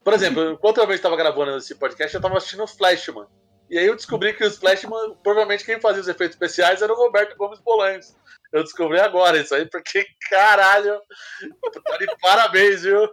Por 0.02 0.12
exemplo, 0.12 0.52
enquanto 0.52 0.78
eu 0.78 0.92
estava 0.92 1.16
gravando 1.16 1.56
esse 1.56 1.74
podcast, 1.74 2.14
eu 2.14 2.18
estava 2.18 2.36
assistindo 2.36 2.62
o 2.62 2.66
Flashman. 2.66 3.26
E 3.70 3.78
aí 3.78 3.86
eu 3.86 3.96
descobri 3.96 4.34
que 4.34 4.44
os 4.44 4.58
Flashman, 4.58 5.16
provavelmente 5.22 5.64
quem 5.64 5.80
fazia 5.80 6.02
os 6.02 6.08
efeitos 6.08 6.34
especiais 6.34 6.82
era 6.82 6.92
o 6.92 6.96
Roberto 6.96 7.36
Gomes 7.36 7.60
Bolanes. 7.60 8.14
Eu 8.52 8.62
descobri 8.62 9.00
agora 9.00 9.38
isso 9.38 9.54
aí, 9.54 9.66
porque 9.66 10.06
caralho, 10.30 11.00
tá 11.82 11.96
de 11.96 12.06
parabéns, 12.20 12.82
viu? 12.82 13.08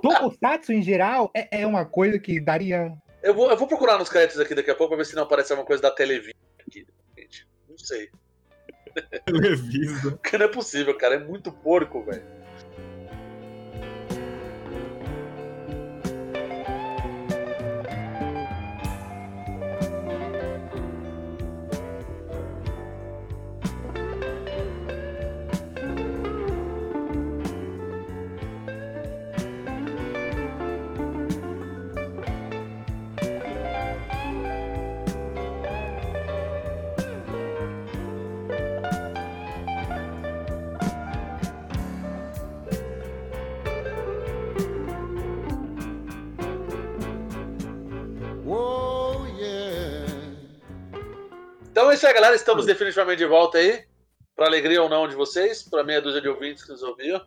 Tokusatsu, 0.00 0.72
em 0.72 0.82
geral, 0.82 1.30
é, 1.34 1.62
é 1.62 1.66
uma 1.66 1.84
coisa 1.84 2.18
que 2.18 2.40
daria. 2.40 2.92
Eu 3.22 3.34
vou, 3.34 3.50
eu 3.50 3.56
vou 3.56 3.66
procurar 3.66 3.98
nos 3.98 4.08
créditos 4.08 4.40
aqui 4.40 4.54
daqui 4.54 4.70
a 4.70 4.74
pouco 4.74 4.90
pra 4.94 4.98
ver 4.98 5.06
se 5.08 5.14
não 5.14 5.24
aparece 5.24 5.52
alguma 5.52 5.66
coisa 5.66 5.82
da 5.82 5.90
Televisão 5.90 6.32
aqui, 6.60 6.86
gente. 7.16 7.48
Não 7.68 7.78
sei. 7.78 8.10
Televisa. 9.24 10.12
Porque 10.16 10.38
não 10.38 10.46
é 10.46 10.48
possível, 10.48 10.96
cara. 10.96 11.16
É 11.16 11.18
muito 11.18 11.50
porco, 11.52 12.04
velho. 12.04 12.37
Aí, 52.08 52.14
galera. 52.14 52.34
Estamos 52.34 52.66
definitivamente 52.66 53.18
de 53.18 53.26
volta 53.26 53.58
aí. 53.58 53.84
Para 54.36 54.46
alegria 54.46 54.80
ou 54.80 54.88
não 54.88 55.08
de 55.08 55.16
vocês, 55.16 55.64
para 55.64 55.82
meia 55.82 56.00
dúzia 56.00 56.20
de 56.20 56.28
ouvintes 56.28 56.62
que 56.62 56.70
nos 56.70 56.82
ouviram. 56.82 57.20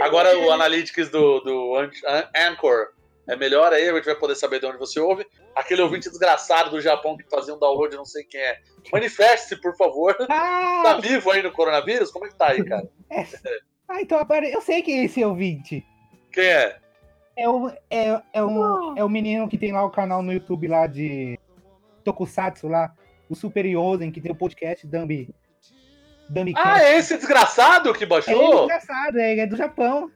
Agora 0.00 0.36
o 0.36 0.50
Analytics 0.50 1.08
do, 1.08 1.38
do 1.40 1.76
An- 1.76 1.90
An- 2.04 2.28
Anchor 2.50 2.88
é 3.28 3.36
melhor 3.36 3.72
aí, 3.72 3.88
a 3.88 3.94
gente 3.94 4.04
vai 4.06 4.16
poder 4.16 4.34
saber 4.34 4.58
de 4.58 4.66
onde 4.66 4.76
você 4.76 4.98
ouve. 4.98 5.24
Aquele 5.54 5.80
ouvinte 5.82 6.08
desgraçado 6.10 6.70
do 6.70 6.80
Japão 6.80 7.16
que 7.16 7.22
fazia 7.30 7.54
um 7.54 7.58
download, 7.58 7.94
não 7.94 8.04
sei 8.04 8.24
quem 8.24 8.40
é. 8.40 8.58
Manifeste-se, 8.92 9.60
por 9.60 9.76
favor. 9.76 10.16
Tá 10.26 10.96
Ah, 10.96 10.98
vivo 11.00 11.30
aí 11.30 11.40
no 11.40 11.52
coronavírus? 11.52 12.10
Como 12.10 12.26
é 12.26 12.30
que 12.30 12.34
tá 12.34 12.48
aí, 12.48 12.64
cara? 12.64 12.88
ah, 13.88 14.00
então 14.02 14.18
agora 14.18 14.48
eu 14.48 14.60
sei 14.60 14.82
quem 14.82 15.02
é 15.02 15.04
esse 15.04 15.24
ouvinte. 15.24 15.86
Quem 16.32 16.46
é? 16.46 16.78
É 17.36 17.48
o, 17.48 17.68
é, 17.88 18.20
é, 18.32 18.42
um, 18.42 18.98
é 18.98 19.04
o 19.04 19.08
menino 19.08 19.48
que 19.48 19.56
tem 19.56 19.70
lá 19.70 19.84
o 19.84 19.90
canal 19.90 20.20
no 20.20 20.32
YouTube 20.32 20.66
lá 20.66 20.88
de 20.88 21.38
Tokusatsu 22.02 22.66
lá, 22.66 22.92
o 23.30 23.34
Super 23.34 23.64
Yosen, 23.64 24.10
que 24.10 24.20
tem 24.20 24.32
o 24.32 24.34
podcast 24.34 24.86
Dambi. 24.86 25.30
Dambi 26.28 26.52
Ah, 26.56 26.82
é 26.82 26.98
esse 26.98 27.16
desgraçado 27.16 27.92
que 27.92 28.00
É 28.00 28.02
ele 28.02 28.06
baixou? 28.10 28.64
engraçado, 28.64 29.18
é, 29.18 29.32
ele 29.32 29.40
é 29.40 29.46
do 29.46 29.56
Japão. 29.56 30.10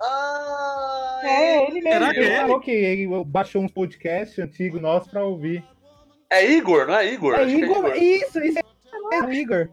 Ah, 0.00 1.20
É, 1.24 1.64
ele 1.68 1.80
mesmo. 1.80 1.90
Será 1.92 2.10
que 2.12 2.20
ele 2.20 2.30
é 2.32 2.40
falou 2.40 2.60
que 2.60 2.70
ele 2.70 3.24
baixou 3.24 3.62
uns 3.62 3.70
podcasts 3.70 4.38
antigos 4.38 4.80
nossos 4.80 5.10
pra 5.10 5.24
ouvir. 5.24 5.64
é 6.30 6.44
Igor, 6.50 6.86
não 6.86 6.94
é 6.94 7.06
Igor? 7.12 7.34
É 7.34 7.42
Acho 7.44 7.54
que 7.54 7.62
Igor, 7.62 7.96
isso, 7.96 8.40
isso 8.40 8.58
é 9.12 9.22
o 9.22 9.32
Igor. 9.32 9.68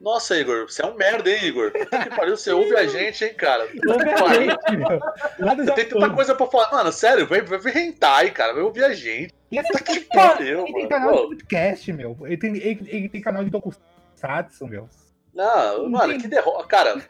Nossa, 0.00 0.36
Igor, 0.38 0.68
você 0.68 0.82
é 0.82 0.86
um 0.86 0.94
merda, 0.96 1.30
hein, 1.30 1.44
Igor? 1.44 1.70
Puta 1.70 1.98
que 1.98 2.10
pariu, 2.16 2.36
você 2.36 2.50
ouve 2.50 2.74
a 2.76 2.86
gente, 2.86 3.24
hein, 3.24 3.34
cara? 3.34 3.68
Ouve 3.86 4.10
a 4.10 4.34
gente, 4.34 4.76
meu. 4.76 5.00
Lá 5.38 5.54
do 5.54 5.64
Você 5.64 5.72
tem 5.74 5.84
tanta 5.88 6.10
coisa 6.10 6.34
pra 6.34 6.46
falar. 6.46 6.72
Mano, 6.72 6.90
sério, 6.90 7.26
vai, 7.26 7.40
vai 7.42 7.58
ver 7.58 7.76
hentai, 7.76 8.30
cara. 8.30 8.52
Vai 8.54 8.62
ouvir 8.62 8.82
a 8.84 8.92
gente. 8.92 9.32
E 9.52 9.58
essa 9.58 9.68
Puta 9.72 9.84
que 9.84 10.00
pariu, 10.06 10.64
ele 10.66 10.72
tem 10.72 10.88
canal 10.88 11.10
Pô. 11.10 11.20
de 11.22 11.28
podcast, 11.36 11.92
meu. 11.92 12.16
Ele 12.22 12.36
tem, 12.38 12.56
ele, 12.56 12.88
ele 12.88 13.08
tem 13.10 13.20
canal 13.20 13.44
de 13.44 13.50
Tokusatsu, 13.50 14.66
meu. 14.66 14.88
Não, 15.34 15.90
mano, 15.90 16.18
que 16.18 16.26
derrota. 16.26 16.66
Cara, 16.66 17.02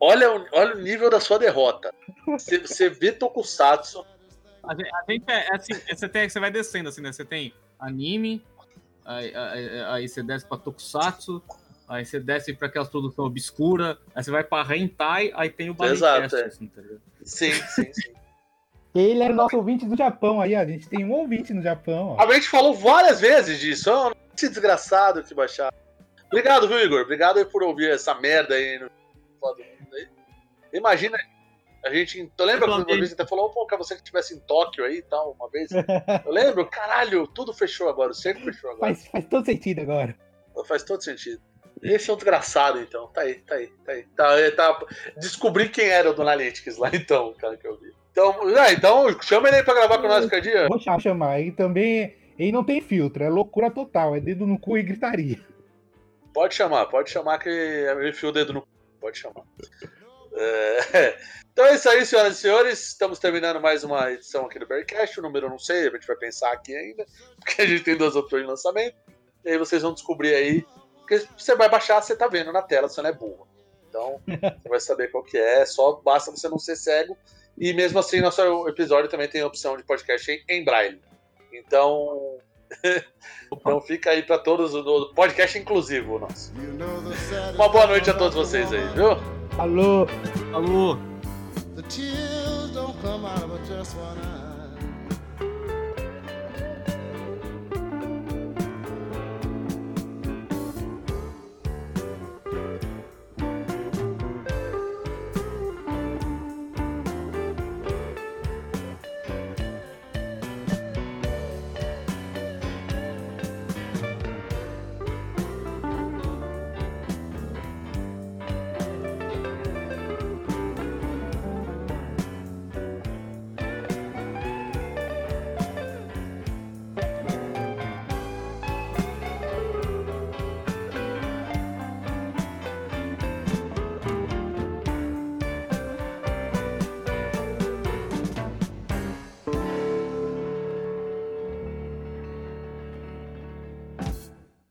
olha, 0.00 0.34
o- 0.34 0.46
olha 0.52 0.74
o 0.74 0.80
nível 0.80 1.08
da 1.08 1.20
sua 1.20 1.38
derrota. 1.38 1.94
Você, 2.26 2.58
você 2.58 2.88
vê 2.90 3.12
Tokusatsu. 3.12 4.04
A 4.64 4.74
gente, 4.74 4.90
a 4.92 5.12
gente 5.12 5.30
é, 5.30 5.46
é 5.46 5.54
assim, 5.54 5.74
você, 5.88 6.08
tem, 6.08 6.28
você 6.28 6.40
vai 6.40 6.50
descendo 6.50 6.88
assim, 6.88 7.00
né? 7.00 7.12
Você 7.12 7.24
tem 7.24 7.54
anime, 7.78 8.44
aí, 9.04 9.32
aí, 9.36 9.80
aí 9.84 10.08
você 10.08 10.24
desce 10.24 10.44
pra 10.44 10.58
Tokusatsu, 10.58 11.40
aí 11.88 12.04
você 12.04 12.18
desce 12.18 12.52
pra 12.52 12.66
aquelas 12.66 12.88
produções 12.88 13.28
obscuras, 13.28 13.96
aí 14.12 14.24
você 14.24 14.30
vai 14.32 14.42
pra 14.42 14.66
Hentai, 14.76 15.30
aí 15.36 15.50
tem 15.50 15.70
o 15.70 15.76
Exato, 15.84 16.34
é. 16.34 16.46
assim, 16.46 16.66
tá? 16.66 16.82
Sim, 17.22 17.52
sim, 17.52 17.92
sim. 17.92 18.12
Ele 18.96 19.22
é 19.22 19.28
nosso 19.28 19.56
ouvinte 19.56 19.84
do 19.84 19.96
Japão 19.96 20.40
aí, 20.40 20.54
ó. 20.54 20.60
A 20.60 20.64
gente 20.64 20.88
tem 20.88 21.04
um 21.04 21.12
ouvinte 21.12 21.52
no 21.52 21.62
Japão, 21.62 22.16
ó. 22.18 22.22
A 22.22 22.34
gente 22.34 22.48
falou 22.48 22.72
várias 22.72 23.20
vezes 23.20 23.60
disso. 23.60 23.90
ó, 23.90 24.12
esse 24.34 24.48
desgraçado 24.48 25.22
que 25.22 25.34
baixar. 25.34 25.72
Obrigado, 26.26 26.66
viu, 26.66 26.80
Igor? 26.80 27.02
Obrigado 27.02 27.38
aí 27.38 27.44
por 27.44 27.62
ouvir 27.62 27.90
essa 27.90 28.14
merda 28.14 28.54
aí 28.54 28.78
no 28.78 28.90
aí. 29.94 30.08
Imagina, 30.72 31.16
a 31.84 31.94
gente. 31.94 32.30
Eu 32.36 32.44
lembro 32.44 32.64
que 32.66 32.70
uma 32.70 32.84
vez 32.84 33.12
até 33.12 33.26
falou, 33.26 33.50
pô, 33.50 33.66
que 33.66 33.76
você 33.76 33.94
que 33.94 34.00
estivesse 34.00 34.34
em 34.34 34.40
Tóquio 34.40 34.84
aí 34.84 34.96
e 34.96 35.02
tal, 35.02 35.36
uma 35.38 35.48
vez. 35.50 35.70
Eu 36.24 36.32
lembro, 36.32 36.66
caralho, 36.66 37.26
tudo 37.28 37.52
fechou 37.52 37.88
agora, 37.88 38.10
o 38.10 38.14
centro 38.14 38.44
fechou 38.44 38.70
agora. 38.70 38.94
Faz, 38.94 39.06
faz 39.06 39.24
todo 39.26 39.44
sentido 39.44 39.80
agora. 39.80 40.16
Faz 40.66 40.82
todo 40.82 41.02
sentido. 41.02 41.40
Esse 41.82 42.10
é 42.10 42.12
um 42.12 42.16
desgraçado, 42.16 42.80
então. 42.80 43.06
Tá 43.08 43.20
aí, 43.20 43.34
tá 43.34 43.54
aí, 43.54 43.68
tá 43.84 43.92
aí. 43.92 44.02
Tá, 44.16 44.40
é, 44.40 44.50
tá... 44.50 44.86
Descobri 45.18 45.68
quem 45.68 45.88
era 45.88 46.10
o 46.10 46.14
do 46.14 46.22
Analytics 46.22 46.78
lá, 46.78 46.90
então, 46.94 47.34
cara, 47.34 47.56
que 47.56 47.66
eu 47.66 47.78
vi. 47.78 47.92
Então, 48.16 48.34
ah, 48.56 48.72
então 48.72 49.20
chama 49.20 49.48
ele 49.48 49.58
aí 49.58 49.62
pra 49.62 49.74
gravar 49.74 49.98
com 49.98 50.08
nós 50.08 50.24
qualquer 50.24 50.40
dia. 50.40 50.68
Vou 50.68 50.80
chamar, 50.80 51.00
chamar. 51.00 51.38
Ele 51.38 51.52
também. 51.52 52.16
Ele 52.38 52.50
não 52.50 52.64
tem 52.64 52.80
filtro, 52.80 53.22
é 53.22 53.28
loucura 53.28 53.70
total. 53.70 54.16
É 54.16 54.20
dedo 54.20 54.46
no 54.46 54.58
cu 54.58 54.78
e 54.78 54.82
gritaria. 54.82 55.38
Pode 56.32 56.54
chamar, 56.54 56.86
pode 56.86 57.10
chamar 57.10 57.38
que 57.38 57.50
eu 57.50 58.08
enfio 58.08 58.30
o 58.30 58.32
dedo 58.32 58.54
no. 58.54 58.62
cu. 58.62 58.68
Pode 58.98 59.18
chamar. 59.18 59.42
É, 60.32 61.18
Então 61.52 61.66
é 61.66 61.74
isso 61.74 61.88
aí, 61.88 62.06
senhoras 62.06 62.38
e 62.38 62.40
senhores. 62.40 62.86
Estamos 62.88 63.18
terminando 63.18 63.60
mais 63.60 63.84
uma 63.84 64.10
edição 64.10 64.46
aqui 64.46 64.58
do 64.58 64.66
Bearcast. 64.66 65.18
O 65.18 65.22
número 65.22 65.46
eu 65.46 65.50
não 65.50 65.58
sei, 65.58 65.88
a 65.88 65.90
gente 65.90 66.06
vai 66.06 66.16
pensar 66.16 66.52
aqui 66.52 66.74
ainda, 66.74 67.06
porque 67.38 67.62
a 67.62 67.66
gente 67.66 67.82
tem 67.82 67.96
duas 67.96 68.16
opções 68.16 68.42
de 68.42 68.48
lançamento. 68.48 68.96
E 69.44 69.50
aí 69.50 69.58
vocês 69.58 69.82
vão 69.82 69.92
descobrir 69.92 70.34
aí. 70.34 70.66
Porque 71.00 71.26
você 71.36 71.54
vai 71.54 71.68
baixar, 71.68 72.00
você 72.00 72.16
tá 72.16 72.28
vendo 72.28 72.52
na 72.52 72.62
tela, 72.62 72.88
você 72.88 73.00
não 73.02 73.10
é 73.10 73.12
burro. 73.12 73.46
Então, 73.96 74.20
você 74.62 74.68
vai 74.68 74.80
saber 74.80 75.10
qual 75.10 75.24
que 75.24 75.38
é, 75.38 75.64
só 75.64 76.00
basta 76.04 76.30
você 76.30 76.48
não 76.48 76.58
ser 76.58 76.76
cego. 76.76 77.16
E 77.56 77.72
mesmo 77.72 77.98
assim, 77.98 78.20
nosso 78.20 78.68
episódio 78.68 79.08
também 79.08 79.28
tem 79.28 79.40
a 79.40 79.46
opção 79.46 79.76
de 79.76 79.82
podcast 79.82 80.30
em, 80.30 80.44
em 80.48 80.64
braille. 80.64 81.00
Então, 81.50 82.38
então 83.50 83.80
fica 83.80 84.10
aí 84.10 84.22
para 84.22 84.38
todos 84.38 84.74
o 84.74 85.14
podcast 85.14 85.58
inclusivo 85.58 86.18
nosso. 86.18 86.52
Uma 87.54 87.68
boa 87.68 87.86
noite 87.86 88.10
a 88.10 88.14
todos 88.14 88.34
vocês 88.34 88.70
aí, 88.72 88.86
viu? 88.88 89.12
Alô? 89.58 90.06
Alô? 90.52 90.98